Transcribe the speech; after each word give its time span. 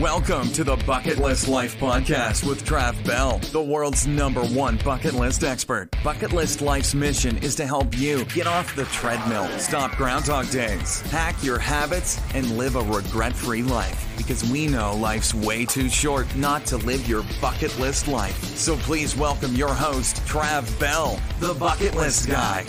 Welcome 0.00 0.52
to 0.52 0.62
the 0.62 0.76
Bucket 0.76 1.18
List 1.18 1.48
Life 1.48 1.76
Podcast 1.80 2.48
with 2.48 2.64
Trav 2.64 3.04
Bell, 3.04 3.40
the 3.50 3.60
world's 3.60 4.06
number 4.06 4.42
one 4.44 4.76
bucket 4.84 5.14
list 5.14 5.42
expert. 5.42 5.88
Bucket 6.04 6.32
List 6.32 6.60
Life's 6.60 6.94
mission 6.94 7.36
is 7.38 7.56
to 7.56 7.66
help 7.66 7.98
you 7.98 8.24
get 8.26 8.46
off 8.46 8.76
the 8.76 8.84
treadmill, 8.84 9.48
stop 9.58 9.96
Groundhog 9.96 10.48
Days, 10.50 11.00
hack 11.10 11.42
your 11.42 11.58
habits, 11.58 12.20
and 12.32 12.56
live 12.56 12.76
a 12.76 12.82
regret 12.82 13.32
free 13.32 13.64
life. 13.64 14.06
Because 14.16 14.48
we 14.48 14.68
know 14.68 14.94
life's 14.94 15.34
way 15.34 15.64
too 15.64 15.88
short 15.88 16.32
not 16.36 16.64
to 16.66 16.76
live 16.76 17.08
your 17.08 17.24
bucket 17.40 17.76
list 17.80 18.06
life. 18.06 18.40
So 18.56 18.76
please 18.76 19.16
welcome 19.16 19.56
your 19.56 19.74
host, 19.74 20.18
Trav 20.26 20.78
Bell, 20.78 21.18
the 21.40 21.54
Bucket 21.54 21.96
List 21.96 22.28
Guy. 22.28 22.64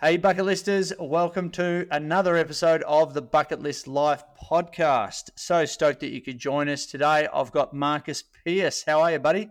Hey, 0.00 0.16
bucket 0.16 0.44
listers, 0.44 0.92
welcome 1.00 1.50
to 1.50 1.84
another 1.90 2.36
episode 2.36 2.84
of 2.84 3.14
the 3.14 3.20
Bucket 3.20 3.60
List 3.60 3.88
Life 3.88 4.22
podcast. 4.40 5.30
So 5.34 5.64
stoked 5.64 5.98
that 6.00 6.12
you 6.12 6.22
could 6.22 6.38
join 6.38 6.68
us 6.68 6.86
today. 6.86 7.26
I've 7.34 7.50
got 7.50 7.74
Marcus 7.74 8.22
Pearce. 8.22 8.84
How 8.86 9.00
are 9.00 9.10
you, 9.10 9.18
buddy? 9.18 9.48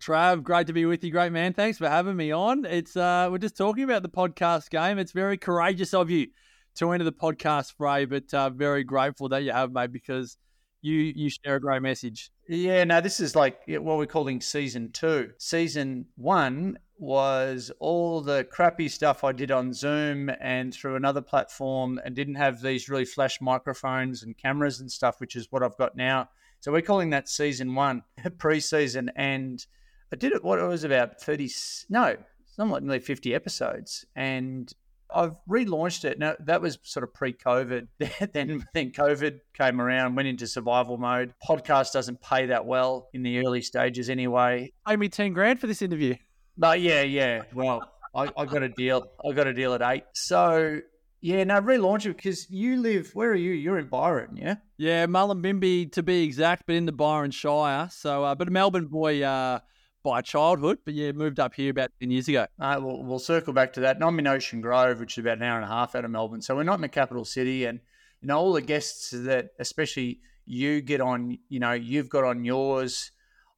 Trav, 0.00 0.42
great 0.42 0.68
to 0.68 0.72
be 0.72 0.86
with 0.86 1.04
you, 1.04 1.10
great 1.10 1.32
man. 1.32 1.52
Thanks 1.52 1.76
for 1.76 1.86
having 1.86 2.16
me 2.16 2.32
on. 2.32 2.64
It's 2.64 2.96
uh, 2.96 3.28
we're 3.30 3.36
just 3.36 3.58
talking 3.58 3.84
about 3.84 4.02
the 4.02 4.08
podcast 4.08 4.70
game. 4.70 4.98
It's 4.98 5.12
very 5.12 5.36
courageous 5.36 5.92
of 5.92 6.08
you 6.08 6.28
to 6.76 6.92
enter 6.92 7.04
the 7.04 7.12
podcast 7.12 7.74
fray, 7.76 8.06
but 8.06 8.32
uh, 8.32 8.48
very 8.48 8.84
grateful 8.84 9.28
that 9.28 9.42
you 9.42 9.52
have, 9.52 9.70
mate, 9.70 9.92
because 9.92 10.38
you 10.80 10.94
you 11.14 11.28
share 11.28 11.56
a 11.56 11.60
great 11.60 11.82
message. 11.82 12.30
Yeah, 12.48 12.84
no, 12.84 13.02
this 13.02 13.20
is 13.20 13.36
like 13.36 13.60
what 13.66 13.98
we're 13.98 14.06
calling 14.06 14.40
season 14.40 14.92
two. 14.92 15.32
Season 15.36 16.06
one 16.16 16.78
was 17.00 17.72
all 17.80 18.20
the 18.20 18.44
crappy 18.44 18.86
stuff 18.86 19.24
I 19.24 19.32
did 19.32 19.50
on 19.50 19.72
Zoom 19.72 20.30
and 20.40 20.72
through 20.72 20.96
another 20.96 21.22
platform 21.22 21.98
and 22.04 22.14
didn't 22.14 22.34
have 22.34 22.60
these 22.60 22.90
really 22.90 23.06
flash 23.06 23.40
microphones 23.40 24.22
and 24.22 24.36
cameras 24.36 24.80
and 24.80 24.92
stuff, 24.92 25.18
which 25.18 25.34
is 25.34 25.48
what 25.50 25.62
I've 25.62 25.78
got 25.78 25.96
now. 25.96 26.28
So 26.60 26.70
we're 26.70 26.82
calling 26.82 27.10
that 27.10 27.28
season 27.28 27.74
one, 27.74 28.02
pre-season. 28.38 29.10
And 29.16 29.64
I 30.12 30.16
did 30.16 30.32
it, 30.32 30.44
what 30.44 30.58
it 30.58 30.66
was 30.66 30.84
about 30.84 31.20
30, 31.22 31.50
no, 31.88 32.16
somewhat 32.44 32.82
nearly 32.82 33.00
50 33.00 33.34
episodes. 33.34 34.04
And 34.14 34.70
I've 35.12 35.36
relaunched 35.48 36.04
it. 36.04 36.18
Now 36.18 36.36
that 36.40 36.60
was 36.60 36.78
sort 36.82 37.04
of 37.04 37.14
pre-COVID. 37.14 37.88
then 38.32 38.66
then 38.74 38.90
COVID 38.90 39.40
came 39.54 39.80
around, 39.80 40.16
went 40.16 40.28
into 40.28 40.46
survival 40.46 40.98
mode. 40.98 41.32
Podcast 41.48 41.92
doesn't 41.92 42.20
pay 42.20 42.46
that 42.46 42.66
well 42.66 43.08
in 43.14 43.22
the 43.22 43.38
early 43.38 43.62
stages 43.62 44.10
anyway. 44.10 44.72
Pay 44.86 44.96
me 44.96 45.08
ten 45.08 45.32
grand 45.32 45.60
for 45.60 45.66
this 45.66 45.82
interview. 45.82 46.14
But 46.56 46.80
yeah, 46.80 47.02
yeah. 47.02 47.42
Well, 47.54 47.90
I, 48.14 48.30
I 48.36 48.44
got 48.44 48.62
a 48.62 48.68
deal. 48.68 49.10
I 49.24 49.32
got 49.32 49.46
a 49.46 49.54
deal 49.54 49.74
at 49.74 49.82
eight. 49.82 50.04
So 50.12 50.80
yeah, 51.20 51.44
no, 51.44 51.60
relaunch 51.60 52.06
it 52.06 52.16
because 52.16 52.50
you 52.50 52.80
live. 52.80 53.10
Where 53.14 53.30
are 53.30 53.34
you? 53.34 53.52
You're 53.52 53.78
in 53.78 53.88
Byron, 53.88 54.36
yeah. 54.36 54.56
Yeah, 54.78 55.06
Mullumbimby 55.06 55.92
to 55.92 56.02
be 56.02 56.22
exact, 56.22 56.64
but 56.66 56.76
in 56.76 56.86
the 56.86 56.92
Byron 56.92 57.30
Shire. 57.30 57.88
So, 57.90 58.24
uh, 58.24 58.34
but 58.34 58.48
a 58.48 58.50
Melbourne 58.50 58.86
boy 58.86 59.22
uh, 59.22 59.60
by 60.02 60.22
childhood. 60.22 60.78
But 60.84 60.94
yeah, 60.94 61.12
moved 61.12 61.38
up 61.38 61.54
here 61.54 61.70
about 61.70 61.90
ten 62.00 62.10
years 62.10 62.26
ago. 62.28 62.46
Uh, 62.58 62.80
we'll, 62.80 63.02
we'll 63.02 63.18
circle 63.18 63.52
back 63.52 63.74
to 63.74 63.80
that. 63.80 63.96
And 63.96 64.04
I'm 64.04 64.18
in 64.18 64.26
Ocean 64.26 64.62
Grove, 64.62 64.98
which 64.98 65.18
is 65.18 65.22
about 65.22 65.36
an 65.36 65.42
hour 65.42 65.56
and 65.56 65.64
a 65.64 65.68
half 65.68 65.94
out 65.94 66.06
of 66.06 66.10
Melbourne. 66.10 66.40
So 66.40 66.56
we're 66.56 66.62
not 66.62 66.76
in 66.76 66.82
the 66.82 66.88
capital 66.88 67.26
city, 67.26 67.66
and 67.66 67.80
you 68.22 68.28
know 68.28 68.38
all 68.38 68.54
the 68.54 68.62
guests 68.62 69.10
that, 69.10 69.50
especially 69.58 70.20
you, 70.46 70.80
get 70.80 71.02
on. 71.02 71.38
You 71.50 71.60
know, 71.60 71.72
you've 71.72 72.08
got 72.08 72.24
on 72.24 72.44
yours 72.46 73.10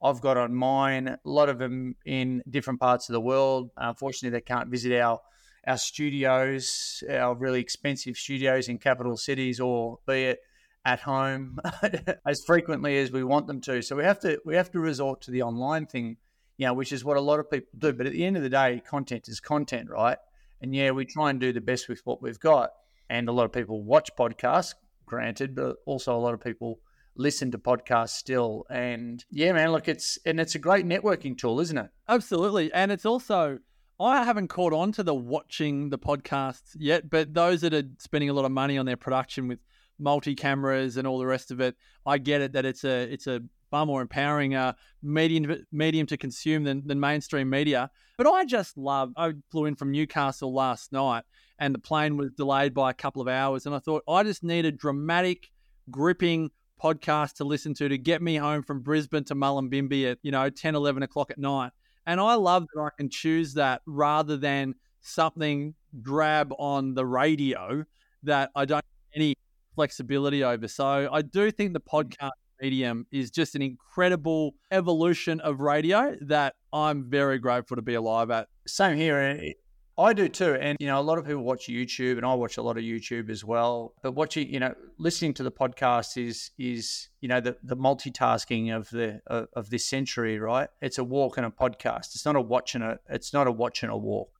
I've 0.02 0.20
got 0.20 0.36
on 0.36 0.54
mine. 0.54 1.08
A 1.08 1.18
lot 1.24 1.48
of 1.48 1.58
them 1.58 1.96
in 2.04 2.42
different 2.48 2.80
parts 2.80 3.08
of 3.08 3.12
the 3.12 3.20
world. 3.20 3.70
Uh, 3.76 3.88
Unfortunately, 3.90 4.36
they 4.36 4.42
can't 4.42 4.68
visit 4.68 4.98
our 5.00 5.20
our 5.64 5.78
studios, 5.78 7.04
our 7.08 7.36
really 7.36 7.60
expensive 7.60 8.16
studios 8.16 8.68
in 8.68 8.78
capital 8.78 9.16
cities, 9.16 9.60
or 9.60 10.00
be 10.08 10.24
it 10.24 10.40
at 10.84 11.00
home 11.00 11.60
as 12.26 12.42
frequently 12.44 12.98
as 12.98 13.12
we 13.12 13.22
want 13.22 13.46
them 13.46 13.60
to. 13.60 13.80
So 13.82 13.94
we 13.96 14.02
have 14.04 14.18
to 14.20 14.40
we 14.44 14.56
have 14.56 14.70
to 14.72 14.80
resort 14.80 15.20
to 15.22 15.30
the 15.30 15.42
online 15.42 15.86
thing, 15.86 16.16
you 16.56 16.66
know, 16.66 16.74
which 16.74 16.92
is 16.92 17.04
what 17.04 17.16
a 17.16 17.20
lot 17.20 17.38
of 17.38 17.50
people 17.50 17.70
do. 17.78 17.92
But 17.92 18.06
at 18.06 18.12
the 18.12 18.24
end 18.24 18.36
of 18.36 18.42
the 18.42 18.48
day, 18.48 18.82
content 18.84 19.28
is 19.28 19.40
content, 19.40 19.88
right? 19.88 20.18
And 20.60 20.74
yeah, 20.74 20.90
we 20.90 21.04
try 21.04 21.30
and 21.30 21.40
do 21.40 21.52
the 21.52 21.60
best 21.60 21.88
with 21.88 22.00
what 22.04 22.22
we've 22.22 22.40
got. 22.40 22.70
And 23.08 23.28
a 23.28 23.32
lot 23.32 23.44
of 23.44 23.52
people 23.52 23.82
watch 23.82 24.10
podcasts, 24.18 24.74
granted, 25.06 25.54
but 25.54 25.76
also 25.86 26.16
a 26.16 26.18
lot 26.18 26.34
of 26.34 26.40
people 26.40 26.80
listen 27.16 27.50
to 27.50 27.58
podcasts 27.58 28.10
still. 28.10 28.64
And 28.70 29.24
yeah, 29.30 29.52
man, 29.52 29.72
look, 29.72 29.88
it's 29.88 30.18
and 30.24 30.40
it's 30.40 30.54
a 30.54 30.58
great 30.58 30.86
networking 30.86 31.36
tool, 31.36 31.60
isn't 31.60 31.78
it? 31.78 31.90
Absolutely, 32.08 32.72
and 32.72 32.92
it's 32.92 33.06
also. 33.06 33.58
I 34.00 34.24
haven't 34.24 34.48
caught 34.48 34.72
on 34.72 34.90
to 34.92 35.04
the 35.04 35.14
watching 35.14 35.90
the 35.90 35.98
podcasts 35.98 36.74
yet, 36.76 37.08
but 37.08 37.34
those 37.34 37.60
that 37.60 37.72
are 37.72 37.84
spending 37.98 38.30
a 38.30 38.32
lot 38.32 38.44
of 38.44 38.50
money 38.50 38.76
on 38.76 38.84
their 38.84 38.96
production 38.96 39.46
with 39.46 39.60
multi 39.98 40.34
cameras 40.34 40.96
and 40.96 41.06
all 41.06 41.18
the 41.18 41.26
rest 41.26 41.52
of 41.52 41.60
it, 41.60 41.76
I 42.04 42.18
get 42.18 42.40
it 42.40 42.52
that 42.54 42.64
it's 42.64 42.84
a 42.84 43.02
it's 43.12 43.28
a 43.28 43.42
far 43.70 43.86
more 43.86 44.02
empowering 44.02 44.54
uh, 44.54 44.72
medium 45.02 45.64
medium 45.72 46.06
to 46.06 46.16
consume 46.16 46.64
than, 46.64 46.86
than 46.86 47.00
mainstream 47.00 47.48
media. 47.48 47.90
But 48.18 48.26
I 48.26 48.44
just 48.44 48.76
love. 48.76 49.12
I 49.16 49.32
flew 49.50 49.66
in 49.66 49.76
from 49.76 49.90
Newcastle 49.92 50.52
last 50.52 50.92
night, 50.92 51.24
and 51.58 51.74
the 51.74 51.78
plane 51.78 52.16
was 52.16 52.30
delayed 52.32 52.74
by 52.74 52.90
a 52.90 52.94
couple 52.94 53.22
of 53.22 53.28
hours, 53.28 53.66
and 53.66 53.74
I 53.74 53.78
thought 53.78 54.02
I 54.08 54.22
just 54.24 54.42
need 54.42 54.64
a 54.64 54.72
dramatic, 54.72 55.50
gripping 55.90 56.50
podcast 56.82 57.34
to 57.34 57.44
listen 57.44 57.74
to 57.74 57.88
to 57.88 57.98
get 57.98 58.22
me 58.22 58.36
home 58.36 58.62
from 58.62 58.80
Brisbane 58.80 59.24
to 59.24 59.34
Mullumbimby 59.34 60.10
at, 60.10 60.18
you 60.22 60.32
know, 60.32 60.50
10, 60.50 60.74
11 60.74 61.02
o'clock 61.02 61.30
at 61.30 61.38
night. 61.38 61.72
And 62.06 62.20
I 62.20 62.34
love 62.34 62.66
that 62.74 62.80
I 62.80 62.88
can 62.96 63.08
choose 63.08 63.54
that 63.54 63.82
rather 63.86 64.36
than 64.36 64.74
something 65.00 65.74
grab 66.00 66.52
on 66.58 66.94
the 66.94 67.06
radio 67.06 67.84
that 68.24 68.50
I 68.54 68.64
don't 68.64 68.76
have 68.76 69.14
any 69.14 69.34
flexibility 69.74 70.42
over. 70.42 70.68
So 70.68 71.08
I 71.12 71.22
do 71.22 71.50
think 71.50 71.74
the 71.74 71.82
hmm. 71.86 71.96
podcast 71.96 72.30
medium 72.60 73.06
is 73.10 73.30
just 73.30 73.54
an 73.54 73.62
incredible 73.62 74.54
evolution 74.70 75.40
of 75.40 75.60
radio 75.60 76.16
that 76.22 76.54
I'm 76.72 77.10
very 77.10 77.38
grateful 77.38 77.76
to 77.76 77.82
be 77.82 77.94
alive 77.94 78.30
at. 78.30 78.48
Same 78.66 78.96
here. 78.96 79.18
Eh? 79.18 79.52
I 80.02 80.12
do 80.12 80.28
too. 80.28 80.54
And, 80.54 80.76
you 80.80 80.86
know, 80.86 81.00
a 81.00 81.02
lot 81.02 81.18
of 81.18 81.26
people 81.26 81.42
watch 81.42 81.68
YouTube 81.68 82.16
and 82.16 82.26
I 82.26 82.34
watch 82.34 82.56
a 82.56 82.62
lot 82.62 82.76
of 82.76 82.84
YouTube 82.84 83.30
as 83.30 83.44
well. 83.44 83.94
But 84.02 84.12
watching, 84.12 84.48
you 84.48 84.60
know, 84.60 84.74
listening 84.98 85.34
to 85.34 85.42
the 85.42 85.52
podcast 85.52 86.16
is, 86.16 86.50
is, 86.58 87.08
you 87.20 87.28
know, 87.28 87.40
the, 87.40 87.56
the 87.62 87.76
multitasking 87.76 88.74
of 88.74 88.90
the, 88.90 89.20
of, 89.26 89.48
of 89.54 89.70
this 89.70 89.88
century, 89.88 90.38
right? 90.38 90.68
It's 90.80 90.98
a 90.98 91.04
walk 91.04 91.36
and 91.36 91.46
a 91.46 91.50
podcast. 91.50 92.14
It's 92.14 92.24
not 92.24 92.36
a 92.36 92.40
watch 92.40 92.74
and 92.74 92.84
a, 92.84 92.98
it's 93.08 93.32
not 93.32 93.46
a 93.46 93.52
watch 93.52 93.82
and 93.82 93.92
a 93.92 93.96
walk. 93.96 94.30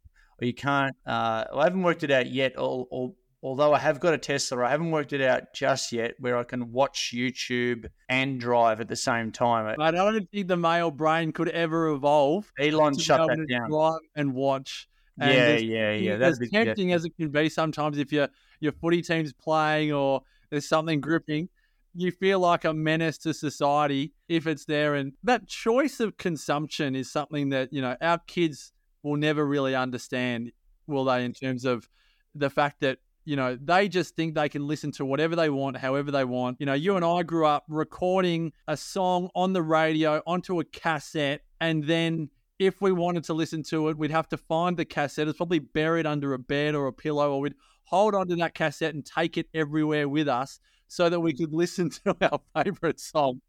Or 0.40 0.46
you 0.46 0.54
can't, 0.54 0.94
uh, 1.06 1.44
I 1.54 1.64
haven't 1.64 1.82
worked 1.82 2.02
it 2.02 2.10
out 2.10 2.30
yet. 2.30 2.58
Or, 2.58 2.86
or, 2.90 3.14
although 3.42 3.74
I 3.74 3.78
have 3.78 3.98
got 3.98 4.14
a 4.14 4.18
Tesla, 4.18 4.64
I 4.64 4.70
haven't 4.70 4.92
worked 4.92 5.12
it 5.12 5.20
out 5.20 5.52
just 5.54 5.92
yet 5.92 6.14
where 6.18 6.36
I 6.36 6.44
can 6.44 6.70
watch 6.72 7.12
YouTube 7.14 7.86
and 8.08 8.38
drive 8.38 8.80
at 8.80 8.88
the 8.88 8.96
same 8.96 9.32
time. 9.32 9.74
But 9.76 9.82
I 9.82 9.90
don't 9.90 10.28
think 10.30 10.46
the 10.46 10.56
male 10.56 10.90
brain 10.90 11.32
could 11.32 11.48
ever 11.48 11.88
evolve. 11.88 12.52
Elon 12.58 12.96
shut 12.96 13.26
that 13.28 13.46
down. 13.48 13.68
Drive 13.68 14.00
and 14.14 14.32
watch 14.34 14.88
and 15.22 15.64
yeah, 15.64 15.92
yeah, 15.92 15.92
yeah. 15.92 16.16
That's 16.16 16.40
as 16.40 16.50
tempting 16.50 16.90
yeah. 16.90 16.96
as 16.96 17.04
it 17.04 17.16
can 17.16 17.30
be 17.30 17.48
sometimes 17.48 17.98
if 17.98 18.12
your 18.12 18.28
your 18.60 18.72
footy 18.72 19.02
team's 19.02 19.32
playing 19.32 19.92
or 19.92 20.22
there's 20.50 20.68
something 20.68 21.00
gripping, 21.00 21.48
you 21.94 22.10
feel 22.10 22.40
like 22.40 22.64
a 22.64 22.72
menace 22.72 23.18
to 23.18 23.34
society 23.34 24.12
if 24.28 24.46
it's 24.46 24.64
there. 24.64 24.94
And 24.94 25.12
that 25.24 25.46
choice 25.46 26.00
of 26.00 26.16
consumption 26.16 26.94
is 26.94 27.10
something 27.10 27.50
that, 27.50 27.72
you 27.72 27.82
know, 27.82 27.96
our 28.00 28.18
kids 28.26 28.72
will 29.02 29.16
never 29.16 29.46
really 29.46 29.74
understand, 29.74 30.52
will 30.86 31.04
they, 31.04 31.24
in 31.24 31.32
terms 31.32 31.64
of 31.64 31.88
the 32.34 32.50
fact 32.50 32.80
that 32.80 32.98
you 33.24 33.36
know, 33.36 33.56
they 33.62 33.88
just 33.88 34.16
think 34.16 34.34
they 34.34 34.48
can 34.48 34.66
listen 34.66 34.90
to 34.92 35.04
whatever 35.04 35.36
they 35.36 35.48
want, 35.48 35.76
however 35.76 36.10
they 36.10 36.24
want. 36.24 36.56
You 36.58 36.66
know, 36.66 36.74
you 36.74 36.96
and 36.96 37.04
I 37.04 37.22
grew 37.22 37.46
up 37.46 37.64
recording 37.68 38.52
a 38.66 38.76
song 38.76 39.30
on 39.34 39.52
the 39.52 39.62
radio 39.62 40.22
onto 40.26 40.58
a 40.58 40.64
cassette 40.64 41.42
and 41.60 41.84
then 41.84 42.30
if 42.58 42.80
we 42.80 42.92
wanted 42.92 43.24
to 43.24 43.34
listen 43.34 43.62
to 43.64 43.88
it, 43.88 43.98
we'd 43.98 44.10
have 44.10 44.28
to 44.28 44.36
find 44.36 44.76
the 44.76 44.84
cassette. 44.84 45.28
It's 45.28 45.36
probably 45.36 45.58
buried 45.58 46.06
under 46.06 46.32
a 46.34 46.38
bed 46.38 46.74
or 46.74 46.86
a 46.86 46.92
pillow, 46.92 47.34
or 47.34 47.40
we'd 47.40 47.54
hold 47.84 48.14
onto 48.14 48.36
that 48.36 48.54
cassette 48.54 48.94
and 48.94 49.04
take 49.04 49.36
it 49.36 49.46
everywhere 49.54 50.08
with 50.08 50.28
us 50.28 50.60
so 50.88 51.08
that 51.08 51.20
we 51.20 51.32
could 51.32 51.52
listen 51.52 51.90
to 51.90 52.16
our 52.20 52.40
favorite 52.64 53.00
song. 53.00 53.40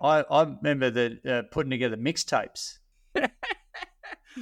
I, 0.00 0.24
I 0.30 0.42
remember 0.42 0.90
that 0.90 1.26
uh, 1.26 1.42
putting 1.50 1.70
together 1.70 1.96
mixtapes. 1.96 2.78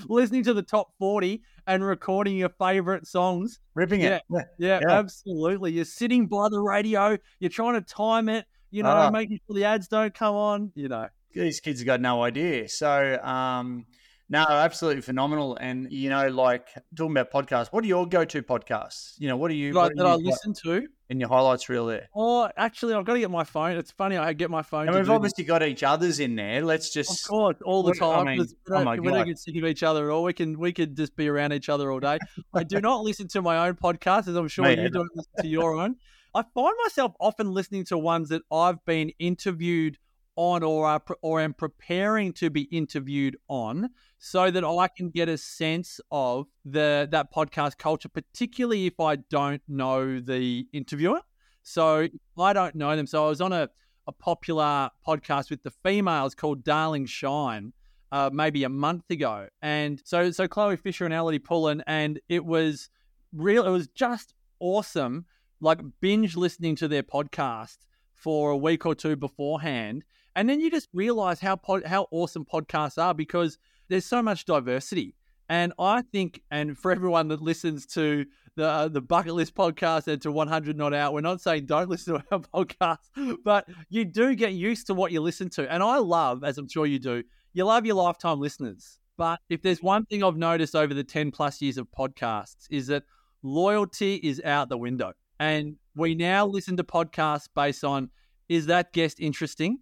Listening 0.08 0.42
to 0.44 0.54
the 0.54 0.62
top 0.62 0.88
40 0.98 1.42
and 1.66 1.84
recording 1.84 2.36
your 2.38 2.48
favorite 2.48 3.06
songs. 3.06 3.60
Ripping 3.74 4.00
it. 4.00 4.22
Yeah, 4.30 4.42
yeah, 4.58 4.80
yeah, 4.80 4.90
absolutely. 4.90 5.72
You're 5.72 5.84
sitting 5.84 6.26
by 6.26 6.48
the 6.48 6.58
radio, 6.58 7.18
you're 7.38 7.50
trying 7.50 7.74
to 7.74 7.82
time 7.82 8.30
it, 8.30 8.46
you 8.70 8.82
know, 8.82 8.88
uh, 8.88 9.10
making 9.10 9.38
sure 9.46 9.54
the 9.54 9.64
ads 9.66 9.88
don't 9.88 10.14
come 10.14 10.34
on, 10.34 10.72
you 10.74 10.88
know 10.88 11.08
these 11.34 11.60
kids 11.60 11.80
have 11.80 11.86
got 11.86 12.00
no 12.00 12.22
idea. 12.22 12.68
So, 12.68 13.18
um, 13.22 13.86
no, 14.28 14.40
absolutely 14.48 15.02
phenomenal. 15.02 15.56
And 15.60 15.92
you 15.92 16.08
know, 16.08 16.28
like 16.28 16.68
talking 16.96 17.16
about 17.16 17.30
podcasts, 17.30 17.68
what 17.70 17.84
are 17.84 17.86
your 17.86 18.06
go-to 18.08 18.42
podcasts? 18.42 19.14
You 19.18 19.28
know, 19.28 19.36
what 19.36 19.50
are 19.50 19.54
you 19.54 19.72
like 19.72 19.92
that 19.96 20.06
I 20.06 20.14
listen 20.14 20.54
to? 20.64 20.86
in 21.10 21.20
your 21.20 21.28
highlights 21.28 21.68
reel 21.68 21.84
there. 21.84 22.08
Oh, 22.16 22.48
actually, 22.56 22.94
I've 22.94 23.04
got 23.04 23.12
to 23.14 23.20
get 23.20 23.30
my 23.30 23.44
phone. 23.44 23.76
It's 23.76 23.90
funny, 23.90 24.16
I 24.16 24.32
get 24.32 24.48
my 24.50 24.62
phone. 24.62 24.86
And 24.88 24.96
we've 24.96 25.04
do 25.04 25.08
this. 25.10 25.14
obviously 25.14 25.44
got 25.44 25.62
each 25.62 25.82
other's 25.82 26.20
in 26.20 26.36
there. 26.36 26.64
Let's 26.64 26.88
Of 26.88 26.94
just 26.94 27.28
course, 27.28 27.56
all 27.66 27.82
the 27.82 27.90
What- 27.90 28.02
I 28.02 28.24
time. 28.24 28.38
we 28.38 28.40
oh 28.44 28.46
don't, 28.66 28.84
my 28.86 28.98
we 28.98 29.08
don't 29.10 29.26
get 29.26 29.38
sick 29.38 29.54
of 29.56 29.64
each 29.66 29.82
other 29.82 30.06
at 30.08 30.10
all. 30.14 30.22
We 30.22 30.32
can 30.32 30.58
we 30.58 30.72
could 30.72 30.96
just 30.96 31.14
be 31.14 31.28
around 31.28 31.52
each 31.52 31.68
other 31.68 31.92
all 31.92 32.00
day. 32.00 32.16
I 32.54 32.62
do 32.64 32.80
not 32.80 33.02
listen 33.04 33.28
to 33.28 33.42
my 33.42 33.68
own 33.68 33.74
podcast, 33.74 34.26
as 34.26 34.36
I'm 34.36 34.48
sure 34.54 34.64
Me 34.64 34.80
you 34.82 34.88
don't 34.88 35.10
listen 35.14 35.32
to 35.42 35.46
your 35.48 35.74
own. 35.78 35.96
I 36.34 36.44
find 36.54 36.74
myself 36.84 37.12
often 37.20 37.52
listening 37.52 37.84
to 37.86 37.98
ones 37.98 38.30
that 38.30 38.40
I've 38.50 38.82
been 38.86 39.10
interviewed 39.18 39.98
on 40.36 40.62
or 40.62 40.86
are, 40.86 41.02
or 41.20 41.40
am 41.40 41.54
preparing 41.54 42.32
to 42.34 42.50
be 42.50 42.62
interviewed 42.62 43.36
on, 43.48 43.90
so 44.18 44.50
that 44.50 44.64
I 44.64 44.88
can 44.88 45.10
get 45.10 45.28
a 45.28 45.36
sense 45.36 46.00
of 46.10 46.46
the 46.64 47.08
that 47.10 47.32
podcast 47.32 47.78
culture, 47.78 48.08
particularly 48.08 48.86
if 48.86 49.00
I 49.00 49.16
don't 49.16 49.62
know 49.68 50.20
the 50.20 50.66
interviewer. 50.72 51.20
So 51.62 52.08
I 52.38 52.52
don't 52.52 52.74
know 52.74 52.96
them. 52.96 53.06
So 53.06 53.26
I 53.26 53.28
was 53.28 53.40
on 53.40 53.52
a, 53.52 53.68
a 54.06 54.12
popular 54.12 54.90
podcast 55.06 55.50
with 55.50 55.62
the 55.62 55.70
females 55.70 56.34
called 56.34 56.64
Darling 56.64 57.06
Shine 57.06 57.72
uh, 58.12 58.30
maybe 58.32 58.62
a 58.62 58.68
month 58.68 59.10
ago. 59.10 59.48
And 59.62 60.00
so 60.04 60.30
so 60.30 60.46
Chloe 60.46 60.76
Fisher 60.76 61.04
and 61.04 61.14
Elodie 61.14 61.38
Pullen, 61.38 61.82
and 61.86 62.20
it 62.28 62.44
was 62.44 62.90
real 63.32 63.66
it 63.66 63.70
was 63.70 63.88
just 63.88 64.34
awesome, 64.60 65.24
like 65.60 65.80
binge 66.00 66.36
listening 66.36 66.76
to 66.76 66.88
their 66.88 67.02
podcast 67.02 67.78
for 68.14 68.50
a 68.50 68.56
week 68.56 68.86
or 68.86 68.94
two 68.94 69.16
beforehand. 69.16 70.04
And 70.34 70.48
then 70.48 70.60
you 70.60 70.70
just 70.70 70.88
realize 70.92 71.40
how 71.40 71.58
how 71.86 72.06
awesome 72.10 72.44
podcasts 72.44 73.02
are 73.02 73.14
because 73.14 73.58
there's 73.88 74.06
so 74.06 74.22
much 74.22 74.44
diversity. 74.44 75.14
And 75.48 75.72
I 75.78 76.02
think, 76.02 76.40
and 76.50 76.78
for 76.78 76.92
everyone 76.92 77.28
that 77.28 77.42
listens 77.42 77.84
to 77.88 78.24
the 78.56 78.66
uh, 78.66 78.88
the 78.88 79.02
bucket 79.02 79.34
list 79.34 79.54
podcast 79.54 80.08
and 80.08 80.22
to 80.22 80.32
100 80.32 80.76
not 80.76 80.94
out, 80.94 81.12
we're 81.12 81.20
not 81.20 81.40
saying 81.40 81.66
don't 81.66 81.90
listen 81.90 82.14
to 82.14 82.24
our 82.30 82.40
podcast, 82.40 82.98
but 83.44 83.68
you 83.90 84.04
do 84.04 84.34
get 84.34 84.52
used 84.52 84.86
to 84.86 84.94
what 84.94 85.12
you 85.12 85.20
listen 85.20 85.50
to. 85.50 85.70
And 85.70 85.82
I 85.82 85.98
love, 85.98 86.44
as 86.44 86.58
I'm 86.58 86.68
sure 86.68 86.86
you 86.86 86.98
do, 86.98 87.22
you 87.52 87.64
love 87.64 87.84
your 87.84 87.96
lifetime 87.96 88.40
listeners. 88.40 88.98
But 89.18 89.40
if 89.50 89.62
there's 89.62 89.82
one 89.82 90.06
thing 90.06 90.24
I've 90.24 90.36
noticed 90.36 90.74
over 90.74 90.94
the 90.94 91.04
10 91.04 91.30
plus 91.32 91.60
years 91.60 91.76
of 91.76 91.86
podcasts 91.90 92.66
is 92.70 92.86
that 92.86 93.04
loyalty 93.42 94.16
is 94.16 94.40
out 94.44 94.68
the 94.68 94.78
window. 94.78 95.12
And 95.38 95.76
we 95.94 96.14
now 96.14 96.46
listen 96.46 96.76
to 96.78 96.84
podcasts 96.84 97.48
based 97.54 97.84
on 97.84 98.10
is 98.48 98.66
that 98.66 98.92
guest 98.92 99.20
interesting? 99.20 99.78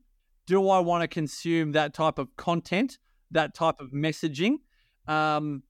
Do 0.50 0.68
I 0.68 0.80
want 0.80 1.02
to 1.02 1.06
consume 1.06 1.70
that 1.72 1.94
type 1.94 2.18
of 2.18 2.34
content, 2.34 2.98
that 3.30 3.54
type 3.54 3.76
of 3.78 3.92
messaging? 3.92 4.56
Um, 5.06 5.62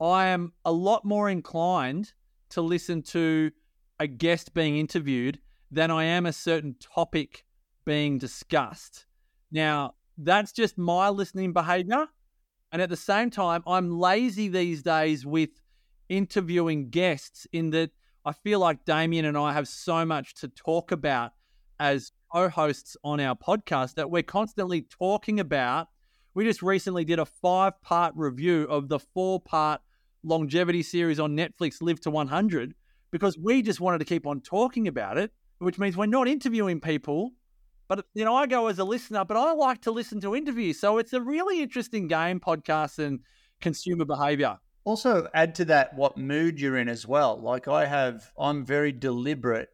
I 0.00 0.26
am 0.26 0.54
a 0.64 0.72
lot 0.72 1.04
more 1.04 1.30
inclined 1.30 2.12
to 2.50 2.60
listen 2.60 3.02
to 3.02 3.52
a 4.00 4.08
guest 4.08 4.52
being 4.52 4.76
interviewed 4.76 5.38
than 5.70 5.92
I 5.92 6.02
am 6.02 6.26
a 6.26 6.32
certain 6.32 6.74
topic 6.80 7.44
being 7.84 8.18
discussed. 8.18 9.06
Now, 9.52 9.94
that's 10.18 10.50
just 10.50 10.76
my 10.76 11.10
listening 11.10 11.52
behavior. 11.52 12.08
And 12.72 12.82
at 12.82 12.88
the 12.88 12.96
same 12.96 13.30
time, 13.30 13.62
I'm 13.68 14.00
lazy 14.00 14.48
these 14.48 14.82
days 14.82 15.24
with 15.24 15.50
interviewing 16.08 16.90
guests 16.90 17.46
in 17.52 17.70
that 17.70 17.92
I 18.24 18.32
feel 18.32 18.58
like 18.58 18.84
Damien 18.84 19.26
and 19.26 19.38
I 19.38 19.52
have 19.52 19.68
so 19.68 20.04
much 20.04 20.34
to 20.40 20.48
talk 20.48 20.90
about 20.90 21.34
as 21.78 22.10
co 22.34 22.48
hosts 22.48 22.96
on 23.04 23.20
our 23.20 23.36
podcast 23.36 23.94
that 23.94 24.10
we're 24.10 24.22
constantly 24.22 24.82
talking 24.82 25.38
about. 25.38 25.88
We 26.34 26.44
just 26.44 26.62
recently 26.62 27.04
did 27.04 27.20
a 27.20 27.24
five 27.24 27.80
part 27.80 28.12
review 28.16 28.64
of 28.64 28.88
the 28.88 28.98
four 28.98 29.40
part 29.40 29.80
longevity 30.24 30.82
series 30.82 31.20
on 31.20 31.36
Netflix, 31.36 31.80
Live 31.80 32.00
to 32.00 32.10
100, 32.10 32.74
because 33.12 33.38
we 33.38 33.62
just 33.62 33.80
wanted 33.80 33.98
to 33.98 34.04
keep 34.04 34.26
on 34.26 34.40
talking 34.40 34.88
about 34.88 35.16
it, 35.16 35.30
which 35.58 35.78
means 35.78 35.96
we're 35.96 36.06
not 36.06 36.26
interviewing 36.26 36.80
people. 36.80 37.30
But 37.86 38.04
you 38.14 38.24
know, 38.24 38.34
I 38.34 38.46
go 38.46 38.66
as 38.66 38.80
a 38.80 38.84
listener, 38.84 39.24
but 39.24 39.36
I 39.36 39.52
like 39.52 39.82
to 39.82 39.92
listen 39.92 40.20
to 40.22 40.34
interviews. 40.34 40.80
So 40.80 40.98
it's 40.98 41.12
a 41.12 41.20
really 41.20 41.62
interesting 41.62 42.08
game, 42.08 42.40
podcast 42.40 42.98
and 42.98 43.20
consumer 43.60 44.04
behavior. 44.06 44.58
also 44.82 45.28
add 45.34 45.54
to 45.54 45.64
that 45.66 45.94
what 45.94 46.18
mood 46.18 46.60
you're 46.60 46.78
in 46.78 46.88
as 46.88 47.06
well. 47.06 47.40
Like 47.40 47.68
I 47.68 47.86
have, 47.86 48.32
I'm 48.36 48.64
very 48.66 48.90
deliberate 48.90 49.68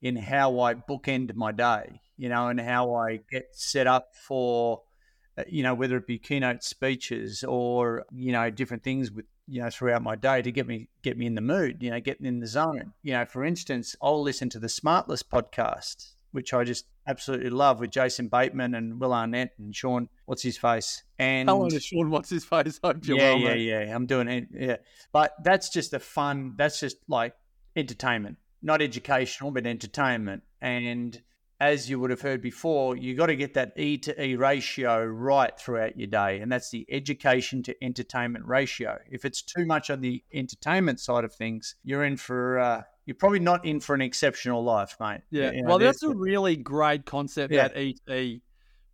in 0.00 0.16
how 0.16 0.60
I 0.60 0.74
bookend 0.74 1.34
my 1.34 1.52
day, 1.52 2.00
you 2.16 2.28
know, 2.28 2.48
and 2.48 2.60
how 2.60 2.94
I 2.94 3.20
get 3.30 3.48
set 3.52 3.86
up 3.86 4.14
for, 4.14 4.82
uh, 5.38 5.44
you 5.48 5.62
know, 5.62 5.74
whether 5.74 5.96
it 5.96 6.06
be 6.06 6.18
keynote 6.18 6.62
speeches 6.62 7.44
or 7.44 8.04
you 8.12 8.32
know 8.32 8.50
different 8.50 8.82
things 8.82 9.10
with 9.10 9.26
you 9.46 9.62
know 9.62 9.70
throughout 9.70 10.02
my 10.02 10.16
day 10.16 10.42
to 10.42 10.50
get 10.50 10.66
me 10.66 10.88
get 11.02 11.16
me 11.16 11.26
in 11.26 11.34
the 11.34 11.40
mood, 11.40 11.82
you 11.82 11.90
know, 11.90 12.00
getting 12.00 12.26
in 12.26 12.40
the 12.40 12.46
zone. 12.46 12.92
You 13.02 13.14
know, 13.14 13.24
for 13.24 13.44
instance, 13.44 13.96
I'll 14.02 14.22
listen 14.22 14.48
to 14.50 14.58
the 14.58 14.66
Smartless 14.66 15.22
podcast, 15.22 16.14
which 16.32 16.52
I 16.52 16.64
just 16.64 16.86
absolutely 17.06 17.50
love 17.50 17.80
with 17.80 17.90
Jason 17.90 18.28
Bateman 18.28 18.74
and 18.74 19.00
Will 19.00 19.14
Arnett 19.14 19.52
and 19.58 19.74
Sean, 19.74 20.08
what's 20.24 20.42
his 20.42 20.56
face, 20.56 21.04
and 21.18 21.48
Hello 21.48 21.68
to 21.68 21.80
Sean, 21.80 22.10
what's 22.10 22.30
his 22.30 22.44
face? 22.44 22.80
You're 23.02 23.18
yeah, 23.18 23.34
yeah, 23.34 23.54
yeah. 23.54 23.94
I'm 23.94 24.06
doing 24.06 24.28
it. 24.28 24.48
Yeah, 24.52 24.76
but 25.12 25.34
that's 25.42 25.68
just 25.68 25.94
a 25.94 26.00
fun. 26.00 26.54
That's 26.56 26.80
just 26.80 26.96
like 27.08 27.34
entertainment, 27.76 28.38
not 28.62 28.82
educational, 28.82 29.50
but 29.50 29.66
entertainment. 29.66 30.42
And 30.60 31.20
as 31.60 31.88
you 31.88 31.98
would 32.00 32.10
have 32.10 32.20
heard 32.20 32.42
before, 32.42 32.96
you 32.96 33.14
got 33.14 33.26
to 33.26 33.36
get 33.36 33.54
that 33.54 33.72
E 33.78 33.96
to 33.98 34.22
E 34.22 34.36
ratio 34.36 35.04
right 35.04 35.58
throughout 35.58 35.96
your 35.98 36.06
day, 36.06 36.40
and 36.40 36.52
that's 36.52 36.70
the 36.70 36.86
education 36.90 37.62
to 37.62 37.74
entertainment 37.82 38.44
ratio. 38.46 38.98
If 39.10 39.24
it's 39.24 39.40
too 39.42 39.64
much 39.64 39.88
on 39.88 40.00
the 40.02 40.22
entertainment 40.34 41.00
side 41.00 41.24
of 41.24 41.34
things, 41.34 41.74
you're 41.82 42.04
in 42.04 42.16
for. 42.16 42.58
Uh, 42.58 42.82
you're 43.06 43.14
probably 43.14 43.38
not 43.38 43.64
in 43.64 43.78
for 43.78 43.94
an 43.94 44.02
exceptional 44.02 44.64
life, 44.64 44.96
mate. 44.98 45.20
Yeah. 45.30 45.52
You 45.52 45.62
know, 45.62 45.68
well, 45.68 45.78
that's 45.78 46.02
a 46.02 46.12
really 46.12 46.56
great 46.56 47.06
concept, 47.06 47.52
Yeah. 47.52 47.68
that 47.68 47.76
ET, 48.08 48.40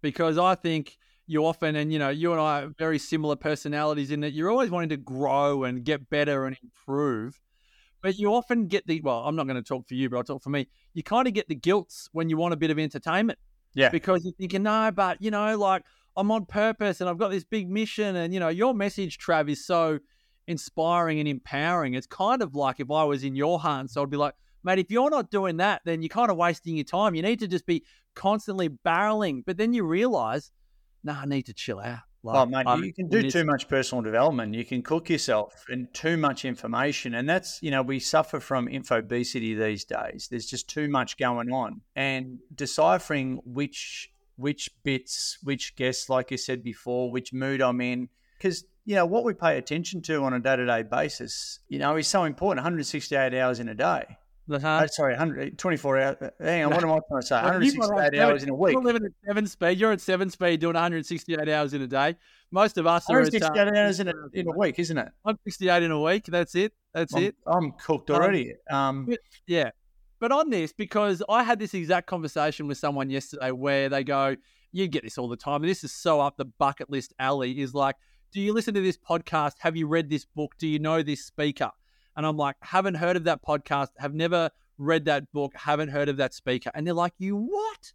because 0.03 0.37
I 0.37 0.55
think 0.55 0.99
you 1.27 1.47
often, 1.47 1.77
and 1.77 1.91
you 1.91 1.99
know, 1.99 2.11
you 2.11 2.33
and 2.33 2.41
I 2.41 2.63
are 2.65 2.67
very 2.79 2.99
similar 2.99 3.37
personalities 3.37 4.11
in 4.11 4.21
that 4.21 4.33
you're 4.35 4.51
always 4.51 4.71
wanting 4.71 4.91
to 4.91 4.99
grow 4.99 5.65
and 5.65 5.83
get 5.83 6.11
better 6.11 6.45
and 6.47 6.57
improve. 6.63 7.41
But 8.03 8.19
you 8.19 8.35
often 8.35 8.67
get 8.67 8.87
the, 8.87 9.01
well, 9.01 9.21
I'm 9.21 9.37
not 9.37 9.47
going 9.47 9.57
to 9.57 9.63
talk 9.63 9.87
for 9.87 9.95
you, 9.95 10.11
but 10.11 10.17
I'll 10.17 10.25
talk 10.25 10.43
for 10.43 10.51
me. 10.51 10.69
You 10.93 11.03
kind 11.03 11.29
of 11.29 11.35
get 11.35 11.49
the 11.49 11.55
guilts 11.55 12.09
when 12.13 12.29
you 12.29 12.37
want 12.37 12.53
a 12.53 12.57
bit 12.57 12.71
of 12.71 12.79
entertainment. 12.79 13.39
Yeah. 13.75 13.89
Because 13.91 14.25
you're 14.25 14.35
thinking, 14.35 14.65
no, 14.65 14.91
but, 14.95 15.23
you 15.23 15.31
know, 15.31 15.57
like 15.57 15.85
I'm 16.17 16.31
on 16.31 16.45
purpose 16.45 17.01
and 17.01 17.09
I've 17.09 17.17
got 17.17 17.31
this 17.31 17.45
big 17.45 17.71
mission. 17.71 18.17
And, 18.17 18.35
you 18.35 18.41
know, 18.41 18.49
your 18.49 18.75
message, 18.75 19.19
Trav, 19.19 19.49
is 19.49 19.65
so 19.65 20.01
inspiring 20.47 21.21
and 21.21 21.29
empowering. 21.29 21.95
It's 21.95 22.07
kind 22.07 22.43
of 22.43 22.55
like 22.55 22.81
if 22.81 22.91
I 22.91 23.05
was 23.05 23.25
in 23.25 23.37
your 23.37 23.61
hands, 23.61 23.95
so 23.95 24.03
I'd 24.03 24.11
be 24.11 24.17
like, 24.17 24.35
mate, 24.65 24.79
if 24.81 24.91
you're 24.91 25.11
not 25.11 25.31
doing 25.31 25.57
that, 25.59 25.83
then 25.85 26.03
you're 26.03 26.09
kind 26.09 26.31
of 26.31 26.37
wasting 26.37 26.77
your 26.77 26.85
time. 26.85 27.15
You 27.15 27.23
need 27.23 27.39
to 27.39 27.49
just 27.49 27.67
be 27.67 27.85
constantly 28.15 28.69
barreling. 28.69 29.43
But 29.47 29.57
then 29.57 29.73
you 29.73 29.85
realize, 29.85 30.51
nah, 31.05 31.21
I 31.21 31.27
need 31.27 31.47
to 31.47 31.55
chill 31.55 31.79
out. 31.81 32.01
Like, 32.25 32.37
Oh, 32.37 32.47
mate, 32.47 32.85
you 32.85 32.93
can 32.93 33.09
do 33.09 33.29
too 33.29 33.45
much 33.45 33.69
personal 33.69 34.03
development. 34.03 34.55
You 34.55 34.65
can 34.65 34.83
cook 34.83 35.11
yourself 35.11 35.65
and 35.69 35.93
too 35.93 36.17
much 36.17 36.45
information. 36.45 37.15
And 37.15 37.29
that's, 37.29 37.61
you 37.63 37.71
know, 37.71 37.83
we 37.83 37.99
suffer 37.99 38.39
from 38.39 38.69
infobesity 38.69 39.59
these 39.59 39.85
days. 39.85 40.29
There's 40.31 40.47
just 40.47 40.69
too 40.69 40.89
much 40.89 41.17
going 41.17 41.53
on. 41.53 41.81
And 41.97 42.39
deciphering 42.55 43.41
which 43.45 44.13
which 44.37 44.71
bits, 44.83 45.39
which 45.43 45.77
guests, 45.77 46.09
like 46.09 46.31
you 46.31 46.37
said 46.37 46.63
before, 46.63 47.11
which 47.11 47.33
mood 47.33 47.61
I'm 47.61 47.81
in. 47.81 48.09
Because, 48.39 48.65
you 48.85 48.97
know, 48.97 49.07
what 49.07 49.25
we 49.25 49.35
pay 49.35 49.59
attention 49.59 50.03
to 50.03 50.23
on 50.25 50.33
a 50.33 50.41
day 50.41 50.57
to 50.57 50.67
day 50.67 50.83
basis, 50.83 51.61
you 51.69 51.79
know, 51.79 51.97
is 51.97 52.09
so 52.09 52.25
important 52.25 52.59
168 52.59 53.35
hours 53.35 53.61
in 53.61 53.69
a 53.69 53.75
day. 53.75 54.17
Uh-huh. 54.51 54.81
Oh, 54.83 54.87
sorry, 54.87 55.13
100, 55.13 55.59
24 55.59 55.99
hours. 55.99 56.17
Hang 56.41 56.65
on, 56.65 56.71
what 56.71 56.83
am 56.83 56.91
I 56.91 56.99
trying 57.09 57.21
to 57.21 57.27
say? 57.27 57.35
Well, 57.43 57.53
168 57.53 57.97
like 57.97 58.15
hours 58.19 58.43
in 58.43 58.49
a 58.49 58.55
week. 58.55 58.73
You're 58.73 58.83
living 58.83 59.05
at 59.05 59.13
seven 59.25 59.47
speed. 59.47 59.79
You're 59.79 59.93
at 59.93 60.01
seven 60.01 60.31
speed 60.31 60.61
doing 60.61 60.75
168 60.75 61.49
hours 61.49 61.75
in 61.75 61.83
a 61.83 61.87
day. 61.87 62.17
Most 62.51 62.77
of 62.77 62.87
us 62.87 63.09
are 63.09 63.21
at 63.21 63.33
168 63.33 63.69
uh, 63.69 63.79
hours 63.79 64.01
in 64.01 64.09
a, 64.09 64.13
in 64.33 64.49
a 64.49 64.59
week, 64.59 64.79
isn't 64.79 64.99
it? 64.99 65.09
168 65.23 65.83
in 65.83 65.91
a 65.91 66.01
week. 66.01 66.25
That's 66.27 66.55
it. 66.55 66.73
That's 66.93 67.15
I'm, 67.15 67.23
it. 67.23 67.37
I'm 67.47 67.73
cooked 67.73 68.11
Um, 68.11 68.17
already. 68.17 68.55
Um, 68.71 69.09
Yeah. 69.47 69.71
But 70.19 70.31
on 70.31 70.51
this, 70.51 70.73
because 70.73 71.23
I 71.29 71.43
had 71.43 71.59
this 71.59 71.75
exact 71.75 72.07
conversation 72.07 72.69
with 72.69 72.79
someone 72.79 73.11
yesterday 73.11 73.51
where 73.51 73.89
they 73.89 74.05
go, 74.05 74.37
you 74.71 74.87
get 74.89 75.03
this 75.03 75.19
all 75.19 75.29
the 75.29 75.37
time. 75.37 75.63
And 75.63 75.71
this 75.71 75.83
is 75.83 75.93
so 75.93 76.21
up 76.21 76.37
the 76.37 76.45
bucket 76.45 76.91
list 76.91 77.13
alley 77.19 77.61
is 77.61 77.75
like, 77.75 77.97
do 78.33 78.41
you 78.41 78.53
listen 78.53 78.73
to 78.75 78.81
this 78.81 78.97
podcast? 78.97 79.55
Have 79.59 79.77
you 79.77 79.87
read 79.87 80.09
this 80.09 80.25
book? 80.25 80.53
Do 80.59 80.69
you 80.69 80.79
know 80.79 81.03
this 81.03 81.25
speaker? 81.25 81.71
And 82.17 82.27
I'm 82.27 82.37
like, 82.37 82.57
haven't 82.61 82.95
heard 82.95 83.17
of 83.17 83.25
that 83.25 83.43
podcast, 83.43 83.89
have 83.99 84.15
never 84.15 84.51
read 84.79 85.05
that 85.07 85.31
book, 85.33 85.53
haven't 85.55 85.89
heard 85.89 86.09
of 86.09 86.17
that 86.19 86.35
speaker. 86.35 86.71
And 86.75 86.87
they're 86.87 86.95
like, 86.95 87.15
you 87.19 87.37
what? 87.37 87.93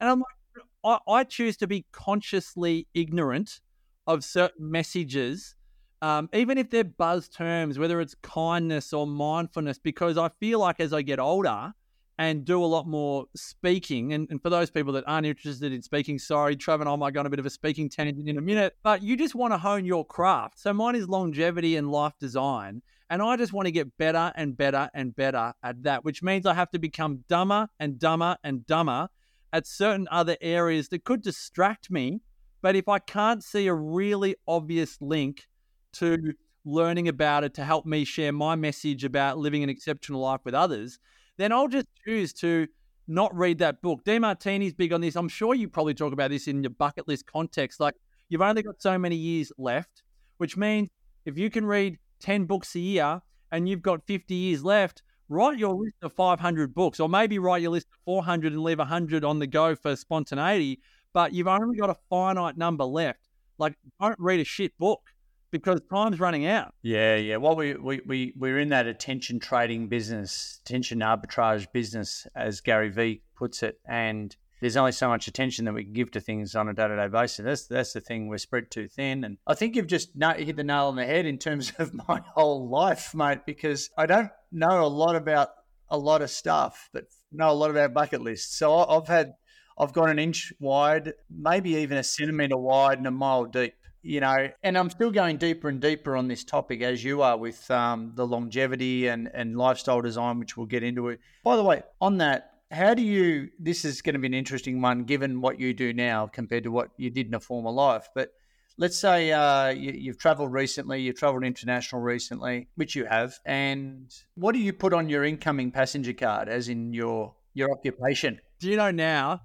And 0.00 0.10
I'm 0.10 0.20
like, 0.20 1.00
I, 1.06 1.12
I 1.12 1.24
choose 1.24 1.56
to 1.58 1.66
be 1.66 1.86
consciously 1.92 2.86
ignorant 2.94 3.60
of 4.06 4.22
certain 4.22 4.70
messages, 4.70 5.54
um, 6.02 6.28
even 6.34 6.58
if 6.58 6.68
they're 6.68 6.84
buzz 6.84 7.28
terms, 7.28 7.78
whether 7.78 8.00
it's 8.00 8.14
kindness 8.16 8.92
or 8.92 9.06
mindfulness, 9.06 9.78
because 9.78 10.18
I 10.18 10.28
feel 10.28 10.58
like 10.58 10.80
as 10.80 10.92
I 10.92 11.00
get 11.00 11.18
older 11.18 11.72
and 12.18 12.44
do 12.44 12.62
a 12.62 12.66
lot 12.66 12.86
more 12.86 13.24
speaking, 13.34 14.12
and, 14.12 14.28
and 14.30 14.42
for 14.42 14.50
those 14.50 14.70
people 14.70 14.92
that 14.92 15.04
aren't 15.06 15.26
interested 15.26 15.72
in 15.72 15.80
speaking, 15.80 16.18
sorry, 16.18 16.54
Trevor 16.54 16.82
and 16.82 16.90
I 16.90 16.96
might 16.96 17.14
go 17.14 17.20
on 17.20 17.26
a 17.26 17.30
bit 17.30 17.38
of 17.38 17.46
a 17.46 17.50
speaking 17.50 17.88
tangent 17.88 18.28
in 18.28 18.36
a 18.36 18.42
minute, 18.42 18.76
but 18.82 19.02
you 19.02 19.16
just 19.16 19.34
want 19.34 19.54
to 19.54 19.58
hone 19.58 19.86
your 19.86 20.04
craft. 20.04 20.58
So 20.58 20.72
mine 20.74 20.96
is 20.96 21.08
longevity 21.08 21.76
and 21.76 21.90
life 21.90 22.12
design. 22.20 22.82
And 23.10 23.22
I 23.22 23.36
just 23.36 23.52
want 23.52 23.66
to 23.66 23.72
get 23.72 23.96
better 23.98 24.32
and 24.34 24.56
better 24.56 24.88
and 24.94 25.14
better 25.14 25.52
at 25.62 25.82
that, 25.82 26.04
which 26.04 26.22
means 26.22 26.46
I 26.46 26.54
have 26.54 26.70
to 26.70 26.78
become 26.78 27.24
dumber 27.28 27.68
and 27.78 27.98
dumber 27.98 28.36
and 28.42 28.66
dumber 28.66 29.08
at 29.52 29.66
certain 29.66 30.08
other 30.10 30.36
areas 30.40 30.88
that 30.88 31.04
could 31.04 31.22
distract 31.22 31.90
me. 31.90 32.20
But 32.62 32.76
if 32.76 32.88
I 32.88 32.98
can't 32.98 33.44
see 33.44 33.66
a 33.66 33.74
really 33.74 34.36
obvious 34.48 34.96
link 35.00 35.46
to 35.94 36.32
learning 36.64 37.08
about 37.08 37.44
it 37.44 37.54
to 37.54 37.64
help 37.64 37.84
me 37.84 38.04
share 38.04 38.32
my 38.32 38.56
message 38.56 39.04
about 39.04 39.38
living 39.38 39.62
an 39.62 39.68
exceptional 39.68 40.22
life 40.22 40.40
with 40.44 40.54
others, 40.54 40.98
then 41.36 41.52
I'll 41.52 41.68
just 41.68 41.88
choose 42.06 42.32
to 42.34 42.66
not 43.06 43.34
read 43.36 43.58
that 43.58 43.82
book. 43.82 44.02
Demartini's 44.04 44.72
big 44.72 44.92
on 44.92 45.02
this. 45.02 45.14
I'm 45.14 45.28
sure 45.28 45.54
you 45.54 45.68
probably 45.68 45.94
talk 45.94 46.12
about 46.12 46.30
this 46.30 46.48
in 46.48 46.62
your 46.62 46.70
bucket 46.70 47.06
list 47.06 47.26
context. 47.26 47.80
Like 47.80 47.94
you've 48.28 48.40
only 48.40 48.62
got 48.62 48.80
so 48.80 48.98
many 48.98 49.16
years 49.16 49.52
left, 49.58 50.02
which 50.38 50.56
means 50.56 50.88
if 51.26 51.38
you 51.38 51.50
can 51.50 51.66
read 51.66 51.98
10 52.24 52.46
books 52.46 52.74
a 52.74 52.80
year 52.80 53.20
and 53.52 53.68
you've 53.68 53.82
got 53.82 54.06
50 54.06 54.34
years 54.34 54.64
left, 54.64 55.02
write 55.28 55.58
your 55.58 55.74
list 55.74 55.96
of 56.02 56.12
500 56.14 56.74
books, 56.74 56.98
or 56.98 57.08
maybe 57.08 57.38
write 57.38 57.60
your 57.60 57.70
list 57.70 57.86
of 57.92 57.98
400 58.06 58.52
and 58.52 58.62
leave 58.62 58.78
100 58.78 59.24
on 59.24 59.38
the 59.38 59.46
go 59.46 59.74
for 59.76 59.94
spontaneity. 59.94 60.80
But 61.12 61.34
you've 61.34 61.46
only 61.46 61.76
got 61.76 61.90
a 61.90 61.96
finite 62.08 62.56
number 62.56 62.84
left. 62.84 63.28
Like, 63.58 63.74
don't 64.00 64.18
read 64.18 64.40
a 64.40 64.44
shit 64.44 64.76
book 64.78 65.02
because 65.50 65.80
time's 65.88 66.18
running 66.18 66.46
out. 66.46 66.74
Yeah, 66.82 67.16
yeah. 67.16 67.36
Well, 67.36 67.54
we, 67.54 67.74
we, 67.74 68.00
we, 68.06 68.32
we're 68.36 68.58
in 68.58 68.70
that 68.70 68.86
attention 68.86 69.38
trading 69.38 69.88
business, 69.88 70.60
attention 70.64 71.00
arbitrage 71.00 71.70
business, 71.72 72.26
as 72.34 72.62
Gary 72.62 72.88
Vee 72.88 73.22
puts 73.36 73.62
it. 73.62 73.78
And 73.86 74.34
there's 74.64 74.78
only 74.78 74.92
so 74.92 75.10
much 75.10 75.28
attention 75.28 75.66
that 75.66 75.74
we 75.74 75.84
can 75.84 75.92
give 75.92 76.10
to 76.10 76.20
things 76.20 76.54
on 76.54 76.70
a 76.70 76.72
day 76.72 76.88
to 76.88 76.96
day 76.96 77.06
basis. 77.06 77.44
That's, 77.44 77.66
that's 77.66 77.92
the 77.92 78.00
thing. 78.00 78.28
We're 78.28 78.38
spread 78.38 78.70
too 78.70 78.88
thin. 78.88 79.22
And 79.22 79.36
I 79.46 79.52
think 79.52 79.76
you've 79.76 79.86
just 79.86 80.12
hit 80.18 80.56
the 80.56 80.64
nail 80.64 80.86
on 80.86 80.96
the 80.96 81.04
head 81.04 81.26
in 81.26 81.36
terms 81.36 81.70
of 81.78 81.92
my 81.92 82.22
whole 82.34 82.66
life, 82.70 83.14
mate, 83.14 83.40
because 83.44 83.90
I 83.98 84.06
don't 84.06 84.30
know 84.50 84.82
a 84.82 84.88
lot 84.88 85.16
about 85.16 85.50
a 85.90 85.98
lot 85.98 86.22
of 86.22 86.30
stuff, 86.30 86.88
but 86.94 87.04
know 87.30 87.50
a 87.50 87.52
lot 87.52 87.72
about 87.72 87.92
bucket 87.92 88.22
lists. 88.22 88.56
So 88.56 88.74
I've 88.74 89.06
had, 89.06 89.34
I've 89.78 89.92
got 89.92 90.08
an 90.08 90.18
inch 90.18 90.50
wide, 90.58 91.12
maybe 91.28 91.74
even 91.74 91.98
a 91.98 92.02
centimetre 92.02 92.56
wide 92.56 92.96
and 92.96 93.06
a 93.06 93.10
mile 93.10 93.44
deep 93.44 93.74
you 94.06 94.20
know, 94.20 94.50
and 94.62 94.76
I'm 94.76 94.90
still 94.90 95.10
going 95.10 95.38
deeper 95.38 95.70
and 95.70 95.80
deeper 95.80 96.14
on 96.14 96.28
this 96.28 96.44
topic 96.44 96.82
as 96.82 97.02
you 97.02 97.22
are 97.22 97.38
with 97.38 97.70
um, 97.70 98.12
the 98.14 98.26
longevity 98.26 99.08
and, 99.08 99.30
and 99.32 99.56
lifestyle 99.56 100.02
design, 100.02 100.38
which 100.38 100.58
we'll 100.58 100.66
get 100.66 100.82
into 100.82 101.08
it. 101.08 101.20
By 101.42 101.56
the 101.56 101.64
way, 101.64 101.82
on 102.02 102.18
that, 102.18 102.53
how 102.74 102.94
do 102.94 103.02
you? 103.02 103.48
This 103.58 103.84
is 103.84 104.02
going 104.02 104.14
to 104.14 104.18
be 104.18 104.26
an 104.26 104.34
interesting 104.34 104.80
one, 104.80 105.04
given 105.04 105.40
what 105.40 105.58
you 105.58 105.72
do 105.72 105.92
now 105.92 106.26
compared 106.26 106.64
to 106.64 106.70
what 106.70 106.90
you 106.96 107.10
did 107.10 107.28
in 107.28 107.34
a 107.34 107.40
former 107.40 107.70
life. 107.70 108.08
But 108.14 108.30
let's 108.76 108.98
say 108.98 109.32
uh, 109.32 109.68
you, 109.68 110.10
have 110.10 110.18
travelled 110.18 110.52
recently, 110.52 111.00
you've 111.00 111.18
travelled 111.18 111.44
international 111.44 112.02
recently, 112.02 112.68
which 112.74 112.94
you 112.94 113.04
have, 113.06 113.38
and 113.44 114.12
what 114.34 114.52
do 114.52 114.58
you 114.58 114.72
put 114.72 114.92
on 114.92 115.08
your 115.08 115.24
incoming 115.24 115.70
passenger 115.70 116.12
card, 116.12 116.48
as 116.48 116.68
in 116.68 116.92
your 116.92 117.34
your 117.54 117.70
occupation? 117.70 118.40
Do 118.58 118.68
you 118.68 118.76
know 118.76 118.90
now? 118.90 119.42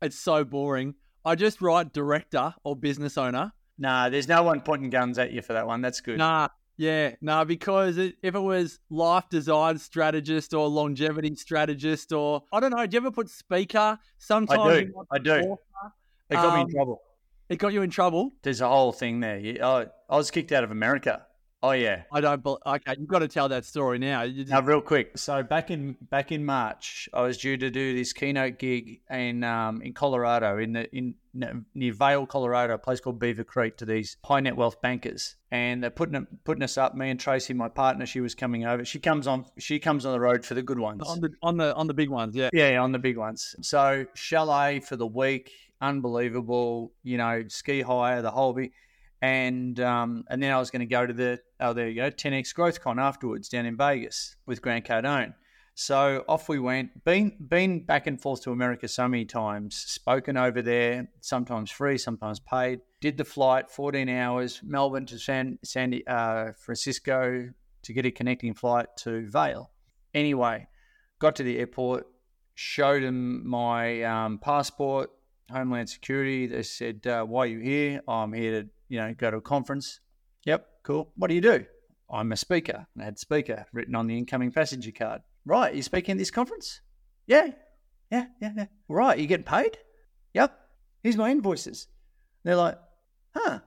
It's 0.00 0.18
so 0.18 0.44
boring. 0.44 0.94
I 1.24 1.36
just 1.36 1.62
write 1.62 1.92
director 1.92 2.54
or 2.64 2.74
business 2.74 3.16
owner 3.16 3.52
Nah, 3.78 4.08
there's 4.08 4.28
no 4.28 4.42
one 4.42 4.60
pointing 4.60 4.90
guns 4.90 5.18
at 5.18 5.32
you 5.32 5.42
for 5.42 5.54
that 5.54 5.66
one. 5.66 5.80
That's 5.80 6.00
good. 6.00 6.18
Nah, 6.18 6.48
yeah, 6.76 7.14
nah, 7.20 7.44
because 7.44 7.98
it, 7.98 8.16
if 8.22 8.34
it 8.34 8.40
was 8.40 8.80
life 8.90 9.24
design 9.30 9.78
strategist 9.78 10.54
or 10.54 10.66
longevity 10.68 11.34
strategist 11.34 12.12
or 12.12 12.42
I 12.52 12.60
don't 12.60 12.70
know, 12.70 12.86
do 12.86 12.94
you 12.94 13.00
ever 13.00 13.10
put 13.10 13.28
speaker? 13.28 13.98
Sometimes 14.18 14.60
I 14.60 14.80
do. 14.80 15.04
I 15.10 15.18
do. 15.18 15.56
It 16.30 16.34
got 16.34 16.46
um, 16.46 16.54
me 16.54 16.60
in 16.60 16.66
um, 16.66 16.70
trouble. 16.70 17.02
It 17.48 17.56
got 17.56 17.72
you 17.72 17.82
in 17.82 17.90
trouble. 17.90 18.32
There's 18.42 18.60
a 18.62 18.68
whole 18.68 18.92
thing 18.92 19.20
there. 19.20 19.38
I, 19.62 19.86
I 20.08 20.16
was 20.16 20.30
kicked 20.30 20.52
out 20.52 20.64
of 20.64 20.70
America. 20.70 21.26
Oh 21.64 21.70
yeah, 21.72 22.02
I 22.10 22.20
don't. 22.20 22.44
Okay, 22.44 22.94
you've 22.98 23.06
got 23.06 23.20
to 23.20 23.28
tell 23.28 23.48
that 23.50 23.64
story 23.64 23.98
now. 23.98 24.26
Just... 24.26 24.50
Now, 24.50 24.60
real 24.60 24.80
quick. 24.80 25.16
So 25.16 25.44
back 25.44 25.70
in 25.70 25.96
back 26.10 26.32
in 26.32 26.44
March, 26.44 27.08
I 27.14 27.22
was 27.22 27.38
due 27.38 27.56
to 27.56 27.70
do 27.70 27.94
this 27.94 28.12
keynote 28.12 28.58
gig 28.58 29.00
in 29.08 29.44
um, 29.44 29.80
in 29.80 29.92
Colorado, 29.92 30.58
in 30.58 30.72
the 30.72 30.92
in 30.94 31.14
near 31.32 31.92
Vail, 31.92 32.26
Colorado, 32.26 32.74
a 32.74 32.78
place 32.78 33.00
called 33.00 33.20
Beaver 33.20 33.44
Creek, 33.44 33.76
to 33.76 33.84
these 33.84 34.16
high 34.24 34.40
net 34.40 34.56
wealth 34.56 34.82
bankers, 34.82 35.36
and 35.52 35.80
they're 35.80 35.90
putting 35.90 36.26
putting 36.44 36.64
us 36.64 36.76
up. 36.76 36.96
Me 36.96 37.10
and 37.10 37.20
Tracy, 37.20 37.54
my 37.54 37.68
partner, 37.68 38.06
she 38.06 38.20
was 38.20 38.34
coming 38.34 38.66
over. 38.66 38.84
She 38.84 38.98
comes 38.98 39.28
on. 39.28 39.46
She 39.58 39.78
comes 39.78 40.04
on 40.04 40.12
the 40.14 40.20
road 40.20 40.44
for 40.44 40.54
the 40.54 40.62
good 40.62 40.80
ones. 40.80 41.02
On 41.06 41.20
the 41.20 41.30
on 41.44 41.58
the 41.58 41.72
on 41.76 41.86
the 41.86 41.94
big 41.94 42.10
ones, 42.10 42.34
yeah. 42.34 42.50
Yeah, 42.52 42.82
on 42.82 42.90
the 42.90 42.98
big 42.98 43.16
ones. 43.16 43.54
So 43.60 44.04
chalet 44.14 44.80
for 44.80 44.96
the 44.96 45.06
week, 45.06 45.52
unbelievable. 45.80 46.92
You 47.04 47.18
know, 47.18 47.44
ski 47.46 47.82
hire, 47.82 48.20
the 48.20 48.32
whole 48.32 48.52
bit 48.52 48.72
and 49.22 49.78
um, 49.78 50.24
and 50.28 50.42
then 50.42 50.52
I 50.52 50.58
was 50.58 50.70
going 50.70 50.80
to 50.80 50.86
go 50.86 51.06
to 51.06 51.12
the 51.12 51.40
oh 51.60 51.72
there 51.72 51.88
you 51.88 51.94
go 51.94 52.10
10x 52.10 52.52
Growth 52.54 52.82
Con 52.82 52.98
afterwards 52.98 53.48
down 53.48 53.64
in 53.64 53.76
Vegas 53.76 54.36
with 54.46 54.60
Grant 54.60 54.84
Cardone. 54.84 55.34
So 55.74 56.24
off 56.28 56.50
we 56.50 56.58
went. 56.58 57.04
Been 57.04 57.32
been 57.48 57.84
back 57.86 58.06
and 58.06 58.20
forth 58.20 58.42
to 58.42 58.50
America 58.50 58.88
so 58.88 59.08
many 59.08 59.24
times. 59.24 59.76
Spoken 59.76 60.36
over 60.36 60.60
there, 60.60 61.08
sometimes 61.20 61.70
free, 61.70 61.96
sometimes 61.96 62.40
paid. 62.40 62.80
Did 63.00 63.16
the 63.16 63.24
flight, 63.24 63.70
14 63.70 64.08
hours, 64.08 64.60
Melbourne 64.62 65.06
to 65.06 65.18
San 65.18 65.58
San 65.64 65.98
uh, 66.06 66.52
Francisco 66.58 67.48
to 67.84 67.92
get 67.92 68.04
a 68.04 68.10
connecting 68.10 68.54
flight 68.54 68.88
to 68.98 69.26
Vail. 69.28 69.70
Anyway, 70.14 70.66
got 71.20 71.36
to 71.36 71.42
the 71.42 71.58
airport, 71.58 72.06
showed 72.54 73.02
them 73.02 73.48
my 73.48 74.02
um, 74.02 74.38
passport, 74.38 75.10
Homeland 75.50 75.88
Security. 75.88 76.48
They 76.48 76.64
said, 76.64 77.06
uh, 77.06 77.24
"Why 77.24 77.44
are 77.44 77.46
you 77.46 77.60
here?" 77.60 78.02
Oh, 78.06 78.14
I'm 78.14 78.32
here 78.32 78.62
to 78.62 78.68
you 78.92 78.98
know, 78.98 79.14
go 79.16 79.30
to 79.30 79.38
a 79.38 79.40
conference. 79.40 80.00
Yep, 80.44 80.66
cool. 80.82 81.12
What 81.16 81.28
do 81.28 81.34
you 81.34 81.40
do? 81.40 81.64
I'm 82.10 82.30
a 82.30 82.36
speaker. 82.36 82.86
I 83.00 83.04
had 83.04 83.18
speaker 83.18 83.64
written 83.72 83.94
on 83.94 84.06
the 84.06 84.18
incoming 84.18 84.52
passenger 84.52 84.90
card. 84.90 85.22
Right, 85.46 85.74
you 85.74 85.82
speaking 85.82 86.12
at 86.12 86.18
this 86.18 86.30
conference? 86.30 86.82
Yeah, 87.26 87.52
yeah, 88.10 88.26
yeah, 88.42 88.52
yeah. 88.54 88.66
Right, 88.90 89.18
you 89.18 89.26
getting 89.26 89.46
paid? 89.46 89.78
Yep. 90.34 90.54
Here's 91.02 91.16
my 91.16 91.30
invoices. 91.30 91.88
They're 92.44 92.54
like, 92.54 92.78
huh, 93.34 93.60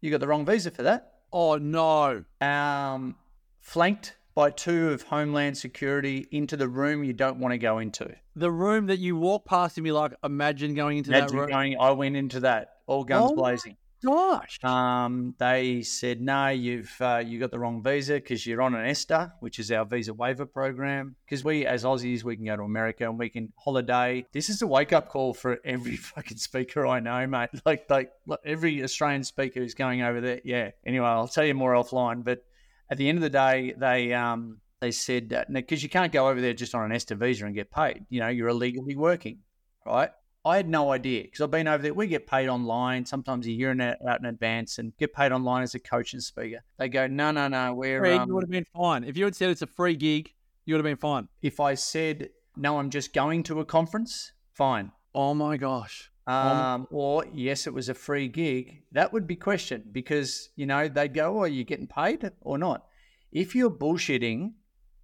you 0.00 0.10
got 0.10 0.18
the 0.18 0.26
wrong 0.26 0.44
visa 0.44 0.72
for 0.72 0.82
that. 0.82 1.12
Oh 1.32 1.58
no. 1.58 2.24
Um, 2.40 3.14
flanked 3.60 4.16
by 4.34 4.50
two 4.50 4.90
of 4.90 5.02
Homeland 5.02 5.56
Security 5.58 6.26
into 6.32 6.56
the 6.56 6.66
room 6.66 7.04
you 7.04 7.12
don't 7.12 7.38
want 7.38 7.52
to 7.52 7.58
go 7.58 7.78
into. 7.78 8.12
The 8.34 8.50
room 8.50 8.86
that 8.86 8.98
you 8.98 9.14
walk 9.16 9.44
past 9.44 9.76
and 9.76 9.84
be 9.84 9.92
like, 9.92 10.12
imagine 10.24 10.74
going 10.74 10.98
into 10.98 11.10
imagine 11.10 11.36
that 11.36 11.40
room. 11.40 11.50
Going, 11.50 11.76
I 11.78 11.92
went 11.92 12.16
into 12.16 12.40
that, 12.40 12.78
all 12.88 13.04
guns 13.04 13.30
oh 13.30 13.36
blazing 13.36 13.76
gosh. 14.04 14.58
Um, 14.62 15.34
they 15.38 15.82
said, 15.82 16.20
no, 16.20 16.48
you've 16.48 16.94
uh, 17.00 17.22
you 17.24 17.38
got 17.38 17.50
the 17.50 17.58
wrong 17.58 17.82
visa 17.82 18.14
because 18.14 18.46
you're 18.46 18.62
on 18.62 18.74
an 18.74 18.86
ESTA, 18.86 19.34
which 19.40 19.58
is 19.58 19.70
our 19.70 19.84
visa 19.84 20.12
waiver 20.12 20.46
program. 20.46 21.16
Because 21.24 21.44
we, 21.44 21.66
as 21.66 21.84
Aussies, 21.84 22.24
we 22.24 22.36
can 22.36 22.44
go 22.44 22.56
to 22.56 22.62
America 22.62 23.04
and 23.04 23.18
we 23.18 23.28
can 23.28 23.52
holiday. 23.56 24.26
This 24.32 24.50
is 24.50 24.62
a 24.62 24.66
wake 24.66 24.92
up 24.92 25.08
call 25.08 25.34
for 25.34 25.58
every 25.64 25.96
fucking 25.96 26.38
speaker 26.38 26.86
I 26.86 27.00
know, 27.00 27.26
mate. 27.26 27.50
Like, 27.64 27.88
like, 27.88 28.10
every 28.44 28.82
Australian 28.82 29.24
speaker 29.24 29.60
who's 29.60 29.74
going 29.74 30.02
over 30.02 30.20
there. 30.20 30.40
Yeah. 30.44 30.70
Anyway, 30.84 31.06
I'll 31.06 31.28
tell 31.28 31.44
you 31.44 31.54
more 31.54 31.74
offline. 31.74 32.24
But 32.24 32.44
at 32.90 32.98
the 32.98 33.08
end 33.08 33.18
of 33.18 33.22
the 33.22 33.30
day, 33.30 33.74
they 33.76 34.12
um, 34.12 34.58
they 34.80 34.90
said 34.90 35.46
because 35.52 35.82
you 35.82 35.88
can't 35.88 36.12
go 36.12 36.28
over 36.28 36.40
there 36.40 36.54
just 36.54 36.74
on 36.74 36.84
an 36.84 36.92
ESTA 36.92 37.14
visa 37.14 37.46
and 37.46 37.54
get 37.54 37.70
paid. 37.70 38.04
You 38.10 38.20
know, 38.20 38.28
you're 38.28 38.48
illegally 38.48 38.96
working, 38.96 39.38
right? 39.86 40.10
I 40.44 40.56
had 40.56 40.68
no 40.68 40.90
idea 40.90 41.22
because 41.22 41.40
I've 41.40 41.50
been 41.50 41.68
over 41.68 41.82
there. 41.82 41.94
We 41.94 42.08
get 42.08 42.26
paid 42.26 42.48
online, 42.48 43.04
sometimes 43.06 43.46
a 43.46 43.52
year 43.52 43.70
in, 43.70 43.80
out 43.80 44.18
in 44.18 44.26
advance, 44.26 44.78
and 44.78 44.96
get 44.96 45.14
paid 45.14 45.30
online 45.30 45.62
as 45.62 45.74
a 45.74 45.78
coach 45.78 46.14
and 46.14 46.22
speaker. 46.22 46.64
They 46.78 46.88
go, 46.88 47.06
no, 47.06 47.30
no, 47.30 47.48
no, 47.48 47.74
we're. 47.74 48.00
Craig, 48.00 48.20
um, 48.20 48.28
you 48.28 48.34
would 48.34 48.44
have 48.44 48.50
been 48.50 48.66
fine 48.74 49.04
if 49.04 49.16
you 49.16 49.24
had 49.24 49.36
said 49.36 49.50
it's 49.50 49.62
a 49.62 49.66
free 49.66 49.94
gig. 49.94 50.32
You 50.64 50.74
would 50.74 50.78
have 50.78 50.90
been 50.90 50.96
fine. 50.96 51.28
If 51.42 51.60
I 51.60 51.74
said 51.74 52.30
no, 52.56 52.78
I'm 52.78 52.90
just 52.90 53.12
going 53.12 53.42
to 53.44 53.60
a 53.60 53.64
conference, 53.64 54.32
fine. 54.52 54.92
Oh 55.14 55.34
my 55.34 55.56
gosh. 55.56 56.10
Um, 56.26 56.86
or 56.90 57.24
yes, 57.32 57.66
it 57.66 57.74
was 57.74 57.88
a 57.88 57.94
free 57.94 58.28
gig. 58.28 58.82
That 58.92 59.12
would 59.12 59.26
be 59.26 59.36
questioned 59.36 59.92
because 59.92 60.50
you 60.54 60.66
know 60.66 60.88
they'd 60.88 61.14
go, 61.14 61.38
"Oh, 61.38 61.42
are 61.42 61.48
you 61.48 61.64
getting 61.64 61.88
paid 61.88 62.30
or 62.40 62.58
not?" 62.58 62.86
If 63.32 63.54
you're 63.54 63.70
bullshitting, 63.70 64.52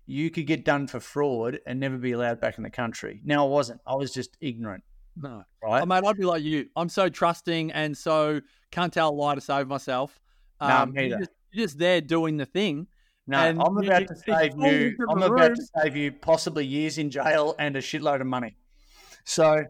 you 0.07 0.31
could 0.31 0.47
get 0.47 0.65
done 0.65 0.87
for 0.87 1.01
fraud 1.01 1.61
and 1.67 1.81
never 1.81 1.97
be 1.97 2.13
allowed 2.13 2.41
back 2.41 2.57
in 2.57 2.63
the 2.63 2.71
country. 2.71 3.21
Now 3.25 3.47
I 3.47 3.49
wasn't. 3.49 3.81
I 3.87 3.95
was 3.95 4.13
just 4.13 4.37
ignorant. 4.41 4.85
No. 5.21 5.43
Right? 5.63 5.83
Oh, 5.83 5.87
mate, 5.87 6.03
I'd 6.07 6.17
be 6.17 6.25
like 6.25 6.43
you. 6.43 6.69
I'm 6.77 6.89
so 6.89 7.09
trusting 7.09 7.73
and 7.73 7.97
so 7.97 8.41
can't 8.71 8.93
tell 8.93 9.11
a 9.11 9.11
lie 9.11 9.35
to 9.35 9.41
save 9.41 9.67
myself. 9.67 10.19
Um, 10.61 10.93
no, 10.93 11.03
you're 11.03 11.19
just, 11.19 11.31
you're 11.53 11.67
just, 11.67 11.79
there 11.79 12.01
doing 12.01 12.37
the 12.37 12.47
thing. 12.47 12.87
No, 13.27 13.39
I'm 13.39 13.59
about 13.59 14.03
you, 14.03 14.07
to 14.07 14.17
save 14.17 14.53
you. 14.57 14.97
I'm 15.11 15.23
about 15.23 15.31
room. 15.31 15.55
to 15.55 15.63
save 15.77 15.97
you 15.97 16.13
possibly 16.13 16.65
years 16.65 16.97
in 16.99 17.11
jail 17.11 17.55
and 17.59 17.77
a 17.77 17.81
shitload 17.81 18.21
of 18.21 18.27
money. 18.27 18.57
So 19.25 19.65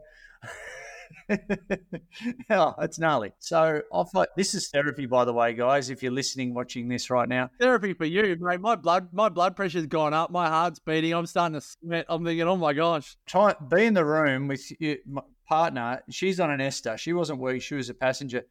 oh, 2.51 2.75
it's 2.81 2.99
gnarly. 2.99 3.33
So 3.39 3.83
off. 3.91 4.11
This 4.37 4.55
is 4.55 4.69
therapy, 4.69 5.07
by 5.07 5.25
the 5.25 5.33
way, 5.33 5.53
guys. 5.53 5.91
If 5.91 6.03
you're 6.03 6.13
listening, 6.13 6.55
watching 6.55 6.89
this 6.89 7.11
right 7.11 7.29
now, 7.29 7.51
therapy 7.61 7.93
for 7.93 8.05
you, 8.05 8.37
mate. 8.41 8.61
My 8.61 8.77
blood, 8.77 9.09
my 9.13 9.29
blood 9.29 9.55
pressure's 9.57 9.87
gone 9.87 10.15
up. 10.15 10.31
My 10.31 10.49
heart's 10.49 10.79
beating. 10.79 11.13
I'm 11.13 11.27
starting 11.27 11.61
to 11.61 11.67
sweat. 11.67 12.07
I'm 12.09 12.25
thinking, 12.25 12.47
oh 12.47 12.57
my 12.57 12.73
gosh. 12.73 13.17
Try 13.27 13.55
be 13.71 13.85
in 13.85 13.95
the 13.95 14.05
room 14.05 14.49
with 14.49 14.71
your 14.81 14.97
partner. 15.49 16.03
She's 16.11 16.39
on 16.41 16.51
an 16.51 16.61
ESTA. 16.61 16.99
She 16.99 17.13
wasn't 17.13 17.41
working. 17.41 17.61
She 17.61 17.75
was 17.75 17.89
a 17.89 17.95
passenger, 17.95 18.43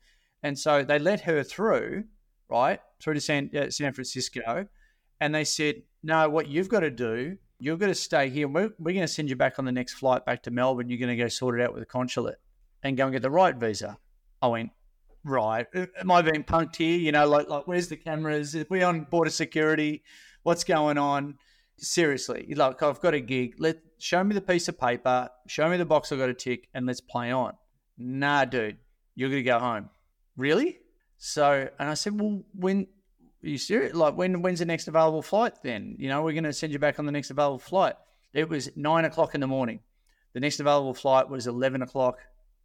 and 0.44 0.58
so 0.58 0.84
they 0.84 1.00
let 1.00 1.22
her 1.22 1.44
through, 1.44 2.06
right 2.50 2.80
through 3.00 3.16
to 3.16 3.22
San 3.22 3.50
uh, 3.56 3.70
San 3.70 3.94
Francisco, 3.94 4.68
And 5.20 5.34
they 5.34 5.44
said, 5.44 5.84
no, 6.04 6.30
what 6.30 6.48
you've 6.48 6.70
got 6.70 6.82
to 6.82 6.92
do, 6.92 7.38
you're 7.60 7.78
going 7.78 7.92
to 7.92 7.96
stay 7.96 8.30
here. 8.30 8.48
We're, 8.48 8.72
we're 8.80 8.94
going 8.94 9.02
to 9.02 9.08
send 9.08 9.30
you 9.30 9.36
back 9.36 9.60
on 9.60 9.66
the 9.66 9.72
next 9.72 9.94
flight 9.94 10.26
back 10.26 10.44
to 10.44 10.52
Melbourne. 10.52 10.90
You're 10.90 11.00
going 11.00 11.16
to 11.16 11.22
go 11.22 11.28
sort 11.28 11.60
it 11.60 11.64
out 11.64 11.74
with 11.74 11.82
the 11.82 11.88
consulate 11.88 12.38
and 12.84 12.96
go 12.96 13.06
and 13.06 13.14
get 13.14 13.22
the 13.22 13.32
right 13.32 13.56
visa. 13.56 13.98
I 14.42 14.48
went, 14.48 14.72
right. 15.24 15.66
Am 15.74 16.12
I 16.12 16.22
being 16.22 16.44
punked 16.44 16.76
here? 16.76 16.98
You 16.98 17.12
know, 17.12 17.28
like, 17.28 17.50
like 17.50 17.68
where's 17.68 17.88
the 17.88 17.98
cameras? 17.98 18.56
Are 18.56 18.66
we 18.70 18.84
on 18.84 19.06
border 19.06 19.32
security? 19.32 20.04
What's 20.44 20.64
going 20.64 20.98
on? 20.98 21.36
Seriously, 21.80 22.54
like 22.56 22.82
I've 22.82 23.00
got 23.02 23.14
a 23.14 23.20
gig. 23.20 23.56
Let 23.60 23.78
show 24.00 24.24
me 24.24 24.34
the 24.34 24.42
piece 24.42 24.68
of 24.68 24.80
paper, 24.80 25.30
show 25.48 25.70
me 25.70 25.78
the 25.78 25.86
box 25.86 26.12
I've 26.12 26.20
got 26.20 26.28
to 26.28 26.34
tick, 26.34 26.68
and 26.74 26.86
let's 26.86 27.02
play 27.02 27.32
on. 27.32 27.54
Nah, 27.98 28.46
dude, 28.46 28.78
you're 29.16 29.30
gonna 29.30 29.44
go 29.44 29.60
home. 29.60 29.90
Really? 30.36 30.80
So, 31.18 31.68
and 31.80 31.90
I 31.90 31.96
said, 31.96 32.20
well, 32.20 32.44
when 32.54 32.88
are 33.44 33.50
you 33.50 33.58
serious? 33.58 33.96
Like, 33.96 34.16
when 34.16 34.42
when's 34.42 34.60
the 34.60 34.66
next 34.66 34.88
available 34.88 35.22
flight? 35.22 35.54
Then 35.64 35.96
you 35.98 36.10
know 36.10 36.22
we're 36.22 36.34
going 36.34 36.44
to 36.44 36.54
send 36.54 36.74
you 36.74 36.80
back 36.80 37.00
on 37.00 37.06
the 37.06 37.12
next 37.12 37.32
available 37.32 37.60
flight. 37.60 37.96
It 38.34 38.50
was 38.50 38.70
nine 38.76 39.06
o'clock 39.06 39.34
in 39.34 39.42
the 39.42 39.48
morning. 39.48 39.80
The 40.34 40.40
next 40.40 40.60
available 40.60 40.94
flight 40.94 41.30
was 41.30 41.48
eleven 41.48 41.82
o'clock 41.82 42.20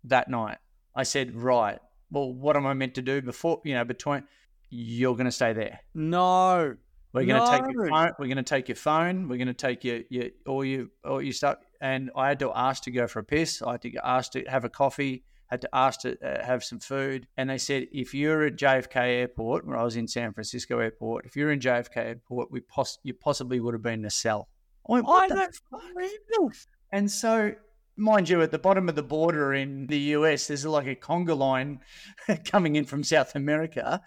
that 0.05 0.29
night. 0.29 0.59
I 0.95 1.05
said, 1.05 1.35
right. 1.35 1.79
Well, 2.11 2.33
what 2.33 2.57
am 2.57 2.67
I 2.67 2.75
meant 2.75 2.95
to 2.97 3.03
do 3.03 3.23
before? 3.23 3.63
You 3.65 3.75
know, 3.75 3.85
between 3.85 4.25
you're 4.69 5.15
going 5.15 5.27
to 5.27 5.33
stay 5.33 5.53
there. 5.55 5.81
No. 5.95 6.77
We're 7.13 7.27
going 7.27 7.41
to 7.41 7.47
No. 7.47 7.59
take 7.67 7.75
your 7.75 7.89
phone. 7.89 8.11
We're 8.19 8.27
going 8.27 8.37
to 8.39 8.43
take 8.43 8.69
your 8.69 8.77
phone. 8.77 9.29
We're 9.29 9.37
going 9.37 9.49
to 9.49 9.55
take 9.55 9.85
your 9.85 10.01
your 10.09 10.27
all 10.47 10.65
your 10.65 10.87
all 11.05 11.21
your 11.21 11.33
stuff. 11.35 11.59
And 11.81 12.11
I 12.17 12.29
had 12.29 12.39
to 12.41 12.53
ask 12.55 12.83
to 12.85 12.91
go 12.91 13.07
for 13.07 13.19
a 13.19 13.25
piss. 13.25 13.61
I 13.63 13.73
had 13.73 13.83
to 13.83 13.93
ask 14.07 14.33
to 14.33 14.45
have 14.45 14.65
a 14.65 14.69
coffee. 14.69 15.25
Had 15.49 15.61
to 15.63 15.69
ask 15.75 16.01
to 16.01 16.17
uh, 16.27 16.43
have 16.43 16.65
some 16.65 16.79
food. 16.79 17.27
And 17.37 17.51
they 17.51 17.59
said 17.59 17.87
if 17.93 18.15
you're 18.15 18.47
at 18.47 18.57
JFK 18.57 18.97
Airport, 18.97 19.67
where 19.67 19.77
I 19.77 19.85
was 19.85 19.97
in 19.97 20.09
San 20.09 20.33
Francisco 20.33 20.79
Airport, 20.79 21.27
if 21.27 21.37
you're 21.37 21.53
in 21.53 21.61
JFK 21.61 21.97
Airport, 21.99 22.51
we 22.51 22.61
poss- 22.61 22.99
you 23.03 23.13
possibly 23.13 23.61
would 23.61 23.75
have 23.75 23.83
been 23.83 24.01
in 24.01 24.05
a 24.07 24.11
cell. 24.11 24.49
I 24.89 24.93
went, 24.93 25.07
I 25.09 25.29
the 25.29 25.35
don't 25.35 25.55
fuck? 25.71 26.55
And 26.91 27.11
so, 27.11 27.53
mind 27.97 28.31
you, 28.31 28.41
at 28.41 28.51
the 28.51 28.59
bottom 28.59 28.89
of 28.89 28.95
the 28.95 29.03
border 29.03 29.53
in 29.53 29.87
the 29.89 29.99
US, 30.17 30.47
there's 30.47 30.65
like 30.65 30.87
a 30.87 30.97
conga 30.97 31.37
line 31.37 31.81
coming 32.51 32.77
in 32.77 32.87
from 32.87 33.05
South 33.05 33.35
America. 33.35 34.01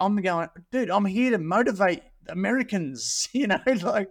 I'm 0.00 0.16
going, 0.16 0.48
dude, 0.72 0.90
I'm 0.90 1.04
here 1.04 1.32
to 1.32 1.38
motivate 1.38 2.02
Americans, 2.28 3.28
you 3.32 3.46
know, 3.46 3.60
like, 3.82 4.10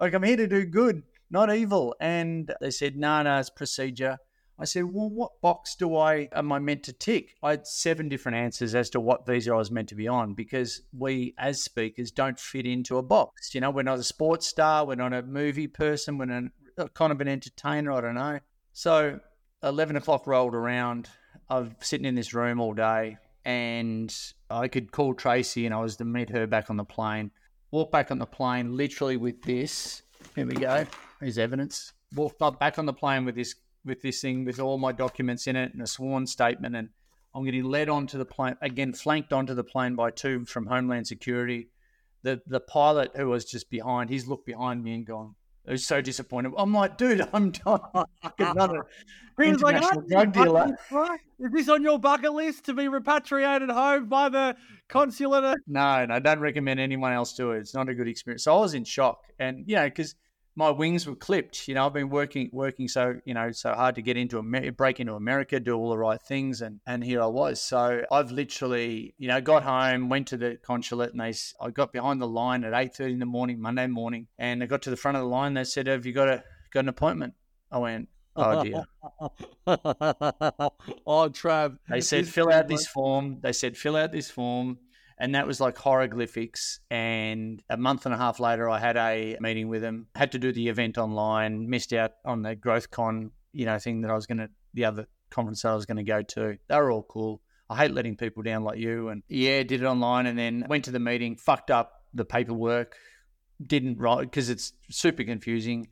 like 0.00 0.14
I'm 0.14 0.22
here 0.22 0.36
to 0.36 0.46
do 0.46 0.64
good, 0.64 1.02
not 1.30 1.54
evil. 1.54 1.94
And 2.00 2.52
they 2.60 2.70
said, 2.70 2.96
no, 2.96 3.22
no, 3.22 3.38
it's 3.38 3.50
procedure. 3.50 4.18
I 4.58 4.66
said, 4.66 4.84
well, 4.84 5.10
what 5.10 5.40
box 5.40 5.74
do 5.74 5.96
I 5.96 6.28
am 6.32 6.52
I 6.52 6.60
meant 6.60 6.84
to 6.84 6.92
tick? 6.92 7.34
I 7.42 7.50
had 7.50 7.66
seven 7.66 8.08
different 8.08 8.38
answers 8.38 8.74
as 8.74 8.88
to 8.90 9.00
what 9.00 9.26
visa 9.26 9.52
I 9.52 9.56
was 9.56 9.70
meant 9.72 9.88
to 9.88 9.96
be 9.96 10.06
on 10.06 10.34
because 10.34 10.82
we, 10.96 11.34
as 11.38 11.62
speakers, 11.62 12.12
don't 12.12 12.38
fit 12.38 12.64
into 12.64 12.98
a 12.98 13.02
box. 13.02 13.52
You 13.54 13.60
know, 13.60 13.70
we're 13.70 13.82
not 13.82 13.98
a 13.98 14.04
sports 14.04 14.46
star, 14.46 14.86
we're 14.86 14.94
not 14.94 15.12
a 15.12 15.22
movie 15.22 15.66
person, 15.66 16.18
we're 16.18 16.30
a, 16.30 16.50
uh, 16.78 16.88
kind 16.88 17.10
of 17.10 17.20
an 17.20 17.26
entertainer. 17.26 17.90
I 17.90 18.00
don't 18.00 18.14
know. 18.14 18.38
So, 18.72 19.18
eleven 19.62 19.96
o'clock 19.96 20.26
rolled 20.26 20.54
around. 20.54 21.08
I'm 21.50 21.74
sitting 21.80 22.06
in 22.06 22.14
this 22.14 22.32
room 22.32 22.60
all 22.60 22.74
day, 22.74 23.18
and 23.44 24.14
I 24.50 24.68
could 24.68 24.92
call 24.92 25.14
Tracy, 25.14 25.66
and 25.66 25.74
I 25.74 25.80
was 25.80 25.96
to 25.96 26.04
meet 26.04 26.30
her 26.30 26.46
back 26.46 26.70
on 26.70 26.76
the 26.76 26.84
plane. 26.84 27.32
Walk 27.74 27.90
back 27.90 28.12
on 28.12 28.20
the 28.20 28.24
plane, 28.26 28.76
literally 28.76 29.16
with 29.16 29.42
this. 29.42 30.02
Here 30.36 30.46
we 30.46 30.54
go. 30.54 30.86
Here's 31.18 31.38
evidence. 31.38 31.92
Walked 32.14 32.40
up 32.40 32.60
back 32.60 32.78
on 32.78 32.86
the 32.86 32.92
plane 32.92 33.24
with 33.24 33.34
this 33.34 33.56
with 33.84 34.00
this 34.00 34.20
thing 34.20 34.44
with 34.44 34.60
all 34.60 34.78
my 34.78 34.92
documents 34.92 35.48
in 35.48 35.56
it 35.56 35.72
and 35.72 35.82
a 35.82 35.86
sworn 35.88 36.28
statement 36.28 36.76
and 36.76 36.90
I'm 37.34 37.44
getting 37.44 37.64
led 37.64 37.88
onto 37.88 38.16
the 38.16 38.24
plane 38.24 38.54
again, 38.62 38.92
flanked 38.92 39.32
onto 39.32 39.54
the 39.54 39.64
plane 39.64 39.96
by 39.96 40.12
two 40.12 40.44
from 40.44 40.66
Homeland 40.66 41.08
Security. 41.08 41.70
The 42.22 42.40
the 42.46 42.60
pilot 42.60 43.10
who 43.16 43.26
was 43.30 43.44
just 43.44 43.68
behind, 43.70 44.08
he's 44.08 44.28
looked 44.28 44.46
behind 44.46 44.84
me 44.84 44.94
and 44.94 45.04
gone, 45.04 45.34
he 45.66 45.72
was 45.72 45.86
so 45.86 46.00
disappointed. 46.00 46.52
I'm 46.58 46.72
like, 46.74 46.98
dude, 46.98 47.26
I'm 47.32 47.52
not 47.64 48.08
fucking 48.22 48.46
ah, 48.46 48.68
He 49.40 49.50
was 49.50 49.62
like, 49.62 49.82
"Oh, 49.82 50.00
drug 50.02 50.32
dealer. 50.32 50.76
right? 50.90 51.20
Is 51.40 51.52
this 51.52 51.68
on 51.68 51.82
your 51.82 51.98
bucket 51.98 52.32
list 52.32 52.64
to 52.66 52.74
be 52.74 52.88
repatriated 52.88 53.70
home 53.70 54.08
by 54.08 54.28
the 54.28 54.56
consulate? 54.88 55.58
No, 55.66 56.06
no, 56.06 56.14
I 56.14 56.18
don't 56.18 56.40
recommend 56.40 56.80
anyone 56.80 57.12
else 57.12 57.34
do 57.34 57.52
it. 57.52 57.58
It's 57.58 57.74
not 57.74 57.88
a 57.88 57.94
good 57.94 58.08
experience. 58.08 58.44
So 58.44 58.56
I 58.56 58.60
was 58.60 58.74
in 58.74 58.84
shock, 58.84 59.20
and 59.38 59.64
you 59.66 59.76
know, 59.76 59.84
because 59.84 60.14
my 60.56 60.70
wings 60.70 61.06
were 61.06 61.16
clipped. 61.16 61.66
You 61.66 61.74
know, 61.74 61.86
I've 61.86 61.92
been 61.92 62.10
working, 62.10 62.50
working 62.52 62.88
so 62.88 63.16
you 63.24 63.34
know, 63.34 63.50
so 63.52 63.72
hard 63.72 63.96
to 63.96 64.02
get 64.02 64.16
into 64.16 64.38
America, 64.38 64.72
break 64.72 65.00
into 65.00 65.14
America, 65.14 65.58
do 65.58 65.74
all 65.74 65.90
the 65.90 65.98
right 65.98 66.20
things, 66.20 66.62
and 66.62 66.80
and 66.86 67.02
here 67.02 67.22
I 67.22 67.26
was. 67.26 67.60
So 67.60 68.04
I've 68.10 68.30
literally, 68.30 69.14
you 69.18 69.28
know, 69.28 69.40
got 69.40 69.62
home, 69.64 70.08
went 70.08 70.28
to 70.28 70.36
the 70.36 70.58
consulate, 70.62 71.12
and 71.12 71.20
they, 71.20 71.34
I 71.60 71.70
got 71.70 71.92
behind 71.92 72.20
the 72.20 72.28
line 72.28 72.64
at 72.64 72.74
eight 72.74 72.94
thirty 72.94 73.12
in 73.12 73.18
the 73.18 73.26
morning, 73.26 73.60
Monday 73.60 73.86
morning, 73.86 74.28
and 74.38 74.62
I 74.62 74.66
got 74.66 74.82
to 74.82 74.90
the 74.90 74.96
front 74.96 75.16
of 75.16 75.22
the 75.22 75.28
line. 75.28 75.54
They 75.54 75.64
said, 75.64 75.86
"Have 75.86 76.06
you 76.06 76.12
got 76.12 76.28
a 76.28 76.44
got 76.72 76.80
an 76.80 76.88
appointment?" 76.88 77.34
I 77.70 77.78
went, 77.78 78.08
"Oh 78.36 78.62
dear." 78.62 78.84
oh, 79.66 81.30
Trav. 81.30 81.78
They 81.88 82.00
said, 82.00 82.28
fill 82.28 82.52
out 82.52 82.68
this 82.68 82.86
form. 82.86 83.38
They 83.40 83.52
said, 83.52 83.76
fill 83.76 83.96
out 83.96 84.12
this 84.12 84.30
form. 84.30 84.78
And 85.18 85.34
that 85.34 85.46
was 85.46 85.60
like 85.60 85.78
hieroglyphics. 85.78 86.80
And 86.90 87.62
a 87.70 87.76
month 87.76 88.06
and 88.06 88.14
a 88.14 88.18
half 88.18 88.40
later, 88.40 88.68
I 88.68 88.78
had 88.78 88.96
a 88.96 89.36
meeting 89.40 89.68
with 89.68 89.82
them, 89.82 90.08
had 90.14 90.32
to 90.32 90.38
do 90.38 90.52
the 90.52 90.68
event 90.68 90.98
online, 90.98 91.68
missed 91.68 91.92
out 91.92 92.12
on 92.24 92.42
the 92.42 92.56
GrowthCon, 92.56 93.30
you 93.52 93.66
know, 93.66 93.78
thing 93.78 94.00
that 94.02 94.10
I 94.10 94.14
was 94.14 94.26
going 94.26 94.38
to, 94.38 94.50
the 94.74 94.84
other 94.86 95.06
conference 95.30 95.62
that 95.62 95.70
I 95.70 95.74
was 95.74 95.86
going 95.86 95.98
to 95.98 96.02
go 96.02 96.22
to. 96.22 96.58
They 96.68 96.76
were 96.76 96.90
all 96.90 97.04
cool. 97.04 97.40
I 97.70 97.76
hate 97.76 97.92
letting 97.92 98.16
people 98.16 98.42
down 98.42 98.64
like 98.64 98.78
you. 98.78 99.08
And 99.08 99.22
yeah, 99.28 99.62
did 99.62 99.82
it 99.82 99.86
online 99.86 100.26
and 100.26 100.38
then 100.38 100.64
went 100.68 100.84
to 100.86 100.90
the 100.90 101.00
meeting, 101.00 101.36
fucked 101.36 101.70
up 101.70 102.02
the 102.12 102.24
paperwork, 102.24 102.96
didn't 103.64 103.98
write 103.98 104.22
because 104.22 104.50
it's 104.50 104.72
super 104.90 105.24
confusing 105.24 105.88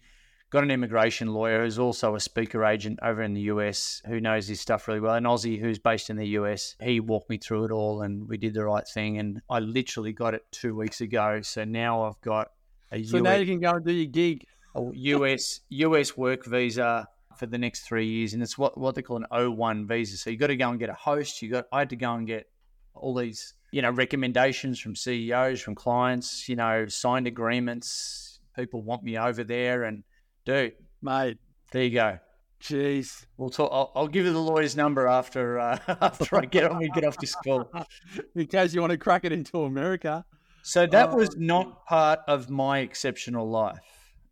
got 0.53 0.63
an 0.63 0.71
immigration 0.71 1.33
lawyer 1.33 1.63
who's 1.63 1.79
also 1.79 2.15
a 2.15 2.21
speaker 2.21 2.63
agent 2.63 2.99
over 3.03 3.23
in 3.23 3.33
the 3.33 3.41
US 3.43 4.03
who 4.07 4.21
knows 4.21 4.47
his 4.47 4.61
stuff 4.61 4.87
really 4.87 5.01
well. 5.01 5.15
An 5.15 5.25
Aussie 5.25 5.59
who's 5.59 5.79
based 5.79 6.11
in 6.11 6.17
the 6.17 6.29
US. 6.39 6.77
He 6.79 7.01
walked 7.01 7.31
me 7.31 7.39
through 7.39 7.65
it 7.65 7.71
all 7.71 8.03
and 8.03 8.29
we 8.29 8.37
did 8.37 8.53
the 8.53 8.63
right 8.63 8.87
thing. 8.87 9.19
And 9.19 9.41
I 9.49 9.61
literally 9.61 10.13
got 10.13 10.35
it 10.35 10.43
two 10.53 10.77
weeks 10.77 11.01
ago. 11.01 11.41
So 11.41 11.65
now 11.65 12.03
I've 12.03 12.21
got 12.21 12.51
a 12.93 13.03
So 13.03 13.19
now 13.19 13.35
you 13.37 13.47
can 13.47 13.61
go 13.61 13.71
and 13.71 13.85
do 13.85 13.93
your 13.93 14.11
gig. 14.11 14.45
a 14.75 14.83
US, 14.93 15.61
US 15.71 16.17
work 16.19 16.45
visa 16.45 17.09
for 17.39 17.47
the 17.47 17.57
next 17.57 17.87
three 17.89 18.07
years. 18.07 18.35
And 18.35 18.43
it's 18.43 18.59
what, 18.59 18.77
what 18.77 18.95
they 18.95 19.01
call 19.01 19.17
an 19.17 19.27
O1 19.33 19.89
visa. 19.89 20.19
So 20.19 20.29
you 20.29 20.37
got 20.37 20.49
to 20.49 20.57
go 20.57 20.69
and 20.69 20.79
get 20.79 20.91
a 20.91 20.95
host. 20.95 21.41
You 21.41 21.51
got, 21.51 21.65
I 21.73 21.79
had 21.79 21.91
to 21.91 21.97
go 21.97 22.13
and 22.13 22.27
get 22.27 22.47
all 22.95 23.15
these, 23.15 23.55
you 23.71 23.81
know, 23.81 23.91
recommendations 23.91 24.79
from 24.79 24.97
CEOs, 24.97 25.63
from 25.63 25.75
clients, 25.75 26.47
you 26.47 26.57
know, 26.57 26.87
signed 26.89 27.27
agreements. 27.27 28.39
People 28.55 28.83
want 28.83 29.03
me 29.03 29.17
over 29.17 29.45
there 29.45 29.85
and 29.85 30.05
dude, 30.45 30.73
Mate, 31.01 31.39
there 31.73 31.85
you 31.85 31.91
go. 31.91 32.19
jeez. 32.63 33.25
We'll 33.37 33.51
talk. 33.51 33.71
I'll, 33.73 33.93
I'll 33.95 34.09
give 34.09 34.25
you 34.25 34.33
the 34.33 34.39
lawyer's 34.39 34.77
number 34.77 35.07
after 35.07 35.59
uh, 35.59 35.79
after 36.01 36.37
I 36.39 36.45
get 36.45 36.71
on. 36.71 36.79
We 36.79 36.89
get 36.91 37.05
off 37.05 37.17
this 37.19 37.35
call. 37.35 37.71
In 38.37 38.47
case 38.47 38.73
you 38.75 38.81
want 38.81 38.93
to 38.93 38.99
crack 38.99 39.25
it 39.25 39.33
into 39.33 39.63
America. 39.63 40.25
So 40.63 40.87
that 40.87 41.09
Oh. 41.11 41.17
was 41.17 41.37
not 41.37 41.87
part 41.87 42.21
of 42.29 42.49
my 42.51 42.79
exceptional 42.81 43.51
life. 43.51 43.79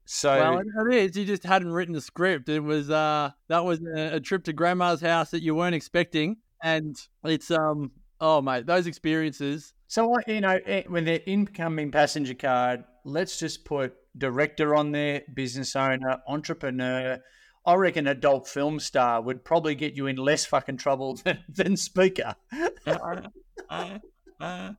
So 0.04 0.30
Well, 0.38 0.62
it 0.88 0.94
is. 0.94 1.16
You 1.16 1.24
just 1.24 1.42
hadn't 1.44 1.72
written 1.72 1.94
the 1.94 2.00
script. 2.00 2.48
It 2.48 2.60
was 2.60 2.88
uh 2.90 3.30
that 3.48 3.64
was 3.64 3.80
a, 3.82 4.16
a 4.16 4.20
trip 4.20 4.44
to 4.44 4.52
grandma's 4.52 5.00
house 5.00 5.30
that 5.30 5.42
you 5.42 5.54
weren't 5.54 5.74
expecting, 5.74 6.36
and 6.62 6.96
it's 7.24 7.50
um 7.50 7.90
oh 8.20 8.40
mate, 8.42 8.66
those 8.66 8.86
experiences. 8.86 9.72
so 9.88 10.14
I, 10.14 10.30
you 10.30 10.40
know, 10.40 10.58
eh, 10.66 10.82
when 10.88 11.04
the 11.04 11.24
incoming 11.28 11.90
passenger 11.90 12.34
card, 12.34 12.84
let's 13.04 13.38
just 13.38 13.64
put 13.64 13.94
director 14.16 14.74
on 14.74 14.92
there, 14.92 15.22
business 15.32 15.76
owner, 15.76 16.18
entrepreneur. 16.26 17.18
I 17.66 17.74
reckon 17.74 18.06
adult 18.06 18.48
film 18.48 18.80
star 18.80 19.20
would 19.20 19.44
probably 19.44 19.74
get 19.74 19.94
you 19.94 20.06
in 20.06 20.16
less 20.16 20.46
fucking 20.46 20.78
trouble 20.78 21.14
than, 21.24 21.38
than 21.48 21.76
speaker. 21.76 22.34
Uh, 22.86 23.22
uh, 23.68 23.98
uh, 24.40 24.72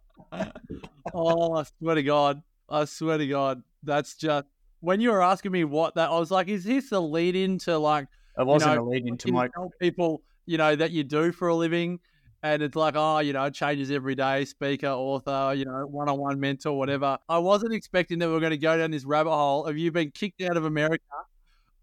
oh, 1.14 1.54
I 1.56 1.64
swear 1.64 1.96
to 1.96 2.04
God, 2.04 2.42
I 2.70 2.86
swear 2.86 3.18
to 3.18 3.28
God, 3.28 3.64
that's 3.84 4.16
just 4.16 4.46
when 4.82 5.00
you 5.00 5.12
were 5.12 5.22
asking 5.22 5.52
me 5.52 5.64
what 5.64 5.96
that, 5.96 6.10
I 6.10 6.20
was 6.20 6.32
like, 6.32 6.48
is 6.48 6.64
this 6.66 6.92
a 6.92 7.00
lead 7.00 7.36
into 7.36 7.78
like 7.78 8.08
It 8.38 8.46
wasn't 8.46 8.76
know, 8.76 8.84
a 8.84 8.86
lead 8.86 9.08
into 9.08 9.28
you 9.28 9.34
my. 9.34 9.50
people, 9.80 10.24
you 10.46 10.58
know, 10.58 10.76
that 10.76 10.92
you 10.92 11.04
do 11.04 11.32
for 11.32 11.48
a 11.48 11.56
living. 11.56 12.00
And 12.44 12.64
it's 12.64 12.76
like, 12.76 12.96
oh, 12.98 13.20
you 13.20 13.34
know, 13.34 13.44
it 13.46 13.54
changes 13.54 13.92
every 13.92 14.16
day, 14.16 14.46
speaker, 14.46 14.88
author, 14.88 15.54
you 15.56 15.66
know, 15.66 15.86
one 15.86 16.10
on 16.10 16.18
one 16.18 16.40
mentor, 16.40 16.76
whatever. 16.76 17.18
I 17.30 17.38
wasn't 17.38 17.74
expecting 17.74 18.18
that 18.20 18.30
we 18.30 18.36
are 18.36 18.40
going 18.40 18.52
to 18.52 18.58
go 18.58 18.78
down 18.78 18.90
this 18.90 19.06
rabbit 19.06 19.30
hole 19.32 19.66
of 19.66 19.78
you 19.78 19.92
being 19.92 20.10
kicked 20.12 20.42
out 20.42 20.58
of 20.58 20.66
America 20.66 21.04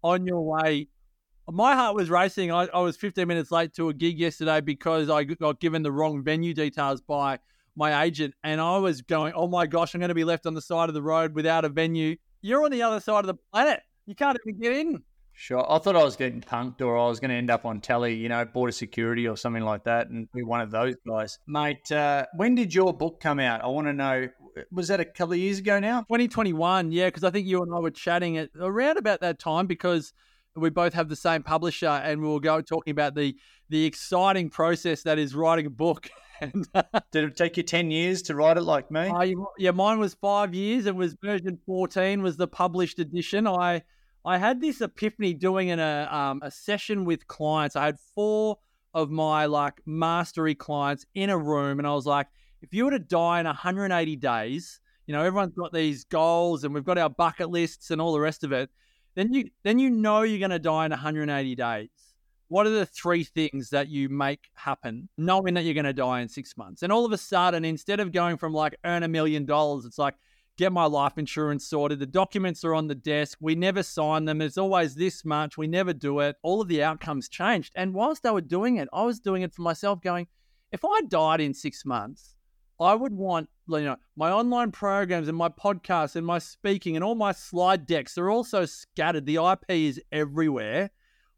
on 0.03 0.27
your 0.27 0.41
way. 0.41 0.89
My 1.49 1.75
heart 1.75 1.95
was 1.95 2.09
racing. 2.09 2.51
I, 2.51 2.67
I 2.73 2.79
was 2.81 2.97
15 2.97 3.25
minutes 3.27 3.51
late 3.51 3.73
to 3.75 3.87
a 3.89 3.93
gig 3.93 4.19
yesterday 4.19 4.59
because 4.59 5.09
I 5.09 5.23
got 5.23 5.61
given 5.61 5.81
the 5.81 5.91
wrong 5.91 6.23
venue 6.23 6.53
details 6.53 6.99
by 7.01 7.39
my 7.77 8.03
agent. 8.03 8.33
And 8.43 8.59
I 8.59 8.77
was 8.79 9.01
going, 9.01 9.33
oh 9.35 9.47
my 9.47 9.65
gosh, 9.65 9.95
I'm 9.95 9.99
going 9.99 10.09
to 10.09 10.15
be 10.15 10.25
left 10.25 10.45
on 10.45 10.53
the 10.53 10.61
side 10.61 10.89
of 10.89 10.93
the 10.93 11.01
road 11.01 11.33
without 11.33 11.63
a 11.63 11.69
venue. 11.69 12.17
You're 12.41 12.65
on 12.65 12.71
the 12.71 12.81
other 12.81 12.99
side 12.99 13.21
of 13.21 13.27
the 13.27 13.35
planet. 13.53 13.81
You 14.05 14.15
can't 14.15 14.37
even 14.45 14.59
get 14.59 14.73
in. 14.73 15.03
Sure. 15.41 15.65
I 15.71 15.79
thought 15.79 15.95
I 15.95 16.03
was 16.03 16.17
getting 16.17 16.41
punked 16.41 16.81
or 16.81 16.97
I 16.97 17.07
was 17.07 17.21
going 17.21 17.29
to 17.29 17.35
end 17.37 17.49
up 17.49 17.63
on 17.63 17.79
telly, 17.79 18.13
you 18.13 18.27
know, 18.27 18.43
border 18.43 18.73
security 18.73 19.25
or 19.25 19.37
something 19.37 19.63
like 19.63 19.85
that 19.85 20.09
and 20.09 20.29
be 20.33 20.43
one 20.43 20.59
of 20.59 20.69
those 20.69 20.95
guys. 21.07 21.39
Mate, 21.47 21.89
uh, 21.93 22.25
when 22.35 22.55
did 22.55 22.73
your 22.73 22.93
book 22.93 23.21
come 23.21 23.39
out? 23.39 23.63
I 23.63 23.67
want 23.67 23.87
to 23.87 23.93
know 23.93 24.27
was 24.69 24.89
that 24.89 24.99
a 24.99 25.05
couple 25.05 25.31
of 25.31 25.39
years 25.39 25.59
ago 25.59 25.79
now? 25.79 26.01
2021, 26.01 26.91
yeah, 26.91 27.05
because 27.05 27.23
I 27.23 27.29
think 27.29 27.47
you 27.47 27.63
and 27.63 27.73
I 27.73 27.79
were 27.79 27.89
chatting 27.89 28.37
at 28.37 28.49
around 28.59 28.97
about 28.97 29.21
that 29.21 29.39
time 29.39 29.65
because 29.65 30.11
we 30.57 30.69
both 30.69 30.93
have 30.93 31.07
the 31.07 31.15
same 31.15 31.41
publisher 31.41 31.87
and 31.87 32.21
we 32.21 32.27
were 32.27 32.41
go 32.41 32.59
talking 32.59 32.91
about 32.91 33.15
the 33.15 33.33
the 33.69 33.85
exciting 33.85 34.49
process 34.49 35.03
that 35.03 35.17
is 35.17 35.35
writing 35.35 35.67
a 35.67 35.69
book. 35.69 36.09
and 36.41 36.67
Did 37.13 37.23
it 37.23 37.37
take 37.37 37.55
you 37.55 37.63
10 37.63 37.91
years 37.91 38.23
to 38.23 38.35
write 38.35 38.57
it 38.57 38.63
like 38.63 38.91
me? 38.91 39.07
uh, 39.07 39.45
yeah, 39.57 39.71
mine 39.71 39.99
was 39.99 40.15
five 40.15 40.53
years. 40.53 40.85
It 40.85 40.95
was 40.97 41.15
version 41.23 41.59
14 41.65 42.21
was 42.21 42.35
the 42.35 42.47
published 42.47 42.99
edition. 42.99 43.47
I 43.47 43.83
I 44.25 44.37
had 44.37 44.61
this 44.61 44.81
epiphany 44.81 45.33
doing 45.33 45.69
in 45.69 45.79
a 45.79 46.07
um, 46.11 46.41
a 46.43 46.51
session 46.51 47.05
with 47.05 47.27
clients. 47.27 47.75
I 47.75 47.85
had 47.85 47.99
four 48.15 48.57
of 48.93 49.09
my 49.09 49.45
like 49.45 49.81
mastery 49.85 50.55
clients 50.55 51.05
in 51.15 51.29
a 51.29 51.37
room, 51.37 51.79
and 51.79 51.87
I 51.87 51.93
was 51.93 52.05
like, 52.05 52.27
if 52.61 52.73
you 52.73 52.85
were 52.85 52.91
to 52.91 52.99
die 52.99 53.39
in 53.39 53.45
180 53.45 54.15
days, 54.17 54.79
you 55.07 55.13
know, 55.13 55.23
everyone's 55.23 55.55
got 55.55 55.73
these 55.73 56.03
goals, 56.03 56.63
and 56.63 56.73
we've 56.73 56.83
got 56.83 56.97
our 56.97 57.09
bucket 57.09 57.49
lists 57.49 57.91
and 57.91 58.01
all 58.01 58.13
the 58.13 58.19
rest 58.19 58.43
of 58.43 58.51
it. 58.51 58.69
Then 59.15 59.33
you 59.33 59.49
then 59.63 59.79
you 59.79 59.89
know 59.89 60.21
you're 60.21 60.39
going 60.39 60.51
to 60.51 60.59
die 60.59 60.85
in 60.85 60.91
180 60.91 61.55
days. 61.55 61.89
What 62.49 62.65
are 62.65 62.71
the 62.71 62.85
three 62.85 63.23
things 63.23 63.69
that 63.69 63.89
you 63.89 64.09
make 64.09 64.49
happen, 64.55 65.07
knowing 65.17 65.53
that 65.53 65.65
you're 65.65 65.75
going 65.75 65.85
to 65.85 65.93
die 65.93 66.21
in 66.21 66.27
six 66.27 66.57
months? 66.57 66.81
And 66.81 66.91
all 66.91 67.05
of 67.05 67.11
a 67.11 67.17
sudden, 67.17 67.63
instead 67.63 67.99
of 67.99 68.11
going 68.11 68.37
from 68.37 68.53
like 68.53 68.75
earn 68.83 69.03
a 69.03 69.07
million 69.07 69.45
dollars, 69.45 69.85
it's 69.85 69.99
like 69.99 70.15
get 70.59 70.73
my 70.73 70.83
life 70.83 71.17
insurance 71.17 71.65
sorted. 71.65 71.99
The 71.99 72.05
documents 72.05 72.65
are 72.65 72.75
on 72.75 72.87
the 72.87 72.93
desk. 72.93 73.37
We 73.39 73.55
never 73.55 73.81
sign 73.81 74.25
them. 74.25 74.41
It's 74.41 74.57
always 74.57 74.93
this 74.93 75.23
much. 75.23 75.57
We 75.57 75.67
never 75.67 75.93
do 75.93 76.19
it. 76.19 76.35
All 76.43 76.59
of 76.59 76.67
the 76.67 76.83
outcomes 76.83 77.29
changed. 77.29 77.71
And 77.77 77.93
whilst 77.93 78.23
they 78.23 78.29
were 78.29 78.41
doing 78.41 78.75
it, 78.75 78.89
I 78.91 79.03
was 79.03 79.21
doing 79.21 79.41
it 79.41 79.53
for 79.53 79.61
myself, 79.61 80.01
going, 80.01 80.27
if 80.73 80.83
I 80.83 80.99
died 81.07 81.39
in 81.39 81.53
six 81.53 81.85
months, 81.85 82.35
I 82.77 82.93
would 82.93 83.13
want, 83.13 83.49
you 83.69 83.83
know, 83.83 83.95
my 84.17 84.31
online 84.31 84.71
programs 84.71 85.29
and 85.29 85.37
my 85.37 85.47
podcasts 85.47 86.17
and 86.17 86.25
my 86.25 86.39
speaking 86.39 86.97
and 86.97 87.05
all 87.05 87.15
my 87.15 87.31
slide 87.31 87.85
decks 87.85 88.17
are 88.17 88.29
also 88.29 88.65
scattered. 88.65 89.25
The 89.25 89.37
IP 89.37 89.63
is 89.69 90.01
everywhere. 90.11 90.89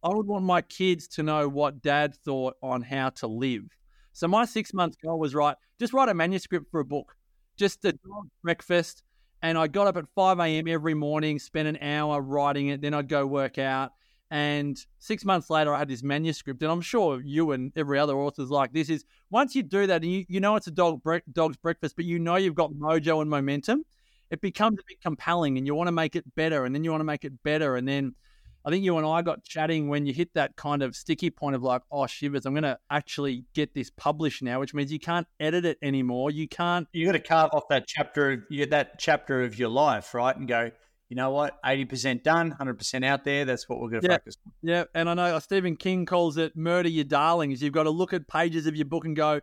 I 0.04 0.10
would 0.10 0.26
want 0.26 0.46
my 0.46 0.64
kids 0.64 1.08
to 1.10 1.22
know 1.22 1.48
what 1.48 1.84
dad 1.84 2.16
thought 2.16 2.56
on 2.64 2.82
how 2.82 3.10
to 3.10 3.28
live. 3.28 3.66
So 4.14 4.28
my 4.28 4.46
six 4.46 4.74
month 4.74 4.96
goal 5.04 5.20
was 5.20 5.36
right, 5.36 5.56
just 5.80 5.94
write 5.94 6.10
a 6.10 6.16
manuscript 6.16 6.72
for 6.72 6.80
a 6.80 6.86
book, 6.86 7.16
just 7.56 7.86
a 7.86 7.94
breakfast, 8.42 9.04
and 9.42 9.58
I 9.58 9.68
got 9.68 9.88
up 9.88 9.98
at 9.98 10.08
5 10.16 10.40
a.m. 10.40 10.68
every 10.68 10.94
morning, 10.94 11.40
spent 11.40 11.68
an 11.68 11.78
hour 11.82 12.22
writing 12.22 12.68
it. 12.68 12.82
Then 12.82 12.94
I'd 12.94 13.08
go 13.08 13.26
work 13.26 13.58
out. 13.58 13.92
And 14.30 14.78
six 15.00 15.26
months 15.26 15.50
later, 15.50 15.74
I 15.74 15.80
had 15.80 15.90
this 15.90 16.04
manuscript. 16.04 16.62
And 16.62 16.72
I'm 16.72 16.82
sure 16.82 17.22
you 17.22 17.52
and 17.52 17.72
every 17.76 18.00
other 18.00 18.16
author's 18.16 18.50
like 18.50 18.72
this 18.72 18.90
is 18.90 19.04
once 19.30 19.56
you 19.56 19.64
do 19.64 19.88
that 19.88 20.04
and 20.04 20.12
you, 20.12 20.26
you 20.30 20.40
know 20.40 20.56
it's 20.56 20.68
a 20.68 20.72
dog 20.72 21.04
bre- 21.04 21.18
dog's 21.32 21.58
breakfast, 21.58 21.96
but 21.96 22.06
you 22.06 22.18
know 22.18 22.38
you've 22.38 22.56
got 22.56 22.72
mojo 22.72 23.22
and 23.22 23.30
momentum, 23.30 23.84
it 24.30 24.40
becomes 24.40 24.80
a 24.80 24.84
bit 24.88 25.02
compelling 25.02 25.58
and 25.58 25.68
you 25.68 25.76
want 25.76 25.88
to 25.88 25.92
make 25.92 26.16
it 26.16 26.24
better. 26.36 26.64
And 26.66 26.74
then 26.74 26.84
you 26.84 26.92
want 26.92 27.02
to 27.02 27.06
make 27.06 27.26
it 27.26 27.44
better. 27.44 27.76
And 27.76 27.88
then 27.88 28.16
I 28.64 28.70
think 28.70 28.84
you 28.84 28.98
and 28.98 29.08
I 29.08 29.22
got 29.22 29.44
chatting 29.44 29.88
when 29.88 30.06
you 30.06 30.14
hit 30.14 30.34
that 30.36 30.56
kind 30.56 30.84
of 30.84 30.96
sticky 30.96 31.30
point 31.32 31.56
of 31.56 31.64
like, 31.64 31.82
oh, 31.92 32.06
shivers, 32.06 32.46
I'm 32.46 32.54
going 32.54 32.64
to 32.64 32.78
actually 32.90 33.46
get 33.54 33.74
this 33.74 33.90
published 33.90 34.44
now, 34.44 34.60
which 34.60 34.74
means 34.74 34.92
you 34.92 35.00
can't 35.00 35.28
edit 35.40 35.66
it 35.66 35.78
anymore. 35.82 36.30
You 36.32 36.48
can't. 36.48 36.88
You 36.94 37.06
got 37.08 37.14
to 37.14 37.20
carve 37.20 37.50
off 37.54 37.68
that 37.70 37.88
chapter, 37.88 38.46
you 38.50 38.66
that 38.68 39.00
chapter 39.00 39.44
of 39.44 39.58
your 39.58 39.70
life, 39.70 40.14
right? 40.14 40.36
And 40.36 40.48
go, 40.48 40.72
you 41.10 41.16
know 41.16 41.32
what, 41.32 41.58
eighty 41.66 41.86
percent 41.86 42.24
done, 42.24 42.52
hundred 42.52 42.76
percent 42.78 43.04
out 43.04 43.24
there. 43.24 43.46
That's 43.46 43.68
what 43.68 43.80
we're 43.82 43.90
going 43.90 44.02
to 44.04 44.08
Yeah. 44.10 44.18
focus 44.18 44.38
on. 44.46 44.54
Yeah. 44.62 44.84
And 44.94 45.10
I 45.10 45.14
know 45.14 45.36
uh, 45.36 45.40
Stephen 45.40 45.76
King 45.76 46.06
calls 46.06 46.38
it 46.38 46.56
murder 46.56 46.88
your 46.88 47.04
darlings. 47.04 47.62
You've 47.62 47.74
got 47.74 47.84
to 47.84 47.90
look 47.90 48.14
at 48.14 48.28
pages 48.28 48.66
of 48.68 48.76
your 48.76 48.86
book 48.86 49.06
and 49.06 49.16
go, 49.16 49.42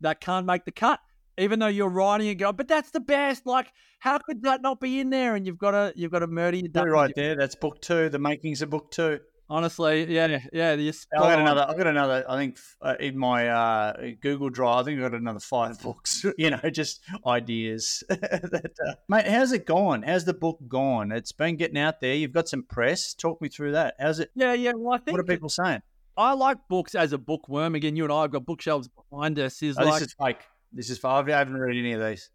that 0.00 0.20
can't 0.20 0.46
make 0.46 0.64
the 0.64 0.70
cut. 0.72 1.00
Even 1.38 1.58
though 1.58 1.68
you're 1.68 1.88
writing 1.88 2.28
and 2.28 2.38
go, 2.38 2.52
but 2.52 2.68
that's 2.68 2.90
the 2.90 3.00
best. 3.00 3.46
Like, 3.46 3.72
how 4.00 4.18
could 4.18 4.42
that 4.42 4.60
not 4.62 4.80
be 4.80 5.00
in 5.00 5.10
there? 5.10 5.34
And 5.34 5.46
you've 5.46 5.58
got 5.58 5.70
to, 5.72 5.92
you've 5.96 6.10
got 6.12 6.20
to 6.20 6.26
murder 6.26 6.56
your 6.56 6.68
darlings. 6.68 6.92
right 6.92 7.12
there. 7.14 7.36
That's 7.36 7.54
book 7.54 7.80
two. 7.80 8.08
The 8.08 8.18
makings 8.18 8.62
of 8.62 8.70
book 8.70 8.90
two. 8.90 9.20
Honestly, 9.50 10.04
yeah, 10.12 10.40
yeah. 10.52 10.74
You're 10.74 10.92
I 11.14 11.18
got 11.18 11.32
on. 11.36 11.40
another. 11.40 11.66
I 11.70 11.74
got 11.74 11.86
another. 11.86 12.22
I 12.28 12.36
think 12.36 12.58
uh, 12.82 12.96
in 13.00 13.16
my 13.16 13.48
uh, 13.48 14.10
Google 14.20 14.50
Drive, 14.50 14.80
I 14.80 14.84
think 14.84 14.98
I 15.00 15.08
got 15.08 15.14
another 15.18 15.40
five 15.40 15.80
books. 15.82 16.22
You 16.36 16.50
know, 16.50 16.60
just 16.70 17.00
ideas. 17.26 18.04
that, 18.10 18.70
uh, 18.86 18.92
mate, 19.08 19.26
how's 19.26 19.52
it 19.52 19.64
gone? 19.64 20.02
How's 20.02 20.26
the 20.26 20.34
book 20.34 20.58
gone? 20.68 21.12
It's 21.12 21.32
been 21.32 21.56
getting 21.56 21.78
out 21.78 22.00
there. 22.02 22.14
You've 22.14 22.32
got 22.34 22.46
some 22.48 22.62
press. 22.62 23.14
Talk 23.14 23.40
me 23.40 23.48
through 23.48 23.72
that. 23.72 23.94
How's 23.98 24.20
it? 24.20 24.30
Yeah, 24.34 24.52
yeah. 24.52 24.72
Well, 24.76 24.94
I 24.94 24.98
think 24.98 25.16
What 25.16 25.20
are 25.20 25.24
people 25.24 25.48
saying? 25.48 25.80
I 26.18 26.34
like 26.34 26.58
books 26.68 26.94
as 26.94 27.14
a 27.14 27.18
bookworm. 27.18 27.74
Again, 27.74 27.96
you 27.96 28.04
and 28.04 28.12
I 28.12 28.22
have 28.22 28.32
got 28.32 28.44
bookshelves 28.44 28.90
behind 29.10 29.38
us. 29.38 29.62
Is 29.62 29.78
Oh, 29.78 29.84
like, 29.84 30.00
this 30.00 30.08
is 30.08 30.14
fake. 30.20 30.40
This 30.72 30.90
is. 30.90 30.98
Fine. 30.98 31.30
I 31.30 31.38
haven't 31.38 31.56
read 31.56 31.76
any 31.76 31.92
of 31.92 32.04
these. 32.04 32.30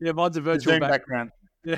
yeah, 0.00 0.12
mine's 0.12 0.36
a 0.36 0.40
virtual 0.40 0.78
back- 0.80 0.90
background. 1.06 1.30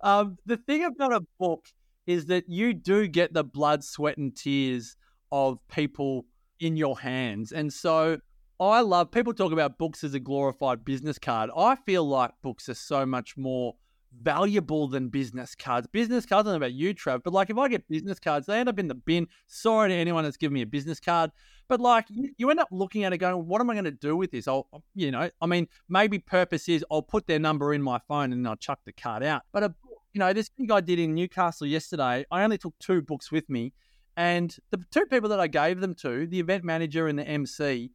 um, 0.00 0.38
the 0.46 0.56
thing 0.56 0.84
about 0.84 1.12
a 1.12 1.22
book 1.38 1.66
is 2.06 2.26
that 2.26 2.48
you 2.48 2.74
do 2.74 3.06
get 3.06 3.32
the 3.32 3.44
blood, 3.44 3.82
sweat, 3.82 4.18
and 4.18 4.36
tears 4.36 4.96
of 5.32 5.58
people 5.68 6.26
in 6.60 6.76
your 6.76 6.98
hands. 6.98 7.52
And 7.52 7.72
so 7.72 8.18
I 8.60 8.80
love 8.80 9.10
people 9.10 9.32
talk 9.32 9.52
about 9.52 9.78
books 9.78 10.04
as 10.04 10.14
a 10.14 10.20
glorified 10.20 10.84
business 10.84 11.18
card. 11.18 11.50
I 11.56 11.76
feel 11.76 12.04
like 12.04 12.30
books 12.42 12.68
are 12.68 12.74
so 12.74 13.04
much 13.04 13.36
more 13.36 13.74
valuable 14.22 14.86
than 14.86 15.08
business 15.08 15.54
cards. 15.54 15.86
Business 15.88 16.24
cards, 16.24 16.46
I 16.46 16.52
don't 16.52 16.60
know 16.60 16.66
about 16.66 16.72
you, 16.72 16.94
Trav, 16.94 17.22
but 17.24 17.32
like 17.32 17.50
if 17.50 17.58
I 17.58 17.68
get 17.68 17.88
business 17.88 18.20
cards, 18.20 18.46
they 18.46 18.58
end 18.58 18.68
up 18.68 18.78
in 18.78 18.88
the 18.88 18.94
bin. 18.94 19.26
Sorry 19.46 19.88
to 19.88 19.94
anyone 19.94 20.24
that's 20.24 20.36
given 20.36 20.54
me 20.54 20.62
a 20.62 20.66
business 20.66 21.00
card. 21.00 21.30
But 21.68 21.80
like 21.80 22.06
you, 22.08 22.50
end 22.50 22.60
up 22.60 22.68
looking 22.70 23.04
at 23.04 23.12
it 23.12 23.18
going, 23.18 23.46
what 23.46 23.60
am 23.60 23.70
I 23.70 23.74
going 23.74 23.84
to 23.84 23.90
do 23.90 24.16
with 24.16 24.30
this? 24.30 24.46
I'll, 24.46 24.68
you 24.94 25.10
know, 25.10 25.30
I 25.40 25.46
mean, 25.46 25.66
maybe 25.88 26.18
purpose 26.18 26.68
is 26.68 26.84
I'll 26.90 27.02
put 27.02 27.26
their 27.26 27.38
number 27.38 27.72
in 27.72 27.82
my 27.82 27.98
phone 28.06 28.32
and 28.32 28.46
I'll 28.46 28.56
chuck 28.56 28.80
the 28.84 28.92
card 28.92 29.22
out. 29.22 29.42
But 29.52 29.62
a 29.64 29.74
you 30.14 30.20
know, 30.20 30.32
this 30.32 30.48
thing 30.48 30.70
I 30.70 30.80
did 30.80 31.00
in 31.00 31.14
Newcastle 31.14 31.66
yesterday, 31.66 32.24
I 32.30 32.44
only 32.44 32.56
took 32.56 32.78
two 32.78 33.02
books 33.02 33.32
with 33.32 33.50
me. 33.50 33.72
And 34.16 34.56
the 34.70 34.78
two 34.92 35.06
people 35.06 35.28
that 35.30 35.40
I 35.40 35.48
gave 35.48 35.80
them 35.80 35.92
to, 35.96 36.26
the 36.28 36.38
event 36.38 36.62
manager 36.62 37.08
and 37.08 37.18
the 37.18 37.26
MC, 37.26 37.90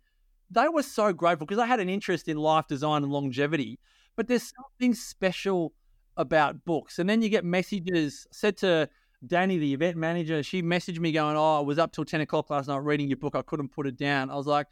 they 0.52 0.68
were 0.68 0.84
so 0.84 1.14
grateful 1.14 1.48
because 1.48 1.62
I 1.62 1.66
had 1.66 1.80
an 1.80 1.90
interest 1.90 2.28
in 2.28 2.38
life 2.38 2.68
design 2.68 3.04
and 3.04 3.12
longevity. 3.12 3.80
But 4.18 4.28
there's 4.28 4.52
something 4.54 4.94
special 4.94 5.74
about 6.18 6.66
books. 6.66 7.00
And 7.00 7.10
then 7.10 7.22
you 7.22 7.30
get 7.30 7.46
messages 7.46 8.28
said 8.32 8.58
to 8.58 8.90
Danny, 9.26 9.58
the 9.58 9.74
event 9.74 9.98
manager, 9.98 10.42
she 10.44 10.62
messaged 10.64 11.00
me 11.00 11.12
going, 11.12 11.36
Oh, 11.36 11.58
I 11.58 11.62
was 11.62 11.78
up 11.78 11.92
till 11.92 12.06
10 12.06 12.22
o'clock 12.22 12.50
last 12.50 12.68
night 12.68 12.78
reading 12.78 13.08
your 13.08 13.18
book. 13.18 13.36
I 13.36 13.42
couldn't 13.42 13.70
put 13.70 13.86
it 13.88 13.98
down. 13.98 14.30
I 14.30 14.36
was 14.36 14.48
like, 14.48 14.68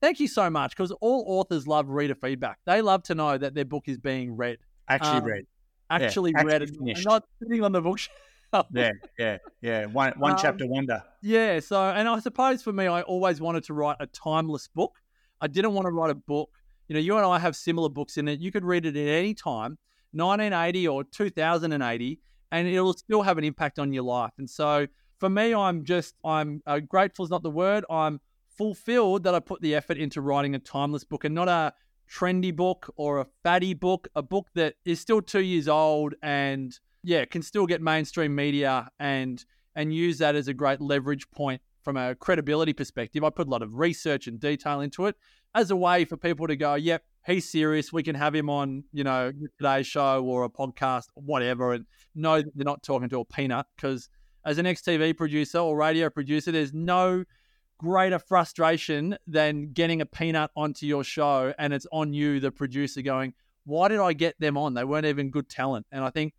Thank 0.00 0.18
you 0.18 0.26
so 0.26 0.50
much. 0.50 0.72
Because 0.76 0.90
all 1.00 1.24
authors 1.28 1.66
love 1.68 1.88
reader 1.88 2.16
feedback. 2.16 2.58
They 2.66 2.82
love 2.82 3.04
to 3.04 3.14
know 3.14 3.38
that 3.38 3.54
their 3.54 3.64
book 3.64 3.84
is 3.86 3.98
being 3.98 4.36
read, 4.36 4.58
Actually 4.88 5.18
Um, 5.18 5.24
read. 5.24 5.46
actually 5.90 6.32
actually 6.34 6.44
read, 6.52 6.62
and 6.62 6.76
finished. 6.76 7.06
not 7.06 7.24
sitting 7.40 7.62
on 7.62 7.70
the 7.72 7.80
bookshelf. 7.80 8.66
Yeah, 8.72 8.90
yeah, 9.18 9.38
yeah. 9.60 9.86
One 9.86 10.12
one 10.18 10.32
Um, 10.32 10.38
chapter 10.40 10.66
wonder. 10.66 11.02
Yeah. 11.22 11.60
So, 11.60 11.80
and 11.80 12.08
I 12.08 12.18
suppose 12.18 12.62
for 12.62 12.72
me, 12.72 12.86
I 12.86 13.02
always 13.02 13.40
wanted 13.40 13.62
to 13.64 13.74
write 13.74 13.96
a 14.00 14.06
timeless 14.08 14.66
book. 14.68 14.98
I 15.40 15.46
didn't 15.46 15.72
want 15.74 15.86
to 15.86 15.92
write 15.92 16.10
a 16.10 16.14
book. 16.14 16.50
You 16.88 16.94
know, 16.94 17.00
you 17.00 17.16
and 17.16 17.24
I 17.24 17.38
have 17.38 17.54
similar 17.56 17.88
books 17.88 18.18
in 18.18 18.26
it. 18.28 18.40
You 18.40 18.50
could 18.52 18.64
read 18.64 18.84
it 18.84 18.96
at 18.96 19.08
any 19.08 19.32
time, 19.32 19.78
1980 20.10 20.88
or 20.88 21.04
2080, 21.04 22.20
and 22.52 22.68
it'll 22.68 22.92
still 22.92 23.22
have 23.22 23.38
an 23.38 23.44
impact 23.44 23.78
on 23.78 23.92
your 23.92 24.04
life. 24.04 24.32
And 24.38 24.48
so 24.48 24.86
for 25.18 25.28
me, 25.28 25.54
I'm 25.54 25.84
just, 25.84 26.14
I'm 26.24 26.62
uh, 26.66 26.78
grateful 26.80 27.24
is 27.24 27.30
not 27.30 27.42
the 27.42 27.50
word. 27.50 27.84
I'm 27.90 28.20
fulfilled 28.56 29.24
that 29.24 29.34
I 29.34 29.40
put 29.40 29.62
the 29.62 29.74
effort 29.74 29.96
into 29.96 30.20
writing 30.20 30.54
a 30.54 30.58
timeless 30.58 31.02
book 31.02 31.24
and 31.24 31.34
not 31.34 31.48
a 31.48 31.72
trendy 32.08 32.54
book 32.54 32.92
or 32.96 33.20
a 33.20 33.26
fatty 33.42 33.72
book, 33.72 34.08
a 34.14 34.22
book 34.22 34.48
that 34.54 34.74
is 34.84 35.00
still 35.00 35.22
two 35.22 35.40
years 35.40 35.66
old 35.66 36.14
and 36.22 36.78
yeah, 37.02 37.24
can 37.24 37.42
still 37.42 37.66
get 37.66 37.80
mainstream 37.80 38.34
media 38.34 38.88
and 39.00 39.44
and 39.74 39.94
use 39.94 40.18
that 40.18 40.34
as 40.34 40.48
a 40.48 40.54
great 40.54 40.82
leverage 40.82 41.30
point 41.30 41.62
from 41.80 41.96
a 41.96 42.14
credibility 42.14 42.74
perspective. 42.74 43.24
I 43.24 43.30
put 43.30 43.46
a 43.46 43.50
lot 43.50 43.62
of 43.62 43.78
research 43.78 44.26
and 44.26 44.38
detail 44.38 44.82
into 44.82 45.06
it 45.06 45.16
as 45.54 45.70
a 45.70 45.76
way 45.76 46.04
for 46.04 46.18
people 46.18 46.46
to 46.46 46.56
go, 46.56 46.74
yep, 46.74 47.02
he's 47.26 47.50
serious. 47.50 47.92
We 47.92 48.02
can 48.02 48.14
have 48.14 48.34
him 48.34 48.50
on, 48.50 48.84
you 48.92 49.04
know, 49.04 49.32
today's 49.58 49.86
show 49.86 50.24
or 50.24 50.44
a 50.44 50.48
podcast, 50.48 51.06
or 51.14 51.22
whatever, 51.22 51.72
and 51.74 51.86
know 52.14 52.42
that 52.42 52.50
they're 52.54 52.64
not 52.64 52.82
talking 52.82 53.08
to 53.08 53.20
a 53.20 53.24
peanut. 53.24 53.66
Because 53.76 54.08
as 54.44 54.58
an 54.58 54.66
ex 54.66 54.82
TV 54.82 55.16
producer 55.16 55.58
or 55.58 55.76
radio 55.76 56.10
producer, 56.10 56.52
there's 56.52 56.72
no 56.72 57.24
greater 57.78 58.18
frustration 58.18 59.16
than 59.26 59.72
getting 59.72 60.00
a 60.00 60.06
peanut 60.06 60.50
onto 60.56 60.86
your 60.86 61.02
show 61.02 61.52
and 61.58 61.72
it's 61.72 61.86
on 61.92 62.12
you, 62.12 62.38
the 62.38 62.50
producer, 62.50 63.02
going, 63.02 63.34
why 63.64 63.88
did 63.88 63.98
I 63.98 64.12
get 64.12 64.38
them 64.38 64.56
on? 64.56 64.74
They 64.74 64.84
weren't 64.84 65.06
even 65.06 65.30
good 65.30 65.48
talent. 65.48 65.86
And 65.90 66.04
I 66.04 66.10
think 66.10 66.34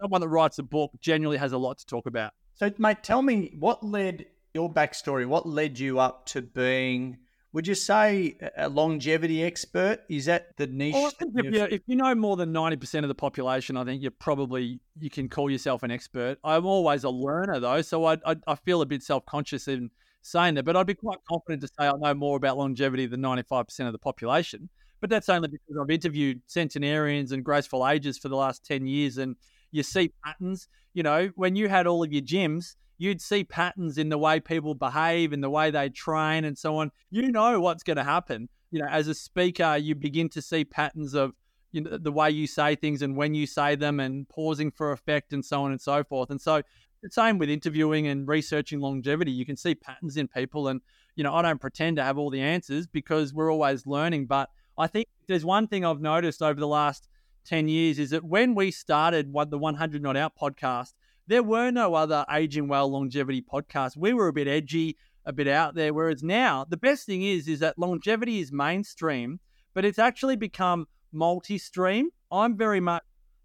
someone 0.00 0.20
that 0.20 0.28
writes 0.28 0.58
a 0.58 0.62
book 0.62 0.92
generally 1.00 1.38
has 1.38 1.52
a 1.52 1.58
lot 1.58 1.78
to 1.78 1.86
talk 1.86 2.06
about. 2.06 2.32
So, 2.54 2.70
mate, 2.78 3.02
tell 3.02 3.22
me 3.22 3.54
what 3.58 3.82
led 3.82 4.26
your 4.54 4.72
backstory. 4.72 5.26
What 5.26 5.46
led 5.46 5.78
you 5.78 5.98
up 5.98 6.26
to 6.26 6.42
being? 6.42 7.18
Would 7.52 7.66
you 7.66 7.74
say 7.74 8.38
a 8.56 8.68
longevity 8.68 9.44
expert? 9.44 10.00
Is 10.08 10.24
that 10.24 10.56
the 10.56 10.64
oh, 10.64 10.72
niche? 10.72 10.94
Well, 10.94 11.12
if, 11.20 11.54
you, 11.54 11.62
if 11.64 11.80
you 11.86 11.96
know 11.96 12.14
more 12.14 12.36
than 12.36 12.50
ninety 12.50 12.76
percent 12.76 13.04
of 13.04 13.08
the 13.08 13.14
population, 13.14 13.76
I 13.76 13.84
think 13.84 14.00
you're 14.00 14.10
probably 14.10 14.80
you 14.98 15.10
can 15.10 15.28
call 15.28 15.50
yourself 15.50 15.82
an 15.82 15.90
expert. 15.90 16.38
I'm 16.44 16.64
always 16.64 17.04
a 17.04 17.10
learner 17.10 17.60
though, 17.60 17.82
so 17.82 18.06
I 18.06 18.16
I, 18.24 18.36
I 18.46 18.54
feel 18.54 18.80
a 18.80 18.86
bit 18.86 19.02
self 19.02 19.26
conscious 19.26 19.68
in 19.68 19.90
saying 20.22 20.54
that, 20.54 20.64
but 20.64 20.76
I'd 20.76 20.86
be 20.86 20.94
quite 20.94 21.18
confident 21.28 21.60
to 21.62 21.68
say 21.68 21.86
I 21.88 21.92
know 21.98 22.14
more 22.14 22.36
about 22.36 22.56
longevity 22.56 23.06
than 23.06 23.20
ninety 23.20 23.42
five 23.42 23.66
percent 23.66 23.86
of 23.86 23.92
the 23.92 23.98
population. 23.98 24.70
But 25.02 25.10
that's 25.10 25.28
only 25.28 25.48
because 25.48 25.76
I've 25.78 25.90
interviewed 25.90 26.40
centenarians 26.46 27.32
and 27.32 27.44
graceful 27.44 27.86
ages 27.86 28.18
for 28.18 28.28
the 28.28 28.36
last 28.36 28.64
10 28.64 28.86
years 28.86 29.18
and 29.18 29.34
you 29.72 29.82
see 29.82 30.12
patterns. 30.24 30.68
You 30.94 31.02
know, 31.02 31.30
when 31.34 31.56
you 31.56 31.68
had 31.68 31.88
all 31.88 32.04
of 32.04 32.12
your 32.12 32.22
gyms, 32.22 32.76
you'd 33.02 33.20
see 33.20 33.42
patterns 33.42 33.98
in 33.98 34.08
the 34.08 34.16
way 34.16 34.38
people 34.38 34.74
behave, 34.74 35.32
in 35.32 35.40
the 35.40 35.50
way 35.50 35.72
they 35.72 35.88
train, 35.88 36.44
and 36.44 36.56
so 36.56 36.76
on. 36.76 36.92
You 37.10 37.32
know 37.32 37.58
what's 37.60 37.82
going 37.82 37.96
to 37.96 38.04
happen. 38.04 38.48
You 38.70 38.80
know, 38.80 38.86
as 38.88 39.08
a 39.08 39.14
speaker, 39.14 39.76
you 39.76 39.96
begin 39.96 40.28
to 40.30 40.40
see 40.40 40.64
patterns 40.64 41.12
of 41.14 41.32
you 41.72 41.80
know, 41.80 41.98
the 41.98 42.12
way 42.12 42.30
you 42.30 42.46
say 42.46 42.76
things 42.76 43.02
and 43.02 43.16
when 43.16 43.34
you 43.34 43.46
say 43.46 43.74
them, 43.74 43.98
and 43.98 44.28
pausing 44.28 44.70
for 44.70 44.92
effect, 44.92 45.32
and 45.32 45.44
so 45.44 45.64
on 45.64 45.72
and 45.72 45.80
so 45.80 46.04
forth. 46.04 46.30
And 46.30 46.40
so, 46.40 46.62
the 47.02 47.10
same 47.10 47.38
with 47.38 47.50
interviewing 47.50 48.06
and 48.06 48.28
researching 48.28 48.78
longevity. 48.78 49.32
You 49.32 49.44
can 49.44 49.56
see 49.56 49.74
patterns 49.74 50.16
in 50.16 50.28
people, 50.28 50.68
and 50.68 50.80
you 51.16 51.24
know, 51.24 51.34
I 51.34 51.42
don't 51.42 51.60
pretend 51.60 51.96
to 51.96 52.04
have 52.04 52.18
all 52.18 52.30
the 52.30 52.40
answers 52.40 52.86
because 52.86 53.34
we're 53.34 53.50
always 53.50 53.84
learning. 53.84 54.26
But 54.26 54.48
I 54.78 54.86
think 54.86 55.08
there's 55.26 55.44
one 55.44 55.66
thing 55.66 55.84
I've 55.84 56.00
noticed 56.00 56.40
over 56.40 56.60
the 56.60 56.68
last 56.68 57.08
10 57.46 57.66
years 57.66 57.98
is 57.98 58.10
that 58.10 58.22
when 58.22 58.54
we 58.54 58.70
started 58.70 59.32
what 59.32 59.50
the 59.50 59.58
100 59.58 60.00
Not 60.00 60.16
Out 60.16 60.34
podcast, 60.40 60.92
there 61.32 61.42
were 61.42 61.70
no 61.70 61.94
other 61.94 62.26
aging 62.30 62.68
well 62.68 62.90
longevity 62.90 63.40
podcasts. 63.40 63.96
We 63.96 64.12
were 64.12 64.28
a 64.28 64.34
bit 64.34 64.46
edgy, 64.46 64.98
a 65.24 65.32
bit 65.32 65.48
out 65.48 65.74
there. 65.74 65.94
Whereas 65.94 66.22
now, 66.22 66.66
the 66.68 66.76
best 66.76 67.06
thing 67.06 67.22
is, 67.22 67.48
is 67.48 67.60
that 67.60 67.78
longevity 67.78 68.40
is 68.40 68.52
mainstream, 68.52 69.40
but 69.72 69.86
it's 69.86 69.98
actually 69.98 70.36
become 70.36 70.84
multi-stream. 71.10 72.10
I'm 72.30 72.58
very 72.58 72.80
much 72.80 73.02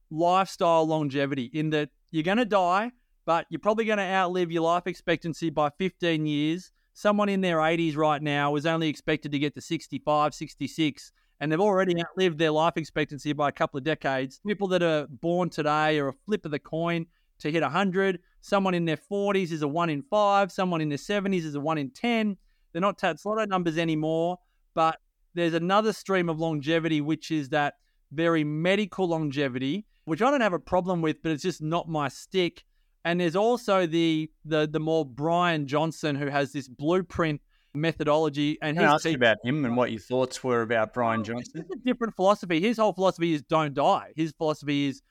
lifestyle 0.09 0.85
longevity 0.85 1.49
in 1.53 1.69
that 1.69 1.87
you're 2.11 2.23
going 2.23 2.39
to 2.39 2.45
die, 2.45 2.91
but 3.25 3.45
you're 3.49 3.59
probably 3.59 3.85
going 3.85 3.99
to 3.99 4.03
outlive 4.03 4.51
your 4.51 4.63
life 4.63 4.85
expectancy 4.85 5.49
by 5.49 5.69
15 5.77 6.25
years. 6.25 6.73
Someone 6.93 7.29
in 7.29 7.39
their 7.39 7.59
80s 7.59 7.95
right 7.95 8.21
now 8.21 8.57
is 8.57 8.65
only 8.65 8.89
expected 8.89 9.31
to 9.31 9.39
get 9.39 9.55
to 9.55 9.61
65, 9.61 10.33
66 10.33 11.13
and 11.39 11.51
they've 11.51 11.61
already 11.61 11.93
outlived 12.01 12.39
their 12.39 12.51
life 12.51 12.73
expectancy 12.77 13.31
by 13.31 13.49
a 13.49 13.51
couple 13.51 13.77
of 13.77 13.83
decades. 13.83 14.39
People 14.45 14.67
that 14.69 14.81
are 14.81 15.05
born 15.07 15.49
today 15.49 15.99
are 15.99 16.07
a 16.07 16.13
flip 16.25 16.45
of 16.45 16.51
the 16.51 16.59
coin 16.59 17.05
to 17.39 17.51
hit 17.51 17.61
100. 17.61 18.19
Someone 18.41 18.73
in 18.73 18.85
their 18.85 18.97
40s 18.97 19.51
is 19.51 19.61
a 19.61 19.67
1 19.67 19.89
in 19.89 20.01
5. 20.01 20.51
Someone 20.51 20.81
in 20.81 20.89
their 20.89 20.97
70s 20.97 21.43
is 21.43 21.55
a 21.55 21.59
1 21.59 21.77
in 21.77 21.91
10. 21.91 22.37
They're 22.71 22.81
not 22.81 22.97
TATS 22.97 23.25
numbers 23.25 23.77
anymore, 23.77 24.37
but 24.73 24.99
there's 25.33 25.53
another 25.53 25.93
stream 25.93 26.29
of 26.29 26.39
longevity, 26.39 27.01
which 27.01 27.31
is 27.31 27.49
that 27.49 27.75
very 28.11 28.43
medical 28.43 29.07
longevity, 29.07 29.85
which 30.05 30.21
I 30.21 30.31
don't 30.31 30.41
have 30.41 30.53
a 30.53 30.59
problem 30.59 31.01
with, 31.01 31.21
but 31.21 31.31
it's 31.31 31.43
just 31.43 31.61
not 31.61 31.87
my 31.87 32.07
stick. 32.07 32.63
And 33.05 33.19
there's 33.21 33.35
also 33.35 33.85
the 33.85 34.29
the 34.43 34.67
the 34.67 34.79
more 34.79 35.05
Brian 35.05 35.65
Johnson 35.65 36.15
who 36.15 36.27
has 36.27 36.51
this 36.51 36.67
blueprint 36.67 37.41
methodology. 37.73 38.57
And 38.61 38.77
he 38.77 38.83
asked 38.83 39.05
you 39.05 39.15
about 39.15 39.37
him 39.43 39.63
and 39.63 39.77
what 39.77 39.91
your 39.91 39.99
thoughts 39.99 40.43
were 40.43 40.61
about 40.61 40.93
Brian 40.93 41.23
Johnson. 41.23 41.61
It's 41.61 41.71
a 41.71 41.85
different 41.85 42.15
philosophy. 42.15 42.59
His 42.59 42.77
whole 42.77 42.93
philosophy 42.93 43.33
is 43.33 43.43
don't 43.43 43.73
die. 43.73 44.11
His 44.15 44.33
philosophy 44.37 44.87
is 44.87 45.01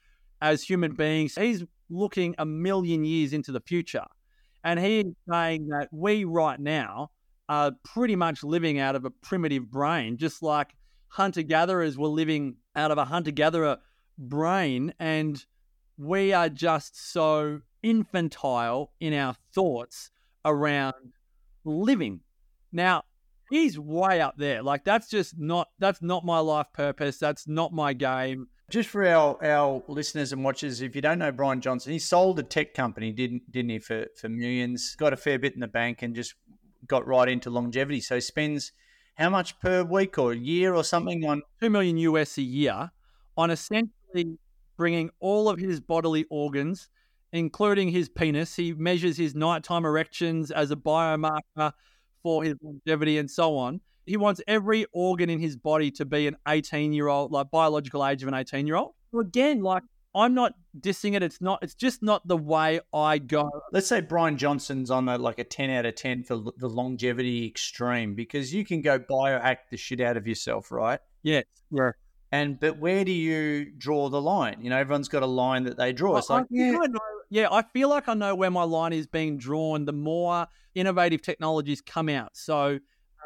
as 0.41 0.61
human 0.61 0.93
beings, 0.93 1.35
he's 1.35 1.63
looking 1.89 2.35
a 2.37 2.45
million 2.45 3.03
years 3.03 3.33
into 3.33 3.51
the 3.51 3.61
future. 3.61 4.05
And 4.63 4.79
he's 4.79 5.05
saying 5.29 5.67
that 5.69 5.89
we 5.91 6.25
right 6.25 6.59
now 6.59 7.11
are 7.47 7.71
pretty 7.83 8.15
much 8.15 8.43
living 8.43 8.79
out 8.79 8.95
of 8.95 9.05
a 9.05 9.09
primitive 9.09 9.71
brain, 9.71 10.17
just 10.17 10.43
like 10.43 10.75
hunter 11.09 11.41
gatherers 11.43 11.97
were 11.97 12.09
living 12.09 12.57
out 12.75 12.91
of 12.91 12.97
a 12.97 13.05
hunter 13.05 13.31
gatherer 13.31 13.77
brain. 14.17 14.93
And 14.99 15.43
we 15.97 16.33
are 16.33 16.49
just 16.49 17.11
so 17.11 17.61
infantile 17.81 18.91
in 18.99 19.13
our 19.13 19.35
thoughts 19.53 20.11
around 20.43 20.95
living 21.63 22.21
now, 22.71 23.03
he's 23.49 23.79
way 23.79 24.21
up 24.21 24.35
there. 24.37 24.61
Like 24.61 24.83
that's 24.83 25.09
just 25.09 25.37
not 25.37 25.69
that's 25.79 26.01
not 26.01 26.25
my 26.25 26.39
life 26.39 26.67
purpose. 26.73 27.17
That's 27.17 27.47
not 27.47 27.73
my 27.73 27.93
game. 27.93 28.47
Just 28.69 28.89
for 28.89 29.07
our, 29.07 29.41
our 29.45 29.81
listeners 29.87 30.33
and 30.33 30.43
watchers, 30.43 30.81
if 30.81 30.93
you 30.93 31.01
don't 31.01 31.19
know 31.19 31.31
Brian 31.31 31.61
Johnson, 31.61 31.93
he 31.93 31.99
sold 31.99 32.37
a 32.37 32.43
tech 32.43 32.73
company, 32.73 33.13
didn't 33.13 33.49
didn't 33.49 33.69
he, 33.69 33.79
for, 33.79 34.07
for 34.19 34.27
millions, 34.27 34.93
got 34.97 35.13
a 35.13 35.17
fair 35.17 35.39
bit 35.39 35.53
in 35.53 35.61
the 35.61 35.67
bank 35.67 36.01
and 36.01 36.13
just 36.13 36.35
got 36.85 37.07
right 37.07 37.29
into 37.29 37.49
longevity. 37.49 38.01
So 38.01 38.19
spends 38.19 38.73
how 39.15 39.29
much 39.29 39.57
per 39.61 39.83
week 39.83 40.17
or 40.17 40.33
year 40.33 40.75
or 40.75 40.83
something 40.83 41.23
on 41.25 41.43
two 41.61 41.69
million 41.69 41.97
US 41.97 42.37
a 42.37 42.41
year 42.41 42.91
on 43.37 43.51
essentially 43.51 44.37
bringing 44.75 45.11
all 45.21 45.47
of 45.47 45.59
his 45.59 45.79
bodily 45.79 46.25
organs, 46.29 46.89
including 47.31 47.87
his 47.87 48.09
penis. 48.09 48.53
He 48.53 48.73
measures 48.73 49.15
his 49.15 49.33
nighttime 49.33 49.85
erections 49.85 50.51
as 50.51 50.71
a 50.71 50.75
biomarker 50.75 51.71
for 52.21 52.43
his 52.43 52.55
longevity 52.61 53.17
and 53.17 53.31
so 53.31 53.55
on. 53.55 53.79
He 54.07 54.17
wants 54.17 54.41
every 54.47 54.85
organ 54.93 55.29
in 55.29 55.39
his 55.39 55.55
body 55.55 55.91
to 55.91 56.05
be 56.05 56.27
an 56.27 56.37
18 56.47 56.93
year 56.93 57.07
old, 57.07 57.31
like 57.31 57.51
biological 57.51 58.05
age 58.05 58.21
of 58.23 58.27
an 58.27 58.33
18 58.33 58.65
year 58.65 58.77
old. 58.77 58.93
So 59.11 59.19
again, 59.19 59.61
like 59.61 59.83
I'm 60.15 60.33
not 60.33 60.53
dissing 60.79 61.13
it. 61.15 61.21
It's 61.21 61.41
not. 61.41 61.59
It's 61.61 61.75
just 61.75 62.01
not 62.01 62.27
the 62.27 62.37
way 62.37 62.79
I 62.93 63.19
go. 63.19 63.49
Let's 63.71 63.87
say 63.87 64.01
Brian 64.01 64.37
Johnson's 64.37 64.89
on 64.89 65.07
a, 65.09 65.17
like 65.17 65.37
a 65.37 65.43
ten 65.43 65.69
out 65.69 65.85
of 65.85 65.95
ten 65.95 66.23
for 66.23 66.37
the 66.57 66.67
longevity 66.67 67.45
extreme 67.45 68.15
because 68.15 68.53
you 68.53 68.65
can 68.65 68.81
go 68.81 68.97
biohack 68.97 69.57
the 69.69 69.77
shit 69.77 70.01
out 70.01 70.17
of 70.17 70.27
yourself, 70.27 70.71
right? 70.71 70.99
Yes. 71.21 71.43
Yeah. 71.69 71.91
And 72.31 72.59
but 72.59 72.79
where 72.79 73.05
do 73.05 73.11
you 73.11 73.71
draw 73.77 74.09
the 74.09 74.21
line? 74.21 74.57
You 74.61 74.69
know, 74.69 74.77
everyone's 74.77 75.07
got 75.07 75.23
a 75.23 75.27
line 75.27 75.63
that 75.65 75.77
they 75.77 75.93
draw. 75.93 76.17
It's 76.17 76.29
like, 76.29 76.45
yeah. 76.49 76.77
I 76.81 76.87
know, 76.87 76.99
yeah, 77.29 77.47
I 77.51 77.61
feel 77.61 77.89
like 77.89 78.09
I 78.09 78.13
know 78.13 78.35
where 78.35 78.51
my 78.51 78.63
line 78.63 78.93
is 78.93 79.07
being 79.07 79.37
drawn. 79.37 79.85
The 79.85 79.93
more 79.93 80.47
innovative 80.75 81.21
technologies 81.21 81.81
come 81.81 82.09
out. 82.09 82.35
So, 82.35 82.79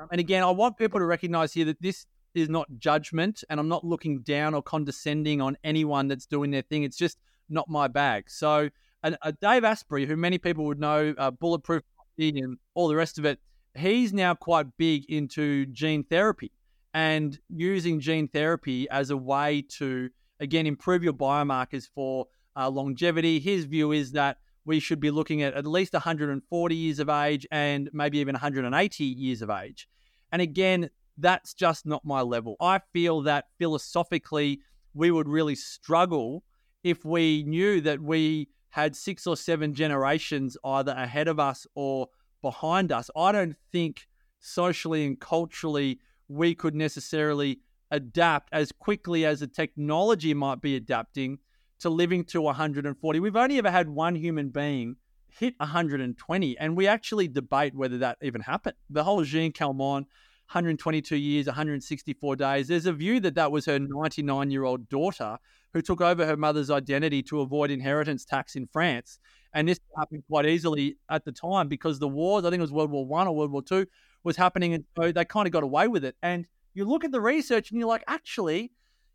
and 0.09 0.19
again, 0.19 0.43
I 0.43 0.51
want 0.51 0.77
people 0.77 0.99
to 0.99 1.05
recognize 1.05 1.53
here 1.53 1.65
that 1.65 1.81
this 1.81 2.05
is 2.33 2.49
not 2.49 2.67
judgment, 2.77 3.43
and 3.49 3.59
I'm 3.59 3.67
not 3.67 3.83
looking 3.83 4.21
down 4.21 4.53
or 4.53 4.63
condescending 4.63 5.41
on 5.41 5.57
anyone 5.63 6.07
that's 6.07 6.25
doing 6.25 6.51
their 6.51 6.61
thing. 6.61 6.83
It's 6.83 6.97
just 6.97 7.17
not 7.49 7.69
my 7.69 7.87
bag. 7.87 8.29
So, 8.29 8.69
and, 9.03 9.17
uh, 9.21 9.33
Dave 9.41 9.63
Asprey, 9.63 10.05
who 10.05 10.15
many 10.15 10.37
people 10.37 10.65
would 10.65 10.79
know, 10.79 11.13
uh, 11.17 11.31
Bulletproof 11.31 11.83
and 12.17 12.57
all 12.73 12.87
the 12.87 12.95
rest 12.95 13.17
of 13.17 13.25
it, 13.25 13.39
he's 13.75 14.13
now 14.13 14.33
quite 14.33 14.77
big 14.77 15.05
into 15.09 15.65
gene 15.67 16.03
therapy 16.03 16.51
and 16.93 17.39
using 17.49 17.99
gene 17.99 18.27
therapy 18.27 18.89
as 18.89 19.09
a 19.09 19.17
way 19.17 19.63
to, 19.77 20.09
again, 20.39 20.67
improve 20.67 21.03
your 21.03 21.13
biomarkers 21.13 21.87
for 21.93 22.27
uh, 22.55 22.69
longevity. 22.69 23.39
His 23.39 23.65
view 23.65 23.91
is 23.91 24.11
that 24.11 24.37
we 24.65 24.79
should 24.79 24.99
be 24.99 25.09
looking 25.09 25.41
at 25.41 25.53
at 25.53 25.65
least 25.65 25.93
140 25.93 26.75
years 26.75 26.99
of 26.99 27.09
age 27.09 27.47
and 27.51 27.89
maybe 27.93 28.19
even 28.19 28.33
180 28.33 29.03
years 29.03 29.41
of 29.41 29.49
age. 29.49 29.87
And 30.31 30.41
again, 30.41 30.89
that's 31.17 31.53
just 31.53 31.85
not 31.85 32.05
my 32.05 32.21
level. 32.21 32.55
I 32.59 32.79
feel 32.93 33.21
that 33.21 33.45
philosophically, 33.57 34.61
we 34.93 35.11
would 35.11 35.27
really 35.27 35.55
struggle 35.55 36.43
if 36.83 37.05
we 37.05 37.43
knew 37.43 37.81
that 37.81 38.01
we 38.01 38.49
had 38.69 38.95
six 38.95 39.27
or 39.27 39.37
seven 39.37 39.73
generations 39.73 40.57
either 40.63 40.93
ahead 40.93 41.27
of 41.27 41.39
us 41.39 41.67
or 41.75 42.07
behind 42.41 42.91
us. 42.91 43.09
I 43.15 43.31
don't 43.31 43.55
think 43.71 44.07
socially 44.39 45.05
and 45.05 45.19
culturally 45.19 45.99
we 46.27 46.55
could 46.55 46.73
necessarily 46.73 47.59
adapt 47.91 48.49
as 48.53 48.71
quickly 48.71 49.25
as 49.25 49.41
the 49.41 49.47
technology 49.47 50.33
might 50.33 50.61
be 50.61 50.75
adapting 50.75 51.37
to 51.79 51.89
living 51.89 52.23
to 52.23 52.41
140. 52.41 53.19
We've 53.19 53.35
only 53.35 53.57
ever 53.57 53.69
had 53.69 53.89
one 53.89 54.15
human 54.15 54.49
being 54.49 54.95
hit 55.39 55.55
120, 55.57 56.57
and 56.57 56.77
we 56.77 56.87
actually 56.87 57.27
debate 57.27 57.75
whether 57.75 57.97
that 57.99 58.17
even 58.21 58.41
happened. 58.41 58.75
The 58.89 59.03
whole 59.03 59.23
Jeanne 59.23 59.51
Calment, 59.51 60.07
122 60.51 61.15
years, 61.15 61.47
164 61.47 62.35
days. 62.35 62.67
There's 62.67 62.85
a 62.85 62.93
view 62.93 63.19
that 63.21 63.35
that 63.35 63.51
was 63.51 63.65
her 63.65 63.79
99 63.79 64.51
year 64.51 64.63
old 64.63 64.89
daughter 64.89 65.37
who 65.73 65.81
took 65.81 66.01
over 66.01 66.25
her 66.25 66.35
mother's 66.35 66.69
identity 66.69 67.23
to 67.23 67.39
avoid 67.39 67.71
inheritance 67.71 68.25
tax 68.25 68.55
in 68.55 68.67
France. 68.67 69.19
And 69.53 69.67
this 69.67 69.79
happened 69.97 70.23
quite 70.29 70.45
easily 70.45 70.97
at 71.09 71.23
the 71.23 71.31
time 71.31 71.67
because 71.67 71.99
the 71.99 72.07
wars, 72.07 72.43
I 72.45 72.49
think 72.49 72.59
it 72.59 72.63
was 72.63 72.71
World 72.71 72.91
War 72.91 73.05
One 73.05 73.27
or 73.27 73.35
World 73.35 73.51
War 73.51 73.61
Two, 73.61 73.87
was 74.23 74.35
happening, 74.35 74.73
and 74.73 74.83
so 74.97 75.11
they 75.11 75.25
kind 75.25 75.47
of 75.47 75.53
got 75.53 75.63
away 75.63 75.87
with 75.87 76.05
it. 76.05 76.15
And 76.21 76.45
you 76.73 76.85
look 76.85 77.03
at 77.03 77.11
the 77.11 77.21
research, 77.21 77.71
and 77.71 77.79
you're 77.79 77.89
like, 77.89 78.03
actually, 78.07 78.71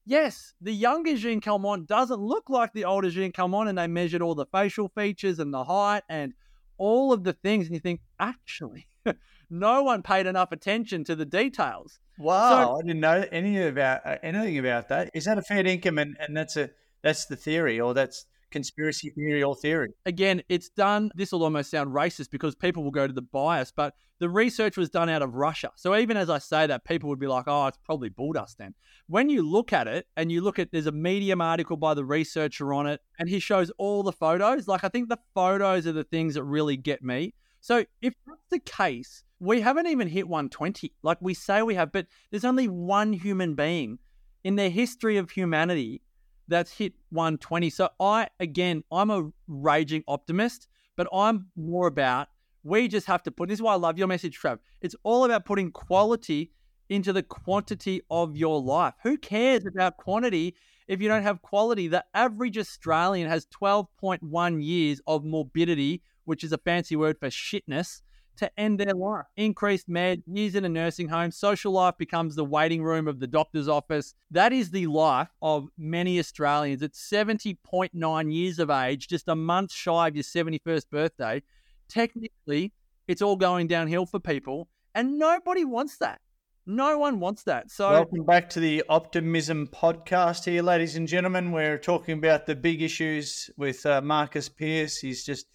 yes, 0.07 0.55
the 0.61 0.73
younger 0.73 1.16
Jeanne 1.16 1.40
Calment 1.40 1.87
doesn't 1.87 2.21
look 2.21 2.49
like 2.49 2.73
the 2.73 2.85
older 2.85 3.11
Jeanne 3.11 3.33
Calment, 3.33 3.69
and 3.69 3.77
they 3.77 3.87
measured 3.87 4.23
all 4.23 4.35
the 4.35 4.47
facial 4.47 4.88
features 4.88 5.38
and 5.38 5.53
the 5.53 5.64
height 5.64 6.05
and 6.09 6.33
all 6.79 7.12
of 7.12 7.25
the 7.25 7.33
things, 7.33 7.66
and 7.66 7.75
you 7.75 7.81
think, 7.81 8.01
actually, 8.19 8.87
no 9.51 9.83
one 9.83 10.03
paid 10.03 10.27
enough 10.27 10.53
attention 10.53 11.05
to 11.05 11.16
the 11.16 11.27
details. 11.27 11.99
Wow, 12.19 12.49
so, 12.49 12.77
I 12.77 12.83
didn't 12.83 13.01
know 13.01 13.25
any 13.31 13.61
about 13.61 14.07
uh, 14.07 14.16
anything 14.23 14.59
about 14.59 14.88
that. 14.88 15.11
Is 15.12 15.25
that 15.25 15.37
a 15.37 15.42
fair 15.42 15.66
income, 15.66 15.99
and, 15.99 16.16
and 16.19 16.37
that's 16.37 16.57
a 16.57 16.71
that's 17.03 17.27
the 17.27 17.37
theory, 17.37 17.81
or 17.81 17.92
that's 17.92 18.25
conspiracy 18.50 19.11
theory 19.11 19.42
or 19.42 19.54
theory. 19.56 19.92
Again, 20.06 20.42
it's 20.48 20.68
done. 20.68 21.11
This 21.14 21.32
will 21.32 21.44
almost 21.44 21.70
sound 21.70 21.94
racist 21.94 22.30
because 22.30 22.54
people 22.54 22.82
will 22.82 22.90
go 22.90 23.06
to 23.06 23.12
the 23.12 23.22
bias, 23.22 23.72
but 23.74 23.94
the 24.18 24.28
research 24.28 24.76
was 24.76 24.88
done 24.88 25.09
out 25.09 25.22
of 25.22 25.35
Russia. 25.35 25.70
So 25.76 25.94
even 25.96 26.16
as 26.16 26.30
I 26.30 26.38
say 26.38 26.66
that, 26.66 26.85
people 26.85 27.09
would 27.11 27.18
be 27.18 27.26
like, 27.26 27.44
oh, 27.46 27.66
it's 27.66 27.78
probably 27.85 28.11
bulldust 28.11 28.56
then. 28.56 28.74
When 29.09 29.28
you 29.28 29.42
look 29.42 29.72
at 29.72 29.88
it 29.88 30.06
and 30.16 30.32
you 30.32 30.40
look 30.40 30.59
at, 30.59 30.72
there's 30.72 30.87
a 30.87 30.92
Medium 30.92 31.40
article 31.40 31.76
by 31.76 31.94
the 31.94 32.04
researcher 32.04 32.72
on 32.72 32.87
it, 32.87 33.00
and 33.18 33.28
he 33.28 33.38
shows 33.38 33.70
all 33.78 34.02
the 34.02 34.12
photos. 34.12 34.66
Like, 34.66 34.85
I 34.85 34.88
think 34.88 35.09
the 35.09 35.18
photos 35.35 35.87
are 35.87 35.92
the 35.92 36.04
things 36.04 36.35
that 36.35 36.44
really 36.44 36.76
get 36.76 37.02
me. 37.02 37.35
So 37.61 37.85
if 38.00 38.14
that's 38.26 38.46
the 38.50 38.61
case, 38.61 39.24
we 39.40 39.61
haven't 39.61 39.87
even 39.88 40.09
hit 40.09 40.28
120 40.28 40.92
like 41.02 41.18
we 41.20 41.35
say 41.35 41.62
we 41.62 41.74
have, 41.74 41.92
but 41.92 42.06
there's 42.30 42.44
only 42.44 42.68
one 42.68 43.12
human 43.12 43.54
being 43.54 43.98
in 44.44 44.56
the 44.56 44.68
history 44.68 45.16
of 45.16 45.30
humanity 45.30 46.00
that's 46.48 46.72
hit 46.72 46.94
120. 47.11 47.70
So 47.70 47.88
I, 48.00 48.28
again, 48.40 48.85
I'm 48.92 49.11
a 49.11 49.30
raging 49.48 50.04
optimist, 50.06 50.68
but 50.96 51.09
I'm 51.12 51.48
more 51.56 51.87
about 51.87 52.28
we 52.66 52.88
just 52.88 53.06
have 53.06 53.22
to 53.22 53.30
put 53.30 53.48
this 53.48 53.59
is 53.59 53.62
why 53.62 53.74
I 53.74 53.76
love 53.76 53.96
your 53.96 54.09
message, 54.09 54.40
Trav. 54.40 54.59
It's 54.80 54.96
all 55.04 55.24
about 55.24 55.44
putting 55.44 55.70
quality 55.70 56.50
into 56.88 57.12
the 57.12 57.22
quantity 57.22 58.02
of 58.11 58.37
your 58.37 58.61
life. 58.61 58.94
Who 59.04 59.16
cares 59.16 59.64
about 59.66 59.96
quantity 59.98 60.56
if 60.88 61.00
you 61.00 61.09
don't 61.09 61.22
have 61.22 61.42
quality? 61.42 61.87
The 61.87 62.04
average 62.12 62.59
Australian 62.59 63.28
has 63.28 63.46
12.1 63.46 64.64
years 64.64 65.00
of 65.06 65.24
morbidity, 65.24 66.02
which 66.24 66.42
is 66.42 66.52
a 66.52 66.59
fancy 66.59 66.96
word 66.96 67.18
for 67.20 67.28
shitness, 67.28 68.02
to 68.37 68.51
end 68.59 68.81
their 68.81 68.94
life. 68.94 69.27
Increased 69.37 69.88
med, 69.88 70.22
years 70.27 70.55
in 70.55 70.64
a 70.64 70.68
nursing 70.68 71.09
home, 71.09 71.31
social 71.31 71.72
life 71.72 71.96
becomes 71.99 72.35
the 72.35 72.44
waiting 72.44 72.83
room 72.83 73.09
of 73.09 73.20
the 73.20 73.27
doctor's 73.27 73.68
office. 73.68 74.14
That 74.31 74.53
is 74.53 74.70
the 74.70 74.87
life 74.87 75.31
of 75.42 75.68
many 75.77 76.18
Australians 76.18 76.83
at 76.83 76.92
70.9 76.92 78.33
years 78.33 78.59
of 78.59 78.70
age, 78.70 79.09
just 79.09 79.29
a 79.29 79.37
month 79.37 79.72
shy 79.72 80.09
of 80.09 80.16
your 80.16 80.25
71st 80.25 80.90
birthday. 80.90 81.42
Technically, 81.88 82.72
it's 83.09 83.22
all 83.22 83.37
going 83.37 83.66
downhill 83.66 84.07
for 84.07 84.18
people, 84.18 84.68
and 84.94 85.18
nobody 85.18 85.64
wants 85.64 85.99
that. 85.99 86.20
No 86.68 86.99
one 86.99 87.20
wants 87.20 87.44
that. 87.44 87.70
So, 87.70 87.92
welcome 87.92 88.25
back 88.25 88.51
to 88.51 88.61
the 88.61 88.83
Optimism 88.88 89.68
podcast 89.68 90.44
here, 90.44 90.62
ladies 90.62 90.96
and 90.96 91.07
gentlemen. 91.07 91.53
We're 91.53 91.79
talking 91.79 92.18
about 92.18 92.46
the 92.46 92.57
big 92.57 92.83
issues 92.83 93.49
with 93.57 93.87
uh, 93.87 94.01
Marcus 94.01 94.49
Pearce. 94.49 94.96
He's 94.99 95.25
just, 95.25 95.46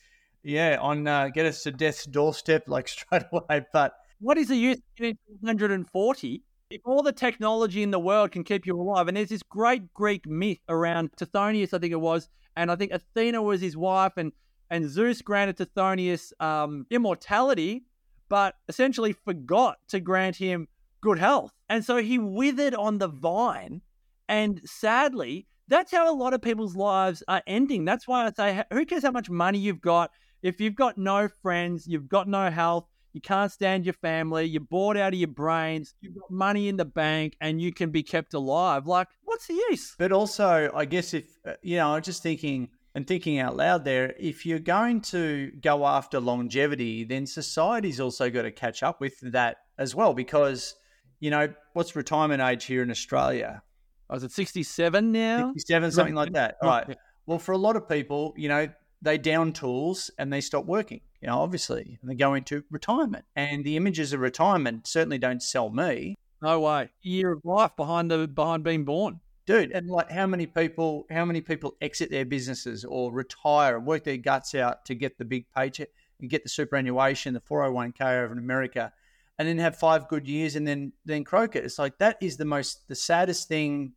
yeah, 0.43 0.77
on 0.79 1.07
uh, 1.07 1.29
get 1.29 1.45
us 1.45 1.63
to 1.63 1.71
death's 1.71 2.05
doorstep 2.05 2.63
like 2.67 2.87
straight 2.87 3.23
away. 3.31 3.65
But 3.73 3.93
what 4.19 4.37
is 4.37 4.47
the 4.47 4.55
use 4.55 4.77
of 4.99 5.15
140 5.41 6.43
if 6.69 6.81
all 6.85 7.03
the 7.03 7.11
technology 7.11 7.83
in 7.83 7.91
the 7.91 7.99
world 7.99 8.31
can 8.31 8.43
keep 8.43 8.65
you 8.65 8.79
alive? 8.79 9.07
And 9.07 9.17
there's 9.17 9.29
this 9.29 9.43
great 9.43 9.93
Greek 9.93 10.27
myth 10.27 10.59
around 10.69 11.11
Tithonus, 11.17 11.73
I 11.73 11.79
think 11.79 11.91
it 11.91 11.99
was, 11.99 12.29
and 12.55 12.71
I 12.71 12.75
think 12.75 12.91
Athena 12.91 13.41
was 13.41 13.61
his 13.61 13.77
wife, 13.77 14.13
and 14.17 14.31
and 14.69 14.89
Zeus 14.89 15.21
granted 15.21 15.57
Tithonus 15.57 16.31
um, 16.39 16.85
immortality, 16.89 17.83
but 18.29 18.55
essentially 18.69 19.11
forgot 19.11 19.77
to 19.89 19.99
grant 19.99 20.37
him 20.37 20.67
good 21.01 21.19
health. 21.19 21.51
And 21.69 21.83
so 21.83 21.97
he 21.97 22.17
withered 22.17 22.73
on 22.75 22.97
the 22.97 23.09
vine. 23.09 23.81
And 24.29 24.61
sadly, 24.63 25.45
that's 25.67 25.91
how 25.91 26.09
a 26.09 26.15
lot 26.15 26.33
of 26.33 26.41
people's 26.41 26.75
lives 26.75 27.21
are 27.27 27.41
ending. 27.47 27.83
That's 27.83 28.07
why 28.07 28.25
I 28.25 28.31
say, 28.31 28.63
who 28.71 28.85
cares 28.85 29.03
how 29.03 29.11
much 29.11 29.29
money 29.29 29.59
you've 29.59 29.81
got? 29.81 30.11
If 30.41 30.59
you've 30.59 30.75
got 30.75 30.97
no 30.97 31.29
friends, 31.41 31.87
you've 31.87 32.09
got 32.09 32.27
no 32.27 32.49
health, 32.49 32.85
you 33.13 33.21
can't 33.21 33.51
stand 33.51 33.85
your 33.85 33.93
family, 33.93 34.45
you're 34.45 34.61
bored 34.61 34.97
out 34.97 35.13
of 35.13 35.19
your 35.19 35.27
brains, 35.27 35.93
you've 36.01 36.15
got 36.15 36.31
money 36.31 36.67
in 36.67 36.77
the 36.77 36.85
bank, 36.85 37.35
and 37.41 37.61
you 37.61 37.73
can 37.73 37.91
be 37.91 38.03
kept 38.03 38.33
alive. 38.33 38.87
Like, 38.87 39.07
what's 39.23 39.47
the 39.47 39.53
use? 39.69 39.95
But 39.97 40.11
also, 40.11 40.71
I 40.73 40.85
guess 40.85 41.13
if, 41.13 41.25
uh, 41.45 41.53
you 41.61 41.77
know, 41.77 41.93
I'm 41.93 42.01
just 42.01 42.23
thinking 42.23 42.69
and 42.95 43.05
thinking 43.07 43.39
out 43.39 43.55
loud 43.55 43.85
there, 43.85 44.15
if 44.19 44.45
you're 44.45 44.59
going 44.59 45.01
to 45.01 45.51
go 45.61 45.85
after 45.85 46.19
longevity, 46.19 47.03
then 47.03 47.25
society's 47.25 47.99
also 47.99 48.29
got 48.29 48.43
to 48.43 48.51
catch 48.51 48.83
up 48.83 48.99
with 48.99 49.19
that 49.31 49.57
as 49.77 49.95
well 49.95 50.13
because 50.13 50.75
you 51.21 51.29
know, 51.29 51.53
what's 51.73 51.95
retirement 51.95 52.41
age 52.41 52.65
here 52.65 52.83
in 52.83 52.91
Australia? 52.91 53.61
I 54.09 54.13
was 54.15 54.25
at 54.25 54.31
67 54.31 55.11
now? 55.13 55.51
67, 55.53 55.91
something 55.91 56.15
like 56.15 56.33
that. 56.33 56.57
All 56.61 56.67
right. 56.67 56.97
Well, 57.27 57.39
for 57.39 57.53
a 57.53 57.57
lot 57.57 57.77
of 57.77 57.87
people, 57.87 58.33
you 58.35 58.49
know, 58.49 58.67
they 59.01 59.17
down 59.17 59.53
tools 59.53 60.11
and 60.17 60.31
they 60.31 60.41
stop 60.41 60.65
working, 60.65 61.01
you 61.21 61.27
know, 61.27 61.39
obviously, 61.39 61.97
and 62.01 62.09
they 62.09 62.15
go 62.15 62.33
into 62.33 62.63
retirement. 62.69 63.25
And 63.35 63.63
the 63.63 63.77
images 63.77 64.13
of 64.13 64.19
retirement 64.19 64.87
certainly 64.87 65.17
don't 65.17 65.41
sell 65.41 65.69
me. 65.69 66.15
No 66.41 66.59
way. 66.59 66.89
Year 67.01 67.31
of 67.33 67.45
life 67.45 67.75
behind 67.75 68.09
the 68.09 68.27
behind 68.27 68.63
being 68.63 68.85
born. 68.85 69.19
Dude, 69.45 69.71
and 69.71 69.89
like 69.89 70.11
how 70.11 70.27
many 70.27 70.45
people 70.45 71.05
how 71.09 71.25
many 71.25 71.41
people 71.41 71.75
exit 71.81 72.11
their 72.11 72.25
businesses 72.25 72.85
or 72.85 73.11
retire 73.11 73.77
and 73.77 73.85
work 73.85 74.03
their 74.03 74.17
guts 74.17 74.55
out 74.55 74.85
to 74.85 74.95
get 74.95 75.17
the 75.17 75.25
big 75.25 75.45
paycheck 75.55 75.89
and 76.19 76.29
get 76.29 76.43
the 76.43 76.49
superannuation, 76.49 77.33
the 77.33 77.41
401k 77.41 78.23
over 78.23 78.33
in 78.33 78.37
America 78.37 78.93
and 79.41 79.47
then 79.47 79.57
have 79.57 79.75
five 79.75 80.07
good 80.07 80.27
years 80.27 80.55
and 80.55 80.67
then 80.67 80.93
then 81.03 81.23
croak 81.23 81.55
it. 81.55 81.65
It's 81.65 81.79
like 81.79 81.97
that 81.97 82.17
is 82.21 82.37
the 82.37 82.45
most 82.45 82.87
the 82.87 82.93
saddest 82.93 83.47
thing 83.47 83.93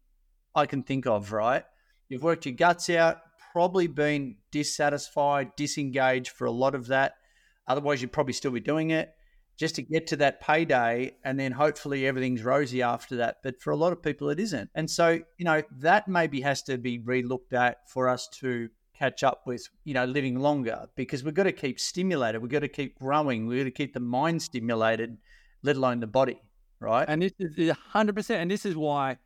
I 0.54 0.64
can 0.64 0.82
think 0.82 1.06
of, 1.06 1.32
right? 1.32 1.64
You've 2.08 2.22
worked 2.22 2.46
your 2.46 2.54
guts 2.54 2.88
out, 2.88 3.18
probably 3.54 3.86
been 3.86 4.34
dissatisfied, 4.50 5.54
disengaged 5.56 6.32
for 6.32 6.44
a 6.44 6.50
lot 6.50 6.74
of 6.74 6.88
that. 6.88 7.14
Otherwise, 7.68 8.02
you'd 8.02 8.12
probably 8.12 8.32
still 8.32 8.50
be 8.50 8.60
doing 8.60 8.90
it 8.90 9.14
just 9.56 9.76
to 9.76 9.82
get 9.82 10.08
to 10.08 10.16
that 10.16 10.40
payday 10.40 11.12
and 11.24 11.38
then 11.38 11.52
hopefully 11.52 12.04
everything's 12.04 12.42
rosy 12.42 12.82
after 12.82 13.14
that. 13.14 13.36
But 13.44 13.60
for 13.62 13.70
a 13.70 13.76
lot 13.76 13.92
of 13.92 14.02
people, 14.02 14.28
it 14.30 14.40
isn't. 14.40 14.68
And 14.74 14.90
so, 14.90 15.20
you 15.38 15.44
know, 15.44 15.62
that 15.78 16.08
maybe 16.08 16.40
has 16.40 16.62
to 16.64 16.76
be 16.76 16.98
relooked 16.98 17.52
at 17.52 17.88
for 17.88 18.08
us 18.08 18.28
to 18.40 18.68
catch 18.98 19.22
up 19.22 19.42
with, 19.46 19.68
you 19.84 19.94
know, 19.94 20.04
living 20.04 20.40
longer 20.40 20.86
because 20.96 21.22
we've 21.22 21.34
got 21.34 21.44
to 21.44 21.52
keep 21.52 21.78
stimulated. 21.78 22.42
We've 22.42 22.50
got 22.50 22.60
to 22.60 22.68
keep 22.68 22.98
growing. 22.98 23.46
We've 23.46 23.60
got 23.60 23.64
to 23.64 23.70
keep 23.70 23.94
the 23.94 24.00
mind 24.00 24.42
stimulated 24.42 25.16
let 25.62 25.76
alone 25.76 26.00
the 26.00 26.08
body, 26.08 26.42
right? 26.80 27.06
And 27.08 27.22
this 27.22 27.32
is 27.38 27.72
100%. 27.94 28.30
And 28.30 28.50
this 28.50 28.66
is 28.66 28.74
why, 28.74 29.18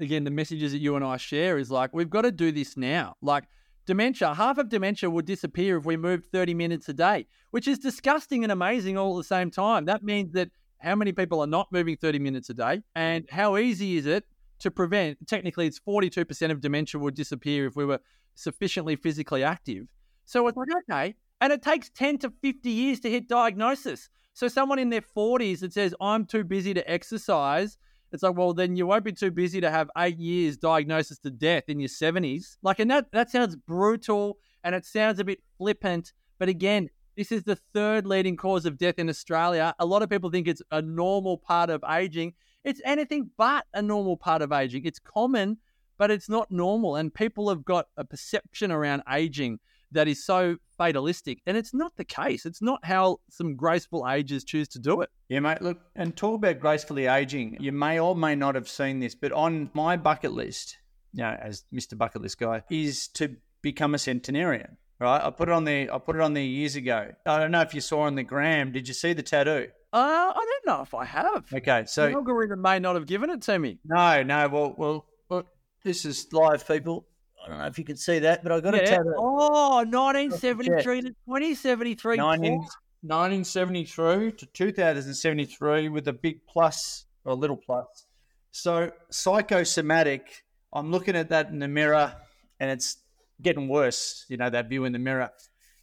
again, 0.00 0.24
the 0.24 0.30
messages 0.30 0.72
that 0.72 0.78
you 0.78 0.96
and 0.96 1.04
I 1.04 1.18
share 1.18 1.58
is 1.58 1.70
like, 1.70 1.94
we've 1.94 2.10
got 2.10 2.22
to 2.22 2.32
do 2.32 2.50
this 2.50 2.78
now. 2.78 3.14
Like, 3.20 3.44
dementia, 3.86 4.34
half 4.34 4.58
of 4.58 4.68
dementia 4.68 5.08
would 5.08 5.24
disappear 5.24 5.78
if 5.78 5.86
we 5.86 5.96
moved 5.96 6.26
30 6.26 6.54
minutes 6.54 6.88
a 6.88 6.94
day, 6.94 7.26
which 7.50 7.66
is 7.68 7.78
disgusting 7.78 8.42
and 8.42 8.52
amazing 8.52 8.98
all 8.98 9.16
at 9.16 9.20
the 9.22 9.24
same 9.24 9.50
time. 9.50 9.84
That 9.86 10.02
means 10.02 10.32
that 10.32 10.50
how 10.78 10.94
many 10.94 11.12
people 11.12 11.40
are 11.40 11.46
not 11.46 11.72
moving 11.72 11.96
30 11.96 12.18
minutes 12.18 12.50
a 12.50 12.54
day? 12.54 12.82
And 12.94 13.26
how 13.30 13.56
easy 13.56 13.96
is 13.96 14.06
it 14.06 14.24
to 14.60 14.70
prevent? 14.70 15.26
Technically, 15.26 15.66
it's 15.66 15.80
42% 15.80 16.50
of 16.50 16.60
dementia 16.60 17.00
would 17.00 17.14
disappear 17.14 17.66
if 17.66 17.76
we 17.76 17.84
were 17.84 18.00
sufficiently 18.34 18.96
physically 18.96 19.42
active. 19.42 19.86
So 20.26 20.46
it's 20.48 20.56
like, 20.56 20.68
okay. 20.90 21.14
And 21.40 21.52
it 21.52 21.62
takes 21.62 21.90
10 21.90 22.18
to 22.18 22.32
50 22.42 22.70
years 22.70 23.00
to 23.00 23.10
hit 23.10 23.28
diagnosis. 23.28 24.08
So 24.34 24.48
someone 24.48 24.78
in 24.78 24.90
their 24.90 25.02
40s 25.02 25.60
that 25.60 25.72
says, 25.72 25.94
I'm 26.00 26.26
too 26.26 26.44
busy 26.44 26.74
to 26.74 26.90
exercise, 26.90 27.78
it's 28.12 28.22
like, 28.22 28.36
well, 28.36 28.54
then 28.54 28.76
you 28.76 28.86
won't 28.86 29.04
be 29.04 29.12
too 29.12 29.30
busy 29.30 29.60
to 29.60 29.70
have 29.70 29.90
eight 29.98 30.18
years 30.18 30.56
diagnosis 30.56 31.18
to 31.18 31.30
death 31.30 31.64
in 31.68 31.80
your 31.80 31.88
70s. 31.88 32.56
Like, 32.62 32.78
and 32.78 32.90
that, 32.90 33.10
that 33.12 33.30
sounds 33.30 33.56
brutal 33.56 34.38
and 34.64 34.74
it 34.74 34.84
sounds 34.84 35.18
a 35.18 35.24
bit 35.24 35.40
flippant. 35.58 36.12
But 36.38 36.48
again, 36.48 36.90
this 37.16 37.32
is 37.32 37.44
the 37.44 37.56
third 37.74 38.06
leading 38.06 38.36
cause 38.36 38.66
of 38.66 38.78
death 38.78 38.98
in 38.98 39.08
Australia. 39.08 39.74
A 39.78 39.86
lot 39.86 40.02
of 40.02 40.10
people 40.10 40.30
think 40.30 40.46
it's 40.46 40.62
a 40.70 40.82
normal 40.82 41.38
part 41.38 41.70
of 41.70 41.82
aging. 41.88 42.34
It's 42.62 42.80
anything 42.84 43.30
but 43.36 43.66
a 43.74 43.82
normal 43.82 44.16
part 44.16 44.42
of 44.42 44.52
aging. 44.52 44.84
It's 44.84 44.98
common, 44.98 45.58
but 45.98 46.10
it's 46.10 46.28
not 46.28 46.50
normal. 46.50 46.96
And 46.96 47.12
people 47.12 47.48
have 47.48 47.64
got 47.64 47.86
a 47.96 48.04
perception 48.04 48.70
around 48.70 49.02
aging 49.10 49.58
that 49.92 50.08
is 50.08 50.24
so 50.24 50.56
fatalistic. 50.76 51.40
And 51.46 51.56
it's 51.56 51.74
not 51.74 51.92
the 51.96 52.04
case. 52.04 52.46
It's 52.46 52.62
not 52.62 52.84
how 52.84 53.18
some 53.30 53.56
graceful 53.56 54.06
ages 54.08 54.44
choose 54.44 54.68
to 54.68 54.78
do 54.78 55.00
it. 55.00 55.10
Yeah, 55.28 55.40
mate. 55.40 55.62
Look, 55.62 55.78
and 55.94 56.16
talk 56.16 56.36
about 56.36 56.60
gracefully 56.60 57.06
aging. 57.06 57.56
You 57.60 57.72
may 57.72 57.98
or 57.98 58.14
may 58.14 58.34
not 58.34 58.54
have 58.54 58.68
seen 58.68 59.00
this, 59.00 59.14
but 59.14 59.32
on 59.32 59.70
my 59.74 59.96
bucket 59.96 60.32
list, 60.32 60.78
you 61.12 61.22
know, 61.22 61.36
as 61.40 61.64
Mr. 61.74 61.96
Bucket 61.96 62.22
List 62.22 62.38
guy, 62.38 62.62
is 62.70 63.08
to 63.08 63.36
become 63.62 63.94
a 63.94 63.98
centenarian. 63.98 64.76
Right, 64.98 65.22
I 65.22 65.28
put 65.28 65.50
it 65.50 65.52
on 65.52 65.64
there. 65.64 65.92
I 65.94 65.98
put 65.98 66.16
it 66.16 66.22
on 66.22 66.32
there 66.32 66.42
years 66.42 66.74
ago. 66.74 67.12
I 67.26 67.38
don't 67.38 67.50
know 67.50 67.60
if 67.60 67.74
you 67.74 67.82
saw 67.82 68.02
on 68.02 68.14
the 68.14 68.22
gram. 68.22 68.72
Did 68.72 68.88
you 68.88 68.94
see 68.94 69.12
the 69.12 69.22
tattoo? 69.22 69.68
Uh, 69.92 69.98
I 69.98 70.32
don't 70.34 70.74
know 70.74 70.82
if 70.82 70.94
I 70.94 71.04
have. 71.04 71.44
Okay, 71.52 71.84
so 71.86 72.08
the 72.08 72.14
algorithm 72.14 72.62
may 72.62 72.78
not 72.78 72.94
have 72.94 73.06
given 73.06 73.28
it 73.28 73.42
to 73.42 73.58
me. 73.58 73.78
No, 73.84 74.22
no. 74.22 74.48
Well, 74.48 74.74
well, 74.78 75.06
look, 75.28 75.48
this 75.84 76.06
is 76.06 76.32
live, 76.32 76.66
people. 76.66 77.06
I 77.46 77.48
don't 77.48 77.58
know 77.58 77.66
if 77.66 77.78
you 77.78 77.84
can 77.84 77.96
see 77.96 78.18
that, 78.18 78.42
but 78.42 78.50
I 78.50 78.60
got 78.60 78.74
yeah. 78.74 78.80
a 78.80 78.86
tattoo. 78.86 79.14
Oh, 79.16 79.76
1973 79.84 81.02
to 81.02 81.08
2073. 81.08 82.16
19, 82.16 82.58
1973 82.58 84.32
to 84.32 84.46
2073 84.46 85.88
with 85.88 86.08
a 86.08 86.12
big 86.12 86.44
plus 86.46 87.06
or 87.24 87.32
a 87.32 87.34
little 87.34 87.56
plus. 87.56 88.06
So 88.50 88.90
psychosomatic, 89.10 90.44
I'm 90.72 90.90
looking 90.90 91.14
at 91.14 91.28
that 91.28 91.50
in 91.50 91.60
the 91.60 91.68
mirror 91.68 92.14
and 92.58 92.70
it's 92.70 92.98
getting 93.40 93.68
worse, 93.68 94.24
you 94.28 94.36
know, 94.36 94.50
that 94.50 94.68
view 94.68 94.84
in 94.84 94.92
the 94.92 94.98
mirror 94.98 95.30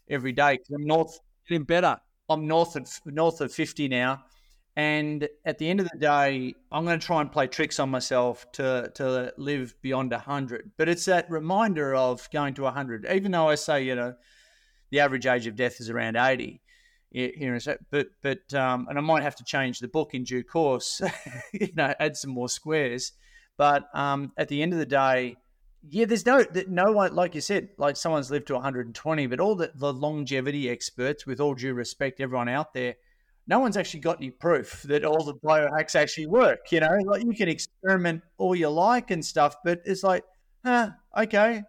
every 0.10 0.34
day. 0.34 0.60
I'm 0.73 0.86
north 0.86 1.17
getting 1.47 1.63
better. 1.63 1.97
I'm 2.30 2.45
north 2.45 2.76
of 2.76 2.89
north 3.06 3.39
of 3.39 3.54
50 3.54 3.88
now 3.88 4.26
and 4.75 5.27
at 5.45 5.59
the 5.59 5.69
end 5.69 5.79
of 5.79 5.89
the 5.89 5.99
day, 5.99 6.55
I'm 6.71 6.86
going 6.86 6.99
to 6.99 7.05
try 7.05 7.21
and 7.21 7.31
play 7.31 7.47
tricks 7.47 7.79
on 7.79 7.89
myself 7.89 8.51
to 8.53 8.91
to 8.95 9.34
live 9.38 9.76
beyond 9.82 10.11
100. 10.11 10.71
But 10.78 10.89
it's 10.89 11.05
that 11.05 11.30
reminder 11.30 11.95
of 11.95 12.28
going 12.32 12.55
to 12.55 12.63
100. 12.63 13.05
Even 13.11 13.32
though 13.32 13.49
I 13.49 13.55
say, 13.55 13.84
you 13.84 13.95
know, 13.95 14.15
the 14.89 14.99
average 14.99 15.28
age 15.28 15.47
of 15.47 15.55
death 15.55 15.80
is 15.80 15.89
around 15.89 16.15
80 16.15 16.61
here 17.13 17.53
in 17.53 17.78
but 17.91 18.07
but 18.21 18.53
um, 18.55 18.88
and 18.89 18.97
I 18.97 19.01
might 19.01 19.24
have 19.24 19.36
to 19.36 19.43
change 19.43 19.80
the 19.80 19.88
book 19.88 20.13
in 20.13 20.24
due 20.24 20.43
course, 20.43 21.01
you 21.53 21.69
know, 21.76 21.93
add 21.99 22.17
some 22.17 22.32
more 22.32 22.49
squares. 22.49 23.13
But 23.55 23.84
um, 23.93 24.32
at 24.38 24.47
the 24.47 24.63
end 24.63 24.74
of 24.74 24.80
the 24.80 24.86
day, 24.86 25.36
Yeah, 25.88 26.05
there's 26.05 26.26
no 26.26 26.43
no 26.67 26.91
one 26.91 27.13
like 27.13 27.36
you 27.36 27.41
said, 27.41 27.69
like 27.78 27.97
someone's 27.97 28.32
lived 28.32 28.47
to 28.47 28.55
120, 28.55 29.28
but 29.28 29.39
all 29.39 29.55
the, 29.55 29.71
the 29.76 29.93
longevity 29.93 30.69
experts, 30.69 31.28
with 31.28 31.39
all 31.39 31.53
due 31.53 31.76
respect, 31.76 32.19
everyone 32.19 32.49
out 32.49 32.74
there, 32.74 32.95
no 33.47 33.59
one's 33.59 33.77
actually 33.77 33.99
got 33.99 34.17
any 34.17 34.31
proof 34.31 34.83
that 34.83 35.03
all 35.03 35.23
the 35.23 35.35
biohacks 35.35 35.95
actually 35.95 36.27
work. 36.27 36.71
You 36.71 36.79
know, 36.79 36.97
like 37.05 37.23
you 37.23 37.33
can 37.33 37.49
experiment 37.49 38.21
all 38.37 38.55
you 38.55 38.69
like 38.69 39.11
and 39.11 39.23
stuff, 39.23 39.55
but 39.63 39.81
it's 39.85 40.03
like, 40.03 40.23
huh, 40.65 40.91
okay, 41.17 41.63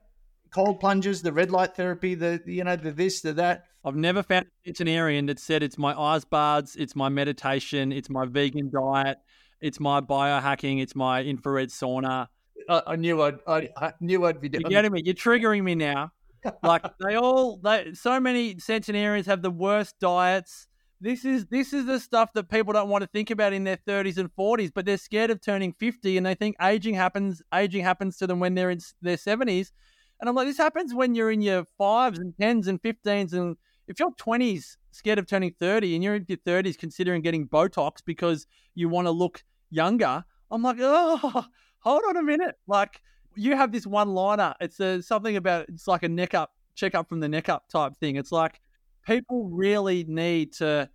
cold 0.51 0.81
plunges, 0.81 1.23
the 1.23 1.33
red 1.33 1.51
light 1.51 1.75
therapy, 1.75 2.15
the 2.15 2.41
you 2.47 2.65
know, 2.65 2.77
the 2.77 2.93
this, 2.93 3.21
the 3.21 3.33
that. 3.35 3.65
I've 3.85 3.97
never 3.97 4.23
found 4.23 4.47
a 4.47 4.69
centenarian 4.69 5.27
that 5.27 5.39
said 5.39 5.63
it's 5.63 5.77
my 5.77 5.99
eyes 5.99 6.25
bars, 6.25 6.77
it's 6.77 6.97
my 6.97 7.09
meditation, 7.09 7.93
it's 7.93 8.09
my 8.09 8.25
vegan 8.25 8.71
diet, 8.71 9.19
it's 9.61 9.79
my 9.79 10.01
biohacking, 10.01 10.81
it's 10.81 10.95
my 10.95 11.23
infrared 11.23 11.69
sauna. 11.69 12.29
I, 12.69 12.83
I 12.87 12.97
knew 12.97 13.21
I'd, 13.21 13.39
I, 13.47 13.69
I 13.77 13.93
knew 14.01 14.25
I'd 14.25 14.41
be 14.41 14.49
doing. 14.49 14.63
You're 14.63 14.71
getting 14.71 14.93
me? 14.93 15.03
You're 15.05 15.15
triggering 15.15 15.63
me 15.63 15.75
now. 15.75 16.13
Like 16.63 16.85
they 17.01 17.15
all, 17.15 17.57
they 17.57 17.95
so 17.95 18.21
many 18.21 18.59
centenarians 18.59 19.27
have 19.29 19.41
the 19.41 19.51
worst 19.51 19.99
diets. 19.99 20.69
This 21.01 21.25
is 21.25 21.47
this 21.47 21.73
is 21.73 21.87
the 21.87 22.01
stuff 22.01 22.33
that 22.35 22.49
people 22.49 22.73
don't 22.73 22.89
want 22.89 23.03
to 23.03 23.09
think 23.09 23.31
about 23.31 23.53
in 23.53 23.65
their 23.65 23.77
30s 23.77 24.17
and 24.17 24.35
40s, 24.35 24.73
but 24.75 24.87
they're 24.87 24.97
scared 24.97 25.31
of 25.31 25.41
turning 25.41 25.73
50 25.73 26.17
and 26.17 26.25
they 26.25 26.35
think 26.35 26.57
aging 26.63 26.95
happens. 26.95 27.43
Aging 27.53 27.85
happens 27.85 28.17
to 28.19 28.27
them 28.27 28.41
when 28.41 28.55
they're 28.55 28.71
in 28.71 28.81
their 29.03 29.17
70s, 29.17 29.73
and 30.21 30.29
I'm 30.29 30.35
like, 30.35 30.47
this 30.47 30.59
happens 30.59 30.95
when 30.95 31.15
you're 31.15 31.31
in 31.31 31.43
your 31.43 31.67
fives 31.77 32.19
and 32.19 32.35
tens 32.41 32.69
and 32.69 32.81
15s, 32.81 33.33
and 33.33 33.57
if 33.87 33.99
you're 33.99 34.13
20s 34.13 34.77
scared 34.93 35.19
of 35.19 35.27
turning 35.27 35.55
30 35.59 35.95
and 35.95 36.05
you're 36.05 36.15
in 36.15 36.25
your 36.29 36.39
30s 36.39 36.79
considering 36.79 37.21
getting 37.21 37.49
Botox 37.49 37.97
because 38.05 38.47
you 38.75 38.89
want 38.89 39.07
to 39.07 39.11
look 39.11 39.45
younger, 39.71 40.25
I'm 40.51 40.63
like, 40.63 40.77
oh, 40.81 41.45
hold 41.81 42.03
on 42.09 42.17
a 42.17 42.23
minute. 42.23 42.55
Like 42.67 43.01
you 43.35 43.57
have 43.57 43.73
this 43.73 43.87
one 43.87 44.15
liner. 44.15 44.55
It's 44.61 44.81
a, 44.81 45.03
something 45.03 45.37
about 45.37 45.67
it's 45.69 45.89
like 45.89 46.03
a 46.03 46.09
neck 46.09 46.35
up 46.35 46.53
check 46.75 46.95
up 46.95 47.09
from 47.09 47.21
the 47.21 47.29
neck 47.29 47.49
up 47.49 47.69
type 47.69 47.97
thing. 47.97 48.17
It's 48.17 48.33
like 48.33 48.61
people 49.07 49.49
really 49.51 50.05
need 50.05 50.53
to 50.55 50.89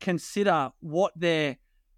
consider 0.00 0.72
what 0.80 1.12
they're 1.16 1.56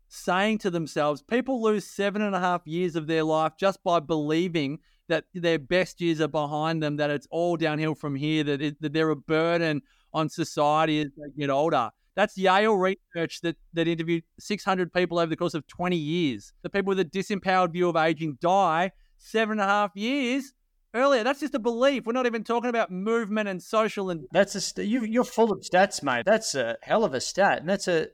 saying 0.09 0.59
to 0.59 0.71
themselves. 0.71 1.23
People 1.23 1.63
lose 1.63 1.87
seven 1.87 2.21
and 2.23 2.35
a 2.35 2.41
half 2.41 2.67
years 2.67 2.97
of 2.97 3.07
their 3.07 3.25
life 3.25 3.53
just 3.59 3.83
by 3.83 4.01
believing 4.01 4.79
that 5.09 5.25
their 5.35 5.59
best 5.59 6.01
years 6.01 6.21
are 6.21 6.29
behind 6.29 6.83
them, 6.83 6.97
that 6.97 7.11
it's 7.11 7.27
all 7.31 7.57
downhill 7.57 7.95
from 7.95 8.15
here, 8.15 8.45
that, 8.45 8.63
it, 8.63 8.81
that 8.81 8.93
they're 8.93 9.11
a 9.11 9.17
burden 9.17 9.83
on 10.13 10.29
society 10.29 11.01
as 11.01 11.09
they 11.17 11.41
get 11.41 11.51
older. 11.51 11.91
That's 12.15 12.37
Yale 12.37 12.77
research 12.77 13.41
that, 13.41 13.57
that 13.73 13.89
interviewed 13.89 14.25
600 14.39 14.93
people 14.93 15.19
over 15.19 15.31
the 15.31 15.37
course 15.37 15.55
of 15.55 15.67
20 15.67 15.97
years. 15.97 16.53
The 16.63 16.69
people 16.69 16.91
with 16.91 17.01
a 17.01 17.05
disempowered 17.05 17.73
view 17.73 17.89
of 17.89 17.97
aging 17.97 18.37
die 18.41 18.93
seven 19.17 19.53
and 19.53 19.61
a 19.63 19.65
half 19.65 19.93
years 19.95 20.53
earlier. 20.95 21.25
That's 21.25 21.41
just 21.41 21.55
a 21.55 21.59
belief. 21.59 22.07
We're 22.07 22.13
not 22.13 22.27
even 22.27 22.45
talking 22.45 22.71
about 22.71 22.91
movement 22.91 23.49
and 23.49 23.63
social 23.63 24.11
and. 24.11 24.27
That's 24.33 24.55
a 24.55 24.61
st- 24.61 24.89
you, 24.89 25.05
you're 25.05 25.25
full 25.25 25.53
of 25.53 25.61
stats, 25.61 26.03
mate. 26.03 26.25
That's 26.25 26.55
a 26.55 26.77
hell 26.83 27.05
of 27.05 27.15
a 27.15 27.21
stat, 27.21 27.61
and 27.61 27.69
that's 27.69 27.89
a, 27.89 28.09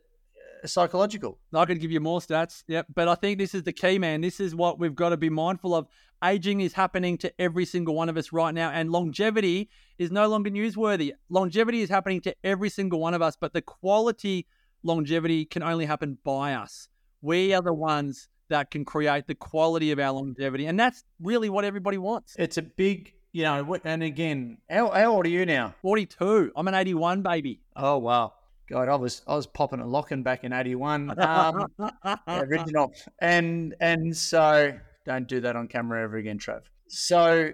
a 0.63 0.69
psychological. 0.69 1.39
I 1.53 1.65
could 1.65 1.81
give 1.81 1.91
you 1.91 2.01
more 2.01 2.21
stats. 2.21 2.65
Yep, 2.67 2.87
but 2.95 3.09
I 3.09 3.15
think 3.15 3.39
this 3.39 3.55
is 3.55 3.63
the 3.63 3.73
key, 3.73 3.99
man. 3.99 4.21
This 4.21 4.41
is 4.41 4.55
what 4.55 4.79
we've 4.79 4.95
got 4.95 5.11
to 5.11 5.17
be 5.17 5.31
mindful 5.31 5.75
of. 5.75 5.87
Aging 6.25 6.63
is 6.63 6.73
happening 6.73 7.17
to 7.19 7.33
every 7.41 7.65
single 7.65 7.95
one 7.95 8.09
of 8.09 8.17
us 8.17 8.33
right 8.33 8.53
now, 8.53 8.71
and 8.71 8.91
longevity 8.91 9.71
is 9.99 10.11
no 10.11 10.27
longer 10.27 10.51
newsworthy. 10.51 11.13
Longevity 11.29 11.81
is 11.81 11.91
happening 11.91 12.21
to 12.23 12.35
every 12.43 12.71
single 12.71 12.99
one 12.99 13.15
of 13.15 13.23
us, 13.23 13.37
but 13.41 13.53
the 13.53 13.63
quality 13.63 14.47
longevity 14.83 15.45
can 15.45 15.63
only 15.63 15.87
happen 15.87 16.19
by 16.25 16.55
us. 16.55 16.89
We 17.21 17.55
are 17.55 17.63
the 17.63 17.73
ones 17.73 18.29
that 18.49 18.71
can 18.71 18.85
create 18.85 19.27
the 19.27 19.35
quality 19.35 19.91
of 19.91 19.99
our 19.99 20.13
longevity. 20.13 20.67
And 20.67 20.79
that's 20.79 21.05
really 21.21 21.49
what 21.49 21.65
everybody 21.65 21.99
wants. 21.99 22.35
It's 22.39 22.57
a 22.57 22.63
big, 22.63 23.15
you 23.33 23.45
know, 23.45 23.77
and 23.85 24.03
again, 24.03 24.59
how, 24.71 24.91
how 24.91 25.15
old 25.15 25.27
are 25.27 25.31
you 25.31 25.47
now? 25.47 25.75
42. 25.83 26.53
I'm 26.57 26.69
an 26.69 26.75
81 26.75 27.23
baby. 27.23 27.61
Oh, 27.77 27.99
wow. 27.99 28.33
God, 28.69 28.89
I 28.89 28.97
was 28.97 29.23
I 29.27 29.35
was 29.35 29.47
popping 29.47 29.81
and 29.81 29.91
locking 29.91 30.23
back 30.23 30.45
in 30.45 30.53
'81, 30.53 31.19
um, 31.19 31.67
original, 32.29 32.93
and 33.19 33.75
and 33.81 34.15
so 34.15 34.75
don't 35.07 35.27
do 35.27 35.41
that 35.41 35.57
on 35.57 35.69
camera 35.69 36.03
ever 36.03 36.19
again, 36.19 36.39
Trav. 36.39 36.63
So, 36.89 37.53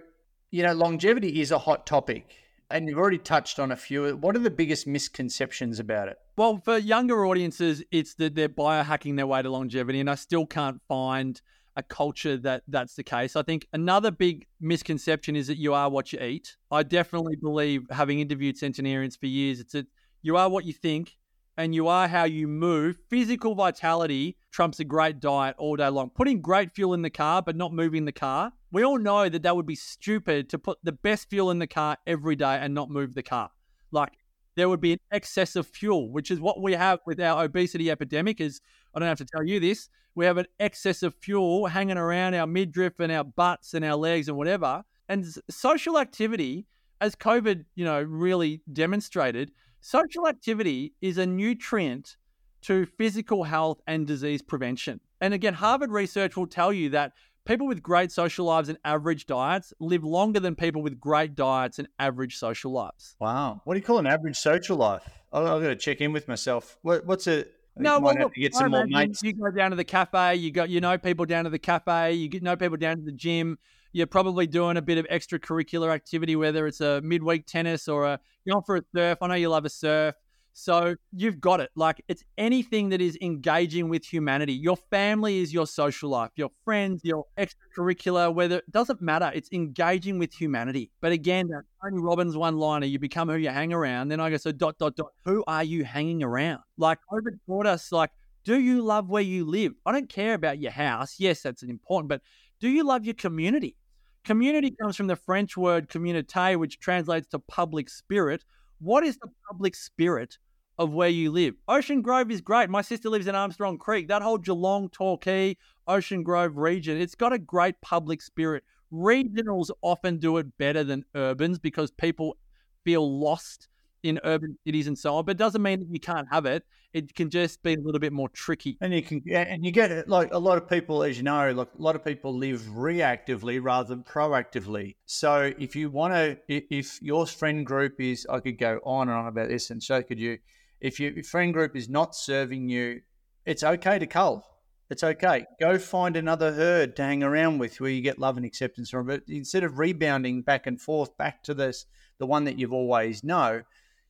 you 0.50 0.62
know, 0.64 0.72
longevity 0.72 1.40
is 1.40 1.52
a 1.52 1.58
hot 1.58 1.86
topic, 1.86 2.34
and 2.70 2.88
you've 2.88 2.98
already 2.98 3.18
touched 3.18 3.58
on 3.58 3.72
a 3.72 3.76
few. 3.76 4.16
What 4.16 4.36
are 4.36 4.40
the 4.40 4.50
biggest 4.50 4.86
misconceptions 4.86 5.78
about 5.78 6.08
it? 6.08 6.18
Well, 6.36 6.60
for 6.64 6.78
younger 6.78 7.26
audiences, 7.26 7.82
it's 7.90 8.14
that 8.14 8.34
they're 8.34 8.48
biohacking 8.48 9.16
their 9.16 9.26
way 9.26 9.42
to 9.42 9.50
longevity, 9.50 10.00
and 10.00 10.10
I 10.10 10.16
still 10.16 10.46
can't 10.46 10.80
find 10.88 11.40
a 11.76 11.82
culture 11.82 12.36
that 12.36 12.62
that's 12.68 12.94
the 12.94 13.02
case. 13.02 13.36
I 13.36 13.42
think 13.42 13.66
another 13.72 14.10
big 14.10 14.46
misconception 14.60 15.36
is 15.36 15.48
that 15.48 15.58
you 15.58 15.74
are 15.74 15.90
what 15.90 16.12
you 16.12 16.20
eat. 16.20 16.56
I 16.70 16.82
definitely 16.82 17.36
believe, 17.36 17.82
having 17.90 18.20
interviewed 18.20 18.56
centenarians 18.56 19.16
for 19.16 19.26
years, 19.26 19.60
it's 19.60 19.72
that 19.72 19.86
you 20.22 20.36
are 20.36 20.48
what 20.48 20.64
you 20.64 20.72
think 20.72 21.16
and 21.56 21.74
you 21.74 21.88
are 21.88 22.08
how 22.08 22.24
you 22.24 22.48
move. 22.48 22.98
Physical 23.08 23.54
vitality 23.54 24.36
trumps 24.50 24.80
a 24.80 24.84
great 24.84 25.20
diet 25.20 25.54
all 25.58 25.76
day 25.76 25.88
long. 25.88 26.10
Putting 26.10 26.40
great 26.40 26.72
fuel 26.72 26.94
in 26.94 27.02
the 27.02 27.10
car, 27.10 27.42
but 27.42 27.56
not 27.56 27.72
moving 27.72 28.04
the 28.04 28.12
car. 28.12 28.52
We 28.72 28.84
all 28.84 28.98
know 28.98 29.28
that 29.28 29.42
that 29.42 29.54
would 29.54 29.66
be 29.66 29.76
stupid 29.76 30.48
to 30.50 30.58
put 30.58 30.78
the 30.82 30.92
best 30.92 31.30
fuel 31.30 31.50
in 31.50 31.58
the 31.58 31.66
car 31.66 31.96
every 32.06 32.36
day 32.36 32.58
and 32.60 32.74
not 32.74 32.90
move 32.90 33.14
the 33.14 33.22
car. 33.22 33.50
Like 33.92 34.12
there 34.56 34.68
would 34.68 34.80
be 34.80 34.92
an 34.92 35.00
excess 35.12 35.56
of 35.56 35.66
fuel, 35.66 36.10
which 36.10 36.30
is 36.30 36.40
what 36.40 36.60
we 36.60 36.72
have 36.72 37.00
with 37.06 37.20
our 37.20 37.44
obesity 37.44 37.90
epidemic. 37.90 38.40
Is 38.40 38.60
I 38.94 38.98
don't 38.98 39.08
have 39.08 39.18
to 39.18 39.24
tell 39.24 39.44
you 39.44 39.60
this. 39.60 39.88
We 40.16 40.24
have 40.26 40.38
an 40.38 40.46
excess 40.60 41.02
of 41.02 41.14
fuel 41.14 41.66
hanging 41.66 41.98
around 41.98 42.34
our 42.34 42.46
midriff 42.46 43.00
and 43.00 43.10
our 43.10 43.24
butts 43.24 43.74
and 43.74 43.84
our 43.84 43.96
legs 43.96 44.28
and 44.28 44.36
whatever. 44.36 44.84
And 45.08 45.26
social 45.50 45.98
activity, 45.98 46.66
as 47.00 47.14
COVID, 47.16 47.64
you 47.74 47.84
know, 47.84 48.00
really 48.00 48.62
demonstrated, 48.72 49.50
social 49.84 50.26
activity 50.26 50.94
is 51.02 51.18
a 51.18 51.26
nutrient 51.26 52.16
to 52.62 52.86
physical 52.86 53.44
health 53.44 53.82
and 53.86 54.06
disease 54.06 54.40
prevention. 54.40 54.98
And 55.20 55.34
again, 55.34 55.52
Harvard 55.52 55.90
research 55.90 56.38
will 56.38 56.46
tell 56.46 56.72
you 56.72 56.88
that 56.90 57.12
people 57.44 57.66
with 57.66 57.82
great 57.82 58.10
social 58.10 58.46
lives 58.46 58.70
and 58.70 58.78
average 58.86 59.26
diets 59.26 59.74
live 59.80 60.02
longer 60.02 60.40
than 60.40 60.54
people 60.54 60.80
with 60.80 60.98
great 60.98 61.34
diets 61.34 61.78
and 61.78 61.86
average 61.98 62.38
social 62.38 62.72
lives. 62.72 63.14
Wow. 63.20 63.60
What 63.64 63.74
do 63.74 63.80
you 63.80 63.84
call 63.84 63.98
an 63.98 64.06
average 64.06 64.38
social 64.38 64.78
life? 64.78 65.02
I've 65.30 65.44
got 65.44 65.60
to 65.60 65.76
check 65.76 66.00
in 66.00 66.14
with 66.14 66.28
myself. 66.28 66.78
What, 66.80 67.04
what's 67.04 67.26
it? 67.26 67.52
No, 67.76 68.00
well, 68.00 68.14
look, 68.14 68.34
get 68.34 68.54
some 68.54 68.70
more 68.70 68.86
mates. 68.86 69.22
You 69.22 69.34
go 69.34 69.50
down 69.50 69.70
to 69.70 69.76
the 69.76 69.84
cafe. 69.84 70.36
You 70.36 70.50
got 70.50 70.70
you 70.70 70.80
know 70.80 70.96
people 70.96 71.26
down 71.26 71.44
to 71.44 71.50
the 71.50 71.58
cafe. 71.58 72.12
You 72.12 72.28
get 72.28 72.40
know 72.40 72.56
people 72.56 72.76
down 72.76 72.98
to 72.98 73.02
the 73.02 73.12
gym. 73.12 73.58
You're 73.94 74.08
probably 74.08 74.48
doing 74.48 74.76
a 74.76 74.82
bit 74.82 74.98
of 74.98 75.06
extracurricular 75.06 75.94
activity, 75.94 76.34
whether 76.34 76.66
it's 76.66 76.80
a 76.80 77.00
midweek 77.02 77.46
tennis 77.46 77.86
or 77.86 78.04
a 78.06 78.20
you're 78.44 78.56
on 78.56 78.64
for 78.64 78.76
a 78.76 78.82
surf. 78.92 79.18
I 79.22 79.28
know 79.28 79.34
you 79.34 79.48
love 79.48 79.64
a 79.64 79.70
surf. 79.70 80.16
So 80.52 80.96
you've 81.12 81.40
got 81.40 81.60
it. 81.60 81.70
Like 81.76 82.02
it's 82.08 82.24
anything 82.36 82.88
that 82.88 83.00
is 83.00 83.16
engaging 83.22 83.88
with 83.88 84.04
humanity. 84.04 84.52
Your 84.52 84.76
family 84.76 85.38
is 85.38 85.54
your 85.54 85.68
social 85.68 86.10
life, 86.10 86.30
your 86.34 86.50
friends, 86.64 87.02
your 87.04 87.24
extracurricular, 87.38 88.34
whether 88.34 88.58
it 88.58 88.70
doesn't 88.72 89.00
matter. 89.00 89.30
It's 89.32 89.48
engaging 89.52 90.18
with 90.18 90.32
humanity. 90.32 90.90
But 91.00 91.12
again, 91.12 91.46
that 91.48 91.62
Tony 91.80 92.02
Robbins 92.02 92.36
one 92.36 92.58
liner, 92.58 92.86
you 92.86 92.98
become 92.98 93.28
who 93.28 93.36
you 93.36 93.50
hang 93.50 93.72
around. 93.72 94.08
Then 94.08 94.18
I 94.18 94.28
go, 94.28 94.38
so 94.38 94.50
dot, 94.50 94.76
dot, 94.78 94.96
dot. 94.96 95.12
Who 95.24 95.44
are 95.46 95.62
you 95.62 95.84
hanging 95.84 96.24
around? 96.24 96.62
Like 96.78 96.98
COVID 97.12 97.38
taught 97.46 97.66
us, 97.66 97.92
like, 97.92 98.10
do 98.44 98.58
you 98.58 98.82
love 98.82 99.08
where 99.08 99.22
you 99.22 99.44
live? 99.44 99.72
I 99.86 99.92
don't 99.92 100.08
care 100.08 100.34
about 100.34 100.58
your 100.58 100.72
house. 100.72 101.14
Yes, 101.18 101.42
that's 101.42 101.62
important, 101.62 102.08
but 102.08 102.22
do 102.60 102.68
you 102.68 102.84
love 102.84 103.04
your 103.04 103.14
community? 103.14 103.76
Community 104.24 104.70
comes 104.70 104.96
from 104.96 105.06
the 105.06 105.16
French 105.16 105.56
word 105.56 105.88
communauté, 105.88 106.58
which 106.58 106.80
translates 106.80 107.26
to 107.28 107.38
public 107.38 107.88
spirit. 107.88 108.44
What 108.78 109.04
is 109.04 109.18
the 109.18 109.28
public 109.48 109.74
spirit 109.74 110.38
of 110.78 110.92
where 110.92 111.08
you 111.08 111.30
live. 111.30 111.54
Ocean 111.68 112.02
Grove 112.02 112.30
is 112.30 112.40
great. 112.40 112.68
My 112.68 112.82
sister 112.82 113.08
lives 113.08 113.26
in 113.26 113.34
Armstrong 113.34 113.78
Creek. 113.78 114.08
That 114.08 114.22
whole 114.22 114.38
Geelong, 114.38 114.88
Torquay, 114.88 115.56
Ocean 115.86 116.22
Grove 116.22 116.56
region, 116.56 117.00
it's 117.00 117.14
got 117.14 117.32
a 117.32 117.38
great 117.38 117.80
public 117.80 118.20
spirit. 118.20 118.64
Regionals 118.92 119.70
often 119.82 120.18
do 120.18 120.38
it 120.38 120.56
better 120.58 120.84
than 120.84 121.04
urbans 121.14 121.58
because 121.58 121.90
people 121.90 122.36
feel 122.84 123.20
lost 123.20 123.68
in 124.04 124.20
urban 124.22 124.56
cities 124.64 124.86
and 124.86 124.96
so 124.96 125.16
on. 125.16 125.24
But 125.24 125.32
it 125.32 125.38
doesn't 125.38 125.62
mean 125.62 125.80
that 125.80 125.88
you 125.90 125.98
can't 125.98 126.28
have 126.30 126.46
it. 126.46 126.62
It 126.92 127.14
can 127.14 127.30
just 127.30 127.62
be 127.64 127.74
a 127.74 127.80
little 127.80 127.98
bit 127.98 128.12
more 128.12 128.28
tricky. 128.28 128.78
And 128.80 128.94
you 128.94 129.02
can, 129.02 129.22
and 129.32 129.64
you 129.64 129.72
get 129.72 129.90
it 129.90 130.08
like 130.08 130.32
a 130.32 130.38
lot 130.38 130.58
of 130.58 130.68
people, 130.68 131.02
as 131.02 131.16
you 131.16 131.24
know, 131.24 131.50
like 131.50 131.68
a 131.76 131.82
lot 131.82 131.96
of 131.96 132.04
people 132.04 132.36
live 132.36 132.60
reactively 132.60 133.60
rather 133.60 133.88
than 133.88 134.04
proactively. 134.04 134.94
So 135.06 135.52
if 135.58 135.74
you 135.74 135.90
want 135.90 136.14
to, 136.14 136.38
if 136.48 137.02
your 137.02 137.26
friend 137.26 137.66
group 137.66 138.00
is, 138.00 138.26
I 138.30 138.38
could 138.38 138.58
go 138.58 138.78
on 138.84 139.08
and 139.08 139.18
on 139.18 139.26
about 139.26 139.48
this, 139.48 139.70
and 139.70 139.82
so 139.82 140.02
could 140.02 140.20
you 140.20 140.38
if 140.84 141.00
your 141.00 141.24
friend 141.24 141.54
group 141.54 141.74
is 141.76 141.88
not 141.88 142.14
serving 142.14 142.68
you, 142.68 143.00
it's 143.46 143.64
okay 143.64 143.98
to 143.98 144.06
cull. 144.06 144.44
It's 144.90 145.02
okay. 145.02 145.46
Go 145.58 145.78
find 145.78 146.14
another 146.14 146.52
herd 146.52 146.94
to 146.96 147.02
hang 147.02 147.22
around 147.22 147.58
with 147.58 147.80
where 147.80 147.90
you 147.90 148.02
get 148.02 148.18
love 148.18 148.36
and 148.36 148.44
acceptance 148.44 148.90
from. 148.90 149.06
But 149.06 149.22
instead 149.26 149.64
of 149.64 149.78
rebounding 149.78 150.42
back 150.42 150.66
and 150.66 150.78
forth 150.78 151.16
back 151.16 151.42
to 151.44 151.54
this, 151.54 151.86
the 152.18 152.26
one 152.26 152.44
that 152.44 152.58
you've 152.58 152.74
always 152.74 153.24
know, 153.24 153.62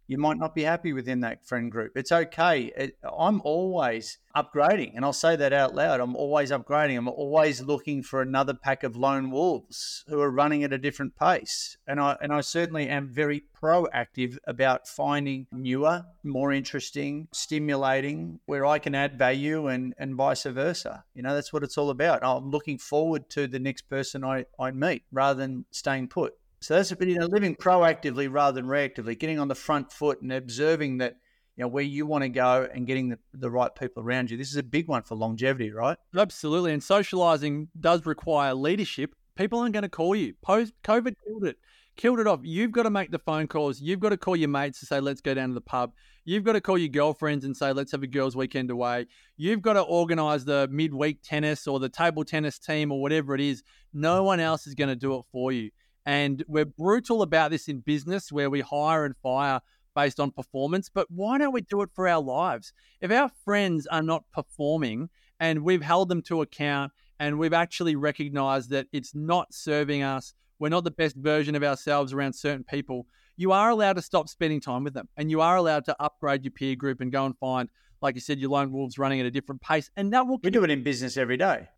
you 0.07 0.19
might 0.19 0.39
not 0.39 0.55
be 0.55 0.63
happy 0.63 0.93
within 0.93 1.21
that 1.21 1.47
friend 1.47 1.71
group. 1.71 1.93
It's 1.97 2.13
okay. 2.13 2.73
It, 2.77 2.97
I'm 3.03 3.41
always 3.43 4.19
upgrading, 4.37 4.93
and 4.95 5.05
I'll 5.05 5.13
say 5.13 5.37
that 5.37 5.53
out 5.53 5.75
loud. 5.75 6.01
I'm 6.01 6.17
always 6.17 6.51
upgrading. 6.51 6.99
I'm 6.99 7.09
always 7.09 7.63
looking 7.63 8.03
for 8.03 8.21
another 8.21 8.53
pack 8.53 8.83
of 8.83 8.97
lone 8.97 9.31
wolves 9.31 10.05
who 10.09 10.21
are 10.21 10.31
running 10.31 10.63
at 10.63 10.73
a 10.73 10.79
different 10.79 11.17
pace, 11.17 11.77
and 11.87 12.01
I 12.01 12.17
and 12.21 12.33
I 12.33 12.43
certainly 12.43 12.89
am 12.89 13.09
very 13.09 13.45
proactive 13.63 14.37
about 14.47 14.87
finding 14.87 15.47
newer, 15.51 16.05
more 16.23 16.53
interesting, 16.53 17.29
stimulating, 17.33 18.41
where 18.45 18.67
I 18.67 18.79
can 18.79 18.95
add 18.95 19.19
value, 19.19 19.69
and 19.69 19.95
and 19.97 20.17
vice 20.17 20.45
versa. 20.45 21.05
You 21.15 21.23
know, 21.23 21.35
that's 21.35 21.53
what 21.53 21.63
it's 21.63 21.79
all 21.79 21.91
about. 21.91 22.23
I'm 22.23 22.51
looking 22.51 22.79
forward 22.79 23.31
to 23.31 23.47
the 23.47 23.59
next 23.59 23.89
person 23.89 24.25
I 24.25 24.47
I 24.61 24.71
meet 24.71 25.05
rather 25.11 25.41
than 25.41 25.65
staying 25.71 26.09
put. 26.09 26.35
So 26.65 26.77
that's 26.77 26.93
a 26.93 26.97
bit, 26.97 27.09
you 27.09 27.19
know, 27.19 27.27
living 27.27 27.55
proactively 27.57 28.33
rather 28.33 28.59
than 28.59 28.71
reactively, 28.71 29.19
getting 29.19 29.39
on 29.39 29.49
the 29.49 29.55
front 29.55 29.93
foot 29.93 30.23
and 30.23 30.33
observing 30.33 30.97
that, 30.97 31.17
you 31.57 31.63
know, 31.63 31.69
where 31.69 31.85
you 31.85 32.07
want 32.07 32.23
to 32.23 32.31
go 32.31 32.67
and 32.73 32.87
getting 32.87 33.11
the, 33.11 33.19
the 33.35 33.51
right 33.51 33.71
people 33.75 34.03
around 34.03 34.31
you. 34.31 34.39
This 34.39 34.49
is 34.49 34.57
a 34.57 34.63
big 34.63 34.89
one 34.89 35.03
for 35.03 35.15
longevity, 35.15 35.71
right? 35.71 35.99
Absolutely. 36.17 36.73
And 36.73 36.83
socializing 36.83 37.69
does 37.79 38.07
require 38.07 38.55
leadership. 38.55 39.15
People 39.37 39.59
aren't 39.59 39.75
going 39.75 39.83
to 39.83 39.91
call 39.91 40.17
you. 40.17 40.33
Post 40.41 40.73
COVID 40.83 41.17
killed 41.27 41.45
it. 41.45 41.59
Killed 41.97 42.19
it 42.19 42.27
off. 42.27 42.41
You've 42.43 42.73
got 42.73 42.85
to 42.85 42.91
make 42.91 43.11
the 43.11 43.19
phone 43.19 43.47
calls. 43.47 43.83
You've 43.83 44.01
got 44.01 44.09
to 44.09 44.17
call 44.17 44.35
your 44.35 44.49
mates 44.49 44.81
to 44.81 44.87
say, 44.87 45.01
let's 45.01 45.21
go 45.21 45.35
down 45.35 45.51
to 45.51 45.55
the 45.55 45.61
pub. 45.61 45.93
You've 46.25 46.45
got 46.45 46.55
to 46.55 46.63
call 46.63 46.79
your 46.79 46.89
girlfriends 46.89 47.45
and 47.45 47.55
say, 47.55 47.75
let's 47.75 47.93
have 47.93 48.03
a 48.03 48.07
girls' 48.07 48.37
weekend 48.37 48.71
away. 48.71 49.07
You've 49.37 49.61
got 49.61 49.75
to 49.75 49.83
organize 49.83 50.47
the 50.47 50.67
midweek 50.73 51.19
tennis 51.23 51.67
or 51.67 51.79
the 51.79 51.91
table 51.91 52.25
tennis 52.25 52.59
team 52.59 52.91
or 52.91 53.03
whatever 53.03 53.35
it 53.35 53.43
is. 53.43 53.63
No 53.93 54.23
one 54.23 54.41
else 54.41 54.67
is 54.67 54.75
going 54.75 54.89
to 54.89 54.97
do 54.97 55.15
it 55.17 55.25
for 55.31 55.53
you. 55.53 55.71
And 56.07 56.45
we're 56.47 56.65
brutal 56.65 57.23
about 57.23 57.51
this 57.51 57.69
in 57.69 57.81
business 57.81 58.31
where 58.31 58.51
we 58.51 58.61
hire 58.61 59.05
and 59.05 59.17
fire 59.23 59.61
based 59.95 60.21
on 60.21 60.31
performance. 60.31 60.91
But 60.93 61.11
why 61.11 61.39
don't 61.39 61.53
we 61.53 61.63
do 61.63 61.83
it 61.83 61.91
for 61.95 62.09
our 62.09 62.21
lives? 62.21 62.73
If 63.01 63.11
our 63.11 63.31
friends 63.45 63.87
are 63.87 64.03
not 64.03 64.25
performing 64.33 65.09
and 65.41 65.63
we've 65.63 65.83
held 65.83 66.09
them 66.09 66.23
to 66.23 66.43
account 66.43 66.93
and 67.19 67.39
we've 67.39 67.53
actually 67.53 67.97
recognized 67.97 68.71
that 68.71 68.87
it's 68.93 69.15
not 69.15 69.55
serving 69.55 70.03
us, 70.03 70.35
we're 70.59 70.69
not 70.69 70.85
the 70.85 70.91
best 70.91 71.17
version 71.17 71.55
of 71.55 71.63
ourselves 71.63 72.13
around 72.13 72.33
certain 72.35 72.65
people, 72.65 73.07
you 73.37 73.53
are 73.53 73.71
allowed 73.71 73.95
to 73.95 74.03
stop 74.03 74.29
spending 74.29 74.61
time 74.61 74.85
with 74.85 74.95
them 74.95 75.09
and 75.17 75.31
you 75.31 75.41
are 75.41 75.57
allowed 75.57 75.85
to 75.87 75.97
upgrade 76.01 76.45
your 76.45 76.53
peer 76.53 76.77
group 76.77 77.01
and 77.01 77.11
go 77.11 77.25
and 77.25 77.37
find, 77.39 77.69
like 78.03 78.15
you 78.15 78.21
said, 78.21 78.39
your 78.39 78.51
lone 78.51 78.73
wolves 78.73 78.99
running 78.99 79.21
at 79.21 79.27
a 79.27 79.31
different 79.31 79.61
pace. 79.61 79.91
And 79.97 80.13
that 80.13 80.27
will. 80.27 80.39
We 80.43 80.51
do 80.51 80.65
it 80.65 80.71
in 80.71 80.83
business 80.83 81.17
every 81.17 81.37
day 81.37 81.69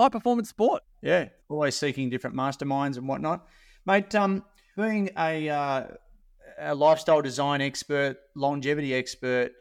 high 0.00 0.08
performance 0.08 0.48
sport. 0.48 0.82
Yeah, 1.02 1.28
always 1.48 1.76
seeking 1.76 2.10
different 2.10 2.36
masterminds 2.36 2.96
and 2.96 3.06
whatnot, 3.06 3.46
mate. 3.86 4.14
Um, 4.14 4.44
being 4.76 5.10
a, 5.18 5.48
uh, 5.48 5.86
a 6.58 6.74
lifestyle 6.74 7.22
design 7.22 7.60
expert, 7.60 8.16
longevity 8.34 8.94
expert, 8.94 9.52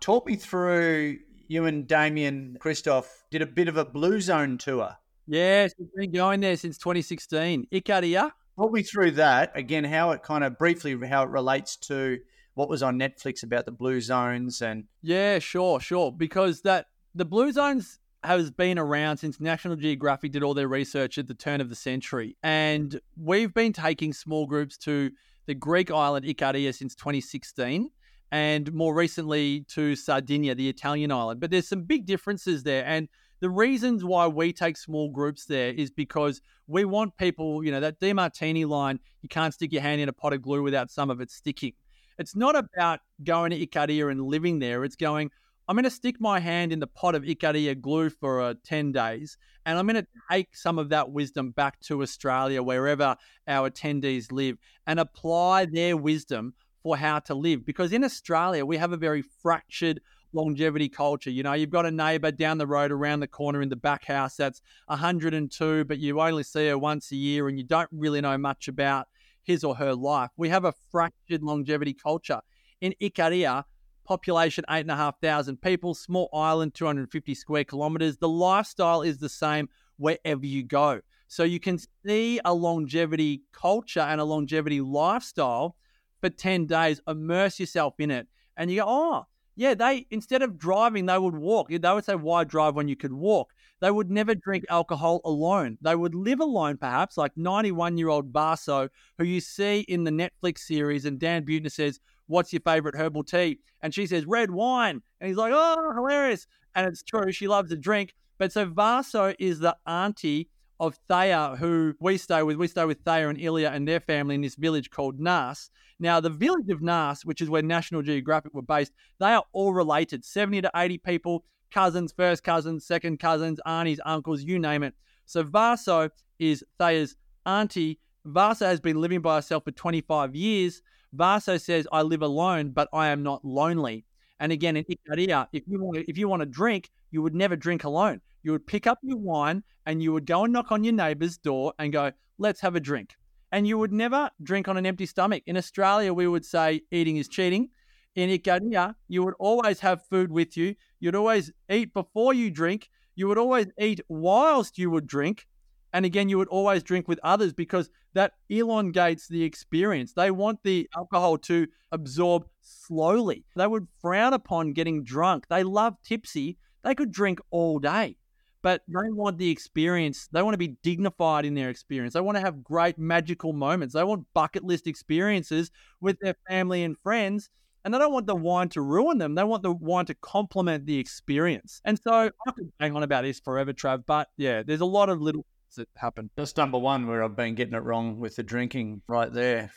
talk 0.00 0.26
me 0.26 0.36
through. 0.36 1.18
You 1.50 1.64
and 1.64 1.86
Damian 1.86 2.58
Kristof 2.60 3.06
did 3.30 3.40
a 3.40 3.46
bit 3.46 3.68
of 3.68 3.78
a 3.78 3.84
blue 3.84 4.20
zone 4.20 4.58
tour. 4.58 4.94
Yes, 5.26 5.72
we've 5.78 5.88
been 5.96 6.12
going 6.12 6.40
there 6.40 6.56
since 6.56 6.76
2016. 6.76 7.68
Ikaria. 7.72 8.32
Talk 8.58 8.72
me 8.72 8.82
through 8.82 9.12
that 9.12 9.52
again. 9.54 9.84
How 9.84 10.10
it 10.10 10.22
kind 10.22 10.44
of 10.44 10.58
briefly 10.58 10.98
how 11.06 11.22
it 11.22 11.30
relates 11.30 11.76
to 11.76 12.18
what 12.52 12.68
was 12.68 12.82
on 12.82 12.98
Netflix 12.98 13.42
about 13.42 13.64
the 13.64 13.72
blue 13.72 14.02
zones 14.02 14.60
and 14.60 14.84
yeah, 15.00 15.38
sure, 15.38 15.80
sure. 15.80 16.12
Because 16.12 16.60
that 16.62 16.86
the 17.14 17.24
blue 17.24 17.50
zones 17.52 17.98
has 18.24 18.50
been 18.50 18.78
around 18.78 19.18
since 19.18 19.40
National 19.40 19.76
Geographic 19.76 20.32
did 20.32 20.42
all 20.42 20.54
their 20.54 20.68
research 20.68 21.18
at 21.18 21.28
the 21.28 21.34
turn 21.34 21.60
of 21.60 21.68
the 21.68 21.74
century. 21.74 22.36
And 22.42 23.00
we've 23.16 23.54
been 23.54 23.72
taking 23.72 24.12
small 24.12 24.46
groups 24.46 24.76
to 24.78 25.10
the 25.46 25.54
Greek 25.54 25.90
island 25.90 26.26
Ikaria 26.26 26.74
since 26.74 26.94
2016 26.94 27.90
and 28.30 28.72
more 28.72 28.94
recently 28.94 29.60
to 29.68 29.96
Sardinia, 29.96 30.54
the 30.54 30.68
Italian 30.68 31.10
island. 31.10 31.40
But 31.40 31.50
there's 31.50 31.68
some 31.68 31.82
big 31.82 32.06
differences 32.06 32.62
there. 32.62 32.84
And 32.84 33.08
the 33.40 33.48
reasons 33.48 34.04
why 34.04 34.26
we 34.26 34.52
take 34.52 34.76
small 34.76 35.10
groups 35.10 35.44
there 35.44 35.72
is 35.72 35.90
because 35.90 36.42
we 36.66 36.84
want 36.84 37.16
people, 37.16 37.64
you 37.64 37.70
know, 37.70 37.80
that 37.80 38.00
Demartini 38.00 38.66
line, 38.66 38.98
you 39.22 39.28
can't 39.28 39.54
stick 39.54 39.72
your 39.72 39.82
hand 39.82 40.00
in 40.00 40.08
a 40.08 40.12
pot 40.12 40.32
of 40.32 40.42
glue 40.42 40.62
without 40.62 40.90
some 40.90 41.08
of 41.08 41.20
it 41.20 41.30
sticking. 41.30 41.72
It's 42.18 42.34
not 42.34 42.56
about 42.56 43.00
going 43.22 43.52
to 43.52 43.66
Ikaria 43.66 44.10
and 44.10 44.20
living 44.20 44.58
there. 44.58 44.84
It's 44.84 44.96
going, 44.96 45.30
I'm 45.68 45.76
going 45.76 45.84
to 45.84 45.90
stick 45.90 46.18
my 46.18 46.40
hand 46.40 46.72
in 46.72 46.80
the 46.80 46.86
pot 46.86 47.14
of 47.14 47.24
Ikaria 47.24 47.78
glue 47.78 48.08
for 48.08 48.40
uh, 48.40 48.54
10 48.64 48.90
days, 48.90 49.36
and 49.66 49.78
I'm 49.78 49.86
going 49.86 50.02
to 50.02 50.08
take 50.30 50.56
some 50.56 50.78
of 50.78 50.88
that 50.88 51.10
wisdom 51.10 51.50
back 51.50 51.78
to 51.80 52.00
Australia, 52.00 52.62
wherever 52.62 53.14
our 53.46 53.68
attendees 53.68 54.32
live, 54.32 54.56
and 54.86 54.98
apply 54.98 55.66
their 55.66 55.94
wisdom 55.94 56.54
for 56.82 56.96
how 56.96 57.18
to 57.18 57.34
live. 57.34 57.66
Because 57.66 57.92
in 57.92 58.02
Australia, 58.02 58.64
we 58.64 58.78
have 58.78 58.92
a 58.92 58.96
very 58.96 59.20
fractured 59.20 60.00
longevity 60.32 60.88
culture. 60.88 61.28
You 61.28 61.42
know, 61.42 61.52
you've 61.52 61.68
got 61.68 61.84
a 61.84 61.90
neighbor 61.90 62.32
down 62.32 62.56
the 62.56 62.66
road 62.66 62.90
around 62.90 63.20
the 63.20 63.26
corner 63.26 63.60
in 63.60 63.68
the 63.68 63.76
back 63.76 64.06
house 64.06 64.36
that's 64.36 64.62
102, 64.86 65.84
but 65.84 65.98
you 65.98 66.18
only 66.18 66.44
see 66.44 66.68
her 66.68 66.78
once 66.78 67.12
a 67.12 67.16
year 67.16 67.46
and 67.46 67.58
you 67.58 67.64
don't 67.64 67.90
really 67.92 68.22
know 68.22 68.38
much 68.38 68.68
about 68.68 69.06
his 69.42 69.64
or 69.64 69.74
her 69.74 69.94
life. 69.94 70.30
We 70.38 70.48
have 70.48 70.64
a 70.64 70.72
fractured 70.90 71.42
longevity 71.42 71.92
culture. 71.92 72.40
In 72.80 72.94
Ikaria, 73.02 73.64
population 74.08 74.64
8,500 74.70 75.60
people, 75.60 75.94
small 75.94 76.30
island, 76.32 76.72
250 76.72 77.34
square 77.34 77.64
kilometers. 77.64 78.16
The 78.16 78.28
lifestyle 78.28 79.02
is 79.02 79.18
the 79.18 79.28
same 79.28 79.68
wherever 79.98 80.46
you 80.46 80.62
go. 80.62 81.02
So 81.28 81.44
you 81.44 81.60
can 81.60 81.78
see 82.06 82.40
a 82.46 82.54
longevity 82.54 83.42
culture 83.52 84.00
and 84.00 84.18
a 84.18 84.24
longevity 84.24 84.80
lifestyle 84.80 85.76
for 86.22 86.30
10 86.30 86.64
days, 86.64 87.02
immerse 87.06 87.60
yourself 87.60 87.94
in 87.98 88.10
it. 88.10 88.26
And 88.56 88.70
you 88.70 88.80
go, 88.80 88.86
oh, 88.88 89.26
yeah, 89.56 89.74
they, 89.74 90.06
instead 90.10 90.40
of 90.40 90.58
driving, 90.58 91.04
they 91.04 91.18
would 91.18 91.36
walk. 91.36 91.68
They 91.68 91.78
would 91.78 92.04
say, 92.04 92.14
why 92.14 92.44
drive 92.44 92.76
when 92.76 92.88
you 92.88 92.96
could 92.96 93.12
walk? 93.12 93.52
They 93.80 93.90
would 93.90 94.10
never 94.10 94.34
drink 94.34 94.64
alcohol 94.70 95.20
alone. 95.24 95.76
They 95.82 95.94
would 95.94 96.14
live 96.14 96.40
alone, 96.40 96.78
perhaps, 96.78 97.18
like 97.18 97.36
91 97.36 97.98
year 97.98 98.08
old 98.08 98.32
Vaso, 98.32 98.88
who 99.18 99.24
you 99.24 99.40
see 99.40 99.80
in 99.80 100.04
the 100.04 100.10
Netflix 100.10 100.60
series. 100.60 101.04
And 101.04 101.20
Dan 101.20 101.44
Buettner 101.44 101.70
says, 101.70 102.00
What's 102.28 102.52
your 102.52 102.60
favorite 102.60 102.94
herbal 102.94 103.24
tea? 103.24 103.58
And 103.82 103.92
she 103.92 104.06
says, 104.06 104.24
Red 104.24 104.50
wine. 104.50 105.02
And 105.20 105.28
he's 105.28 105.36
like, 105.36 105.52
Oh, 105.54 105.92
hilarious. 105.94 106.46
And 106.74 106.86
it's 106.86 107.02
true. 107.02 107.32
She 107.32 107.48
loves 107.48 107.72
a 107.72 107.76
drink. 107.76 108.14
But 108.38 108.52
so 108.52 108.64
Vaso 108.64 109.34
is 109.38 109.58
the 109.58 109.76
auntie 109.86 110.48
of 110.80 110.96
Thea, 111.08 111.56
who 111.58 111.94
we 112.00 112.16
stay 112.16 112.42
with. 112.42 112.56
We 112.56 112.68
stay 112.68 112.84
with 112.84 113.00
Thea 113.04 113.28
and 113.28 113.40
Ilya 113.40 113.70
and 113.70 113.86
their 113.86 114.00
family 114.00 114.36
in 114.36 114.42
this 114.42 114.54
village 114.54 114.90
called 114.90 115.18
Nas. 115.18 115.70
Now, 115.98 116.20
the 116.20 116.30
village 116.30 116.68
of 116.70 116.80
Nas, 116.80 117.24
which 117.24 117.40
is 117.40 117.50
where 117.50 117.62
National 117.62 118.02
Geographic 118.02 118.54
were 118.54 118.62
based, 118.62 118.92
they 119.18 119.32
are 119.32 119.44
all 119.52 119.72
related 119.72 120.24
70 120.24 120.62
to 120.62 120.70
80 120.76 120.98
people, 120.98 121.44
cousins, 121.72 122.12
first 122.12 122.44
cousins, 122.44 122.86
second 122.86 123.18
cousins, 123.18 123.58
aunties, 123.66 124.00
uncles, 124.04 124.42
you 124.42 124.60
name 124.60 124.84
it. 124.84 124.94
So 125.26 125.42
Vaso 125.42 126.10
is 126.38 126.64
Thea's 126.78 127.16
auntie. 127.44 127.98
Vaso 128.24 128.66
has 128.66 128.80
been 128.80 129.00
living 129.00 129.20
by 129.20 129.36
herself 129.36 129.64
for 129.64 129.72
25 129.72 130.36
years. 130.36 130.82
Vaso 131.12 131.56
says, 131.56 131.86
I 131.92 132.02
live 132.02 132.22
alone, 132.22 132.70
but 132.70 132.88
I 132.92 133.08
am 133.08 133.22
not 133.22 133.44
lonely. 133.44 134.04
And 134.40 134.52
again, 134.52 134.76
in 134.76 134.84
Ikaria, 134.84 135.42
uh, 135.42 135.46
if 135.52 135.64
you 135.66 135.82
want 135.82 135.96
to, 135.96 136.10
if 136.10 136.16
you 136.16 136.28
want 136.28 136.40
to 136.40 136.46
drink, 136.46 136.90
you 137.10 137.22
would 137.22 137.34
never 137.34 137.56
drink 137.56 137.84
alone. 137.84 138.20
You 138.42 138.52
would 138.52 138.66
pick 138.66 138.86
up 138.86 138.98
your 139.02 139.18
wine 139.18 139.64
and 139.86 140.02
you 140.02 140.12
would 140.12 140.26
go 140.26 140.44
and 140.44 140.52
knock 140.52 140.70
on 140.70 140.84
your 140.84 140.92
neighbor's 140.92 141.38
door 141.38 141.72
and 141.78 141.92
go, 141.92 142.12
let's 142.38 142.60
have 142.60 142.76
a 142.76 142.80
drink. 142.80 143.16
And 143.50 143.66
you 143.66 143.78
would 143.78 143.92
never 143.92 144.30
drink 144.42 144.68
on 144.68 144.76
an 144.76 144.86
empty 144.86 145.06
stomach. 145.06 145.42
In 145.46 145.56
Australia, 145.56 146.12
we 146.12 146.28
would 146.28 146.44
say 146.44 146.82
eating 146.90 147.16
is 147.16 147.28
cheating. 147.28 147.70
In 148.14 148.30
Ikaria, 148.30 148.94
you 149.08 149.24
would 149.24 149.34
always 149.38 149.80
have 149.80 150.06
food 150.06 150.30
with 150.30 150.56
you. 150.56 150.74
You'd 151.00 151.14
always 151.14 151.50
eat 151.70 151.94
before 151.94 152.34
you 152.34 152.50
drink. 152.50 152.90
You 153.16 153.26
would 153.28 153.38
always 153.38 153.66
eat 153.80 154.00
whilst 154.08 154.78
you 154.78 154.90
would 154.90 155.06
drink. 155.06 155.46
And 155.92 156.04
again, 156.04 156.28
you 156.28 156.38
would 156.38 156.48
always 156.48 156.82
drink 156.82 157.08
with 157.08 157.20
others 157.22 157.52
because 157.52 157.90
that 158.14 158.32
elongates 158.48 159.28
the 159.28 159.42
experience. 159.42 160.12
They 160.12 160.30
want 160.30 160.62
the 160.62 160.88
alcohol 160.96 161.38
to 161.38 161.66
absorb 161.92 162.46
slowly. 162.60 163.44
They 163.56 163.66
would 163.66 163.88
frown 164.00 164.34
upon 164.34 164.72
getting 164.72 165.04
drunk. 165.04 165.46
They 165.48 165.62
love 165.62 165.96
tipsy. 166.04 166.58
They 166.84 166.94
could 166.94 167.10
drink 167.10 167.40
all 167.50 167.78
day, 167.78 168.16
but 168.62 168.82
they 168.88 169.10
want 169.10 169.38
the 169.38 169.50
experience. 169.50 170.28
They 170.32 170.42
want 170.42 170.54
to 170.54 170.58
be 170.58 170.76
dignified 170.82 171.44
in 171.44 171.54
their 171.54 171.70
experience. 171.70 172.14
They 172.14 172.20
want 172.20 172.36
to 172.36 172.42
have 172.42 172.62
great 172.62 172.98
magical 172.98 173.52
moments. 173.52 173.94
They 173.94 174.04
want 174.04 174.26
bucket 174.34 174.64
list 174.64 174.86
experiences 174.86 175.70
with 176.00 176.18
their 176.20 176.34
family 176.48 176.82
and 176.84 176.96
friends. 176.98 177.50
And 177.84 177.94
they 177.94 177.98
don't 177.98 178.12
want 178.12 178.26
the 178.26 178.34
wine 178.36 178.68
to 178.70 178.82
ruin 178.82 179.18
them. 179.18 179.34
They 179.34 179.44
want 179.44 179.62
the 179.62 179.72
wine 179.72 180.06
to 180.06 180.14
complement 180.14 180.84
the 180.84 180.98
experience. 180.98 181.80
And 181.84 181.98
so 181.98 182.12
I 182.46 182.50
could 182.52 182.70
hang 182.80 182.94
on 182.94 183.02
about 183.02 183.22
this 183.22 183.40
forever, 183.40 183.72
Trav. 183.72 184.04
But 184.04 184.28
yeah, 184.36 184.62
there's 184.62 184.80
a 184.80 184.84
lot 184.86 185.08
of 185.08 185.22
little 185.22 185.46
that 185.76 185.88
happen. 185.96 186.30
That's 186.36 186.56
number 186.56 186.78
one 186.78 187.06
where 187.06 187.22
I've 187.22 187.36
been 187.36 187.54
getting 187.54 187.74
it 187.74 187.82
wrong 187.82 188.18
with 188.18 188.36
the 188.36 188.42
drinking 188.42 189.02
right 189.08 189.32
there. 189.32 189.70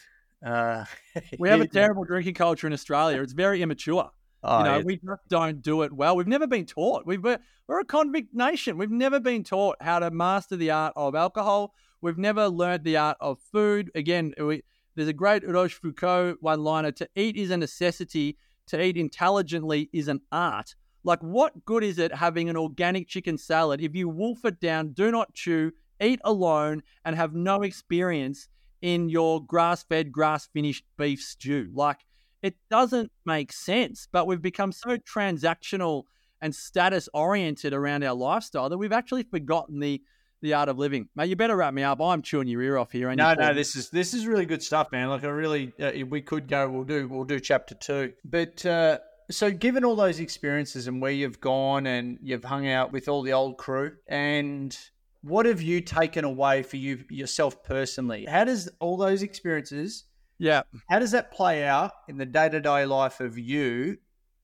Uh, 0.45 0.85
we 1.39 1.49
have 1.49 1.61
a 1.61 1.67
terrible 1.67 2.03
drinking 2.03 2.33
culture 2.33 2.67
in 2.67 2.73
Australia. 2.73 3.21
It's 3.21 3.33
very 3.33 3.61
immature. 3.61 4.09
Oh, 4.43 4.59
you 4.59 4.63
know, 4.63 4.77
yeah. 4.77 4.83
we 4.83 4.95
just 4.95 5.27
don't 5.27 5.61
do 5.61 5.83
it 5.83 5.93
well. 5.93 6.15
We've 6.15 6.27
never 6.27 6.47
been 6.47 6.65
taught. 6.65 7.05
We've, 7.05 7.23
we're, 7.23 7.37
we're 7.67 7.79
a 7.79 7.85
convict 7.85 8.33
nation. 8.33 8.77
We've 8.77 8.89
never 8.89 9.19
been 9.19 9.43
taught 9.43 9.77
how 9.81 9.99
to 9.99 10.09
master 10.09 10.55
the 10.55 10.71
art 10.71 10.93
of 10.95 11.13
alcohol. 11.13 11.75
We've 12.01 12.17
never 12.17 12.47
learned 12.47 12.83
the 12.83 12.97
art 12.97 13.17
of 13.21 13.39
food. 13.51 13.91
Again, 13.93 14.33
we, 14.39 14.63
There's 14.95 15.07
a 15.07 15.13
great 15.13 15.43
Rochefoucauld 15.43 16.37
one 16.41 16.63
liner 16.63 16.91
to 16.93 17.07
eat 17.15 17.37
is 17.37 17.51
a 17.51 17.57
necessity, 17.57 18.37
to 18.67 18.83
eat 18.83 18.97
intelligently 18.97 19.89
is 19.93 20.07
an 20.07 20.21
art. 20.31 20.73
Like, 21.03 21.19
what 21.21 21.65
good 21.65 21.83
is 21.83 21.99
it 21.99 22.13
having 22.13 22.49
an 22.49 22.57
organic 22.57 23.07
chicken 23.07 23.37
salad 23.37 23.81
if 23.81 23.95
you 23.95 24.09
wolf 24.09 24.43
it 24.45 24.59
down, 24.59 24.93
do 24.93 25.11
not 25.11 25.33
chew, 25.33 25.71
eat 26.01 26.19
alone, 26.23 26.83
and 27.05 27.15
have 27.15 27.33
no 27.33 27.61
experience 27.63 28.47
in 28.81 29.09
your 29.09 29.43
grass 29.45 29.83
fed, 29.83 30.11
grass 30.11 30.47
finished 30.53 30.83
beef 30.97 31.21
stew? 31.21 31.69
Like, 31.73 31.99
it 32.41 32.55
doesn't 32.69 33.11
make 33.25 33.51
sense, 33.51 34.07
but 34.11 34.25
we've 34.25 34.41
become 34.41 34.71
so 34.71 34.97
transactional 34.97 36.03
and 36.41 36.55
status 36.55 37.07
oriented 37.13 37.73
around 37.73 38.03
our 38.03 38.15
lifestyle 38.15 38.69
that 38.69 38.77
we've 38.77 38.91
actually 38.91 39.23
forgotten 39.23 39.79
the 39.79 40.01
the 40.41 40.55
art 40.55 40.69
of 40.69 40.79
living. 40.79 41.07
Mate, 41.15 41.29
you 41.29 41.35
better 41.35 41.55
wrap 41.55 41.71
me 41.73 41.83
up. 41.83 42.01
I'm 42.01 42.23
chewing 42.23 42.47
your 42.47 42.63
ear 42.63 42.77
off 42.77 42.91
here. 42.91 43.13
no, 43.13 43.35
no, 43.35 43.53
this 43.53 43.75
is 43.75 43.91
this 43.91 44.15
is 44.15 44.25
really 44.25 44.45
good 44.45 44.63
stuff, 44.63 44.91
man. 44.91 45.09
Like 45.09 45.23
I 45.23 45.27
really, 45.27 45.71
uh, 45.79 45.91
we 46.09 46.21
could 46.21 46.47
go. 46.47 46.67
We'll 46.67 46.83
do 46.83 47.07
we'll 47.07 47.25
do 47.25 47.39
chapter 47.39 47.75
two. 47.75 48.13
But 48.25 48.65
uh, 48.65 48.97
so, 49.29 49.51
given 49.51 49.85
all 49.85 49.95
those 49.95 50.19
experiences 50.19 50.87
and 50.87 51.01
where 51.01 51.11
you've 51.11 51.39
gone 51.39 51.85
and 51.85 52.17
you've 52.21 52.43
hung 52.43 52.67
out 52.67 52.91
with 52.91 53.07
all 53.07 53.21
the 53.21 53.33
old 53.33 53.57
crew, 53.57 53.93
and 54.07 54.75
what 55.21 55.45
have 55.45 55.61
you 55.61 55.81
taken 55.81 56.25
away 56.25 56.63
for 56.63 56.77
you 56.77 57.03
yourself 57.09 57.63
personally? 57.63 58.25
How 58.25 58.43
does 58.43 58.69
all 58.79 58.97
those 58.97 59.23
experiences? 59.23 60.05
Yeah. 60.39 60.63
How 60.89 60.99
does 60.99 61.11
that 61.11 61.31
play 61.31 61.63
out 61.63 61.91
in 62.07 62.17
the 62.17 62.25
day 62.25 62.49
to 62.49 62.59
day 62.59 62.85
life 62.85 63.19
of 63.19 63.37
you 63.37 63.97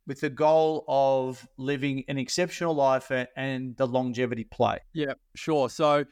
with 0.08 0.22
the 0.22 0.30
goal 0.30 0.86
of 0.88 1.48
living 1.58 2.06
an 2.08 2.18
exceptional 2.18 2.74
life 2.74 3.12
and 3.36 3.76
the 3.76 3.86
longevity 3.86 4.46
play. 4.46 4.80
Yeah, 4.94 5.14
sure. 5.36 5.70
So 5.70 6.06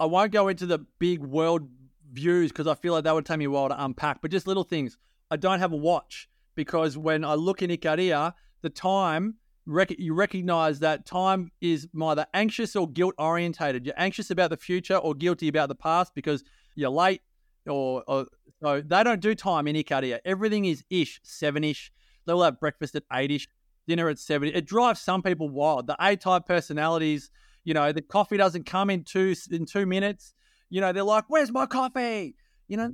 I 0.00 0.06
won't 0.06 0.32
go 0.32 0.48
into 0.48 0.66
the 0.66 0.80
big 0.98 1.20
world 1.20 1.68
views 2.12 2.50
because 2.50 2.66
I 2.66 2.74
feel 2.74 2.92
like 2.94 3.04
that 3.04 3.14
would 3.14 3.24
take 3.24 3.38
me 3.38 3.44
a 3.44 3.50
while 3.50 3.68
to 3.68 3.84
unpack, 3.84 4.20
but 4.20 4.32
just 4.32 4.46
little 4.46 4.64
things. 4.64 4.98
I 5.30 5.36
don't 5.36 5.60
have 5.60 5.72
a 5.72 5.76
watch 5.76 6.28
because 6.56 6.98
when 6.98 7.24
I 7.24 7.34
look 7.34 7.62
in 7.62 7.70
Ikaria, 7.70 8.34
the 8.62 8.70
time 8.70 9.36
rec- 9.68 9.98
you 9.98 10.14
recognize 10.14 10.80
that 10.80 11.06
time 11.06 11.52
is 11.60 11.86
either 12.02 12.26
anxious 12.34 12.74
or 12.74 12.88
guilt 12.88 13.14
orientated. 13.18 13.86
You're 13.86 13.94
anxious 13.98 14.30
about 14.30 14.50
the 14.50 14.56
future 14.56 14.96
or 14.96 15.14
guilty 15.14 15.48
about 15.48 15.68
the 15.68 15.74
past 15.74 16.14
because 16.14 16.42
you're 16.74 16.90
late 16.90 17.22
or, 17.66 18.02
or 18.08 18.26
so 18.62 18.80
they 18.80 19.04
don't 19.04 19.20
do 19.20 19.34
time 19.34 19.68
in 19.68 19.76
Ikaria. 19.76 20.18
Everything 20.24 20.64
is 20.64 20.82
ish, 20.90 21.20
seven 21.22 21.62
ish. 21.62 21.92
They'll 22.26 22.42
have 22.42 22.58
breakfast 22.58 22.94
at 22.94 23.08
8ish, 23.10 23.46
dinner 23.86 24.08
at 24.08 24.18
7. 24.18 24.50
It 24.52 24.66
drives 24.66 25.00
some 25.00 25.22
people 25.22 25.48
wild. 25.48 25.86
The 25.86 25.96
A-type 26.00 26.46
personalities, 26.46 27.30
you 27.64 27.74
know, 27.74 27.92
the 27.92 28.02
coffee 28.02 28.36
doesn't 28.36 28.66
come 28.66 28.90
in 28.90 29.04
two 29.04 29.34
in 29.50 29.66
2 29.66 29.86
minutes. 29.86 30.34
You 30.70 30.80
know, 30.80 30.92
they're 30.92 31.02
like, 31.02 31.24
"Where's 31.28 31.50
my 31.50 31.66
coffee?" 31.66 32.34
You 32.66 32.76
know. 32.76 32.92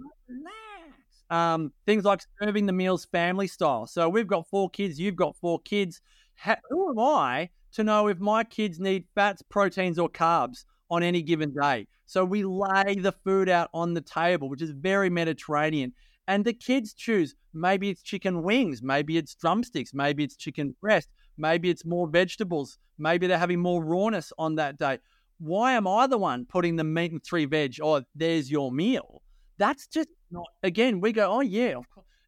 Um, 1.30 1.72
things 1.86 2.04
like 2.04 2.20
serving 2.40 2.66
the 2.66 2.72
meals 2.72 3.06
family 3.06 3.48
style. 3.48 3.86
So 3.86 4.08
we've 4.08 4.26
got 4.26 4.46
four 4.46 4.70
kids, 4.70 5.00
you've 5.00 5.16
got 5.16 5.34
four 5.36 5.58
kids. 5.60 6.00
How, 6.34 6.56
who 6.68 6.90
am 6.90 6.98
I 6.98 7.50
to 7.72 7.84
know 7.84 8.08
if 8.08 8.18
my 8.18 8.44
kids 8.44 8.78
need 8.78 9.04
fats, 9.14 9.42
proteins, 9.42 9.98
or 9.98 10.08
carbs 10.08 10.64
on 10.90 11.02
any 11.02 11.22
given 11.22 11.52
day? 11.52 11.86
So 12.06 12.24
we 12.24 12.44
lay 12.44 12.96
the 12.96 13.14
food 13.24 13.48
out 13.48 13.70
on 13.72 13.94
the 13.94 14.00
table, 14.00 14.48
which 14.48 14.62
is 14.62 14.70
very 14.70 15.10
Mediterranean. 15.10 15.92
And 16.26 16.44
the 16.44 16.52
kids 16.52 16.94
choose 16.94 17.34
maybe 17.52 17.90
it's 17.90 18.02
chicken 18.02 18.42
wings, 18.42 18.82
maybe 18.82 19.16
it's 19.16 19.34
drumsticks, 19.34 19.92
maybe 19.94 20.24
it's 20.24 20.36
chicken 20.36 20.74
breast, 20.80 21.08
maybe 21.36 21.70
it's 21.70 21.84
more 21.84 22.08
vegetables, 22.08 22.78
maybe 22.98 23.26
they're 23.26 23.38
having 23.38 23.60
more 23.60 23.84
rawness 23.84 24.32
on 24.38 24.54
that 24.56 24.78
day. 24.78 24.98
Why 25.38 25.72
am 25.72 25.86
I 25.86 26.06
the 26.06 26.18
one 26.18 26.46
putting 26.46 26.76
the 26.76 26.84
meat 26.84 27.12
and 27.12 27.22
three 27.22 27.44
veg? 27.44 27.76
Oh, 27.82 28.02
there's 28.14 28.50
your 28.50 28.72
meal. 28.72 29.22
That's 29.58 29.86
just 29.86 30.08
not, 30.30 30.46
again, 30.62 31.00
we 31.00 31.12
go, 31.12 31.30
oh, 31.30 31.40
yeah. 31.40 31.76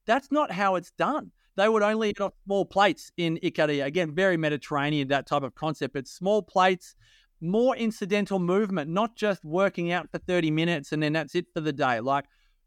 That's 0.07 0.31
not 0.31 0.51
how 0.51 0.77
it's 0.77 0.93
done. 0.93 1.33
They 1.57 1.69
would 1.69 1.83
only 1.83 2.11
eat 2.11 2.21
off 2.21 2.35
small 2.45 2.65
plates 2.65 3.11
in 3.17 3.39
Ikaria. 3.43 3.85
Again, 3.85 4.15
very 4.15 4.37
Mediterranean, 4.37 5.09
that 5.09 5.27
type 5.27 5.43
of 5.43 5.55
concept. 5.55 5.95
But 5.95 6.07
small 6.07 6.43
plates, 6.43 6.95
more 7.41 7.77
incidental 7.77 8.39
movement, 8.39 8.91
not 8.91 9.17
just 9.17 9.45
working 9.45 9.91
out 9.91 10.11
for 10.11 10.19
30 10.19 10.51
minutes 10.51 10.93
and 10.93 11.03
then 11.03 11.15
that's 11.15 11.35
it 11.35 11.47
for 11.55 11.61
the 11.61 11.73
day. 11.73 12.01
Like 12.01 12.27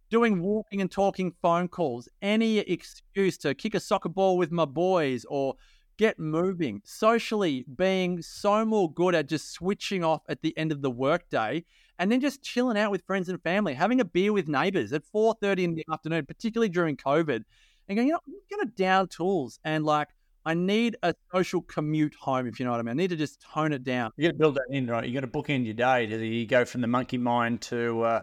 doing 0.09 0.41
walking 0.41 0.81
and 0.81 0.91
talking 0.91 1.33
phone 1.41 1.67
calls, 1.67 2.09
any 2.21 2.59
excuse 2.59 3.37
to 3.39 3.53
kick 3.53 3.75
a 3.75 3.79
soccer 3.79 4.09
ball 4.09 4.37
with 4.37 4.51
my 4.51 4.65
boys 4.65 5.25
or 5.29 5.55
get 5.97 6.17
moving. 6.17 6.81
Socially, 6.85 7.65
being 7.75 8.21
so 8.21 8.65
more 8.65 8.91
good 8.91 9.13
at 9.13 9.27
just 9.27 9.51
switching 9.51 10.03
off 10.03 10.21
at 10.29 10.41
the 10.41 10.57
end 10.57 10.71
of 10.71 10.81
the 10.81 10.89
workday 10.89 11.63
and 11.99 12.11
then 12.11 12.21
just 12.21 12.41
chilling 12.41 12.77
out 12.77 12.89
with 12.89 13.05
friends 13.05 13.27
and 13.27 13.43
family, 13.43 13.73
having 13.73 13.99
a 13.99 14.05
beer 14.05 14.31
with 14.31 14.47
neighbors 14.47 14.93
at 14.93 15.03
4.30 15.03 15.59
in 15.59 15.75
the 15.75 15.85
afternoon, 15.91 16.25
particularly 16.25 16.69
during 16.69 16.95
COVID, 16.95 17.43
and 17.89 17.97
going, 17.97 18.07
you 18.07 18.13
know, 18.13 18.19
I'm 18.25 18.57
going 18.57 18.67
to 18.67 18.73
down 18.75 19.07
tools 19.07 19.59
and 19.65 19.83
like, 19.83 20.07
I 20.45 20.53
need 20.53 20.95
a 21.03 21.13
social 21.33 21.61
commute 21.61 22.15
home, 22.15 22.47
if 22.47 22.59
you 22.59 22.65
know 22.65 22.71
what 22.71 22.79
I 22.79 22.83
mean. 22.83 22.91
I 22.91 22.93
need 22.93 23.09
to 23.09 23.17
just 23.17 23.41
tone 23.41 23.73
it 23.73 23.83
down. 23.83 24.11
You 24.15 24.29
got 24.29 24.31
to 24.31 24.37
build 24.37 24.55
that 24.55 24.67
in, 24.69 24.87
right? 24.87 25.05
You 25.05 25.13
got 25.13 25.21
to 25.21 25.27
book 25.27 25.49
in 25.49 25.65
your 25.65 25.73
day. 25.73 26.05
Do 26.05 26.17
you 26.17 26.47
go 26.47 26.63
from 26.63 26.81
the 26.81 26.87
monkey 26.87 27.17
mind 27.17 27.61
to 27.63 28.01
uh, 28.03 28.21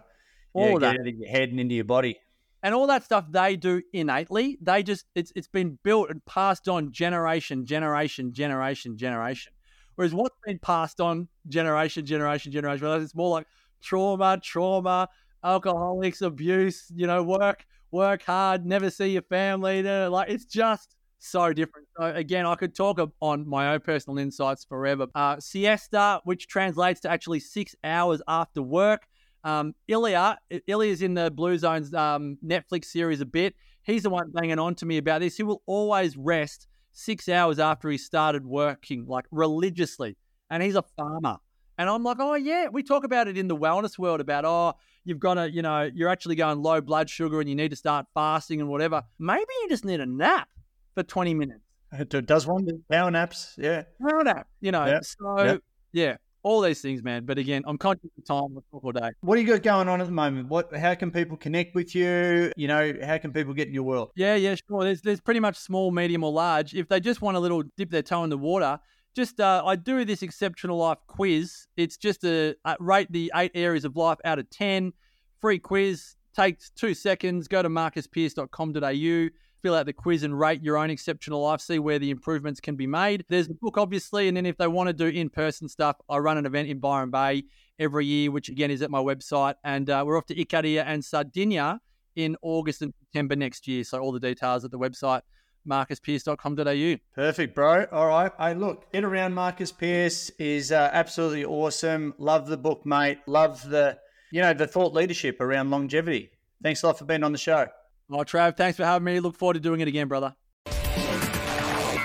all 0.53 0.69
yeah, 0.69 0.73
of 0.73 0.81
that. 0.81 0.95
into 0.95 1.11
your 1.11 1.29
head 1.29 1.49
and 1.49 1.59
into 1.59 1.75
your 1.75 1.85
body. 1.85 2.19
And 2.63 2.73
all 2.73 2.87
that 2.87 3.03
stuff 3.03 3.25
they 3.29 3.55
do 3.55 3.81
innately. 3.93 4.57
They 4.61 4.81
just 4.81 5.05
it's 5.13 5.31
it's 5.35 5.47
been 5.47 5.77
built 5.83 6.09
and 6.09 6.25
passed 6.25 6.67
on 6.67 6.91
generation, 6.91 7.65
generation, 7.65 8.33
generation, 8.33 8.97
generation. 8.97 9.53
Whereas 9.95 10.13
what's 10.13 10.35
been 10.45 10.59
passed 10.59 10.99
on 10.99 11.27
generation, 11.47 12.05
generation, 12.05 12.51
generation, 12.51 12.87
it's 13.01 13.15
more 13.15 13.29
like 13.29 13.47
trauma, 13.81 14.39
trauma, 14.43 15.07
alcoholics, 15.43 16.21
abuse, 16.21 16.91
you 16.95 17.07
know, 17.07 17.23
work, 17.23 17.65
work 17.91 18.23
hard, 18.23 18.65
never 18.65 18.89
see 18.89 19.09
your 19.09 19.21
family. 19.23 19.83
Like 19.83 20.29
it's 20.29 20.45
just 20.45 20.95
so 21.19 21.53
different. 21.53 21.87
So 21.97 22.05
again, 22.13 22.45
I 22.45 22.55
could 22.55 22.75
talk 22.75 22.99
on 23.21 23.47
my 23.47 23.73
own 23.73 23.79
personal 23.79 24.17
insights 24.19 24.65
forever. 24.65 25.07
Uh, 25.15 25.39
siesta, 25.39 26.21
which 26.23 26.47
translates 26.47 26.99
to 27.01 27.11
actually 27.11 27.39
six 27.39 27.75
hours 27.83 28.21
after 28.27 28.61
work. 28.61 29.07
Um, 29.43 29.73
Ilya, 29.87 30.37
Ilya's 30.67 31.01
in 31.01 31.13
the 31.13 31.31
Blue 31.31 31.57
Zones 31.57 31.93
um, 31.93 32.37
Netflix 32.45 32.85
series 32.85 33.21
a 33.21 33.25
bit. 33.25 33.55
He's 33.83 34.03
the 34.03 34.09
one 34.09 34.31
banging 34.31 34.59
on 34.59 34.75
to 34.75 34.85
me 34.85 34.97
about 34.97 35.21
this. 35.21 35.37
He 35.37 35.43
will 35.43 35.61
always 35.65 36.17
rest 36.17 36.67
six 36.91 37.29
hours 37.29 37.57
after 37.57 37.89
he 37.89 37.97
started 37.97 38.45
working, 38.45 39.05
like 39.07 39.25
religiously. 39.31 40.17
And 40.49 40.61
he's 40.61 40.75
a 40.75 40.83
farmer. 40.97 41.37
And 41.77 41.89
I'm 41.89 42.03
like, 42.03 42.17
oh, 42.19 42.33
yeah, 42.33 42.67
we 42.71 42.83
talk 42.83 43.03
about 43.03 43.27
it 43.27 43.37
in 43.37 43.47
the 43.47 43.55
wellness 43.55 43.99
world 43.99 44.19
about, 44.19 44.45
oh, 44.45 44.73
you've 45.05 45.19
got 45.19 45.35
to, 45.35 45.51
you 45.51 45.61
know, 45.61 45.89
you're 45.93 46.09
actually 46.09 46.35
going 46.35 46.61
low 46.61 46.81
blood 46.81 47.09
sugar 47.09 47.39
and 47.39 47.47
you 47.47 47.55
need 47.55 47.69
to 47.69 47.75
start 47.75 48.07
fasting 48.13 48.59
and 48.59 48.69
whatever. 48.69 49.03
Maybe 49.19 49.45
you 49.61 49.69
just 49.69 49.85
need 49.85 49.99
a 49.99 50.05
nap 50.05 50.49
for 50.95 51.03
20 51.03 51.33
minutes. 51.33 51.61
Uh, 51.93 52.01
it 52.01 52.25
does 52.25 52.45
one 52.45 52.67
power 52.91 53.09
naps, 53.11 53.55
yeah. 53.57 53.83
Power 54.01 54.23
nap, 54.23 54.47
you 54.59 54.71
know. 54.71 54.85
Yep. 54.85 55.05
So, 55.05 55.43
yep. 55.43 55.61
yeah, 55.93 56.17
all 56.43 56.61
these 56.61 56.81
things, 56.81 57.03
man. 57.03 57.25
But 57.25 57.37
again, 57.37 57.63
I'm 57.65 57.77
conscious 57.77 58.09
of 58.17 58.25
time. 58.25 58.57
All 58.71 58.91
day. 58.91 59.11
What 59.21 59.35
do 59.35 59.41
you 59.41 59.47
got 59.47 59.63
going 59.63 59.87
on 59.87 60.01
at 60.01 60.07
the 60.07 60.13
moment? 60.13 60.49
What? 60.49 60.75
How 60.75 60.95
can 60.95 61.11
people 61.11 61.37
connect 61.37 61.75
with 61.75 61.95
you? 61.95 62.51
You 62.57 62.67
know, 62.67 62.93
how 63.03 63.17
can 63.17 63.31
people 63.31 63.53
get 63.53 63.67
in 63.67 63.73
your 63.73 63.83
world? 63.83 64.11
Yeah, 64.15 64.35
yeah, 64.35 64.55
sure. 64.67 64.83
There's 64.83 65.01
there's 65.01 65.21
pretty 65.21 65.39
much 65.39 65.57
small, 65.57 65.91
medium, 65.91 66.23
or 66.23 66.31
large. 66.31 66.73
If 66.73 66.89
they 66.89 66.99
just 66.99 67.21
want 67.21 67.37
a 67.37 67.39
little 67.39 67.63
dip 67.77 67.89
their 67.89 68.01
toe 68.01 68.23
in 68.23 68.29
the 68.29 68.37
water, 68.37 68.79
just 69.17 69.39
uh, 69.39 69.63
I 69.65 69.75
do 69.75 70.05
this 70.05 70.21
exceptional 70.21 70.77
life 70.77 70.99
quiz. 71.07 71.67
It's 71.75 71.97
just 71.97 72.23
a, 72.23 72.55
a 72.63 72.77
rate 72.79 73.11
the 73.11 73.31
eight 73.35 73.51
areas 73.55 73.83
of 73.83 73.95
life 73.95 74.19
out 74.23 74.37
of 74.37 74.49
ten. 74.49 74.93
Free 75.41 75.57
quiz 75.59 76.15
takes 76.35 76.69
two 76.69 76.93
seconds. 76.93 77.47
Go 77.47 77.63
to 77.63 77.69
marcuspearce.com.au 77.69 79.29
fill 79.61 79.75
out 79.75 79.85
the 79.85 79.93
quiz 79.93 80.23
and 80.23 80.39
rate 80.39 80.63
your 80.63 80.77
own 80.77 80.89
exceptional 80.89 81.41
life, 81.41 81.59
see 81.59 81.79
where 81.79 81.99
the 81.99 82.11
improvements 82.11 82.59
can 82.59 82.75
be 82.75 82.87
made. 82.87 83.25
There's 83.27 83.47
the 83.47 83.55
book, 83.55 83.77
obviously, 83.77 84.27
and 84.27 84.37
then 84.37 84.45
if 84.45 84.55
they 84.57 84.67
want 84.67 84.87
to 84.87 84.93
do 84.93 85.07
in 85.07 85.29
person 85.29 85.67
stuff, 85.67 85.97
I 86.07 86.17
run 86.17 86.37
an 86.37 86.45
event 86.45 86.69
in 86.69 86.79
Byron 86.79 87.09
Bay 87.09 87.43
every 87.79 88.05
year, 88.05 88.31
which 88.31 88.49
again 88.49 88.71
is 88.71 88.81
at 88.81 88.91
my 88.91 88.99
website. 88.99 89.55
And 89.63 89.89
uh, 89.89 90.03
we're 90.05 90.17
off 90.17 90.25
to 90.27 90.35
Icaria 90.35 90.83
and 90.85 91.03
Sardinia 91.03 91.79
in 92.15 92.37
August 92.41 92.81
and 92.81 92.93
September 92.99 93.35
next 93.35 93.67
year. 93.67 93.83
So 93.83 93.99
all 93.99 94.11
the 94.11 94.19
details 94.19 94.63
at 94.63 94.71
the 94.71 94.79
website 94.79 95.21
marcuspearce.com.au. 95.67 96.95
Perfect, 97.15 97.55
bro. 97.55 97.85
All 97.91 98.07
right. 98.07 98.31
Hey, 98.39 98.53
look, 98.53 98.91
Get 98.91 99.03
Around 99.03 99.33
Marcus 99.33 99.71
Pearce 99.71 100.29
is 100.39 100.71
uh, 100.71 100.89
absolutely 100.93 101.45
awesome. 101.45 102.13
Love 102.17 102.47
the 102.47 102.57
book, 102.57 102.85
mate. 102.85 103.19
Love 103.27 103.67
the, 103.69 103.97
you 104.31 104.41
know, 104.41 104.53
the 104.53 104.67
thought 104.67 104.93
leadership 104.93 105.41
around 105.41 105.69
longevity. 105.69 106.31
Thanks 106.63 106.83
a 106.83 106.87
lot 106.87 106.97
for 106.97 107.05
being 107.05 107.23
on 107.23 107.31
the 107.31 107.37
show. 107.37 107.67
Oh, 108.09 108.17
Trav, 108.17 108.55
thanks 108.55 108.77
for 108.77 108.85
having 108.85 109.05
me. 109.05 109.19
Look 109.19 109.35
forward 109.35 109.55
to 109.55 109.59
doing 109.59 109.81
it 109.81 109.87
again, 109.87 110.07
brother. 110.07 110.35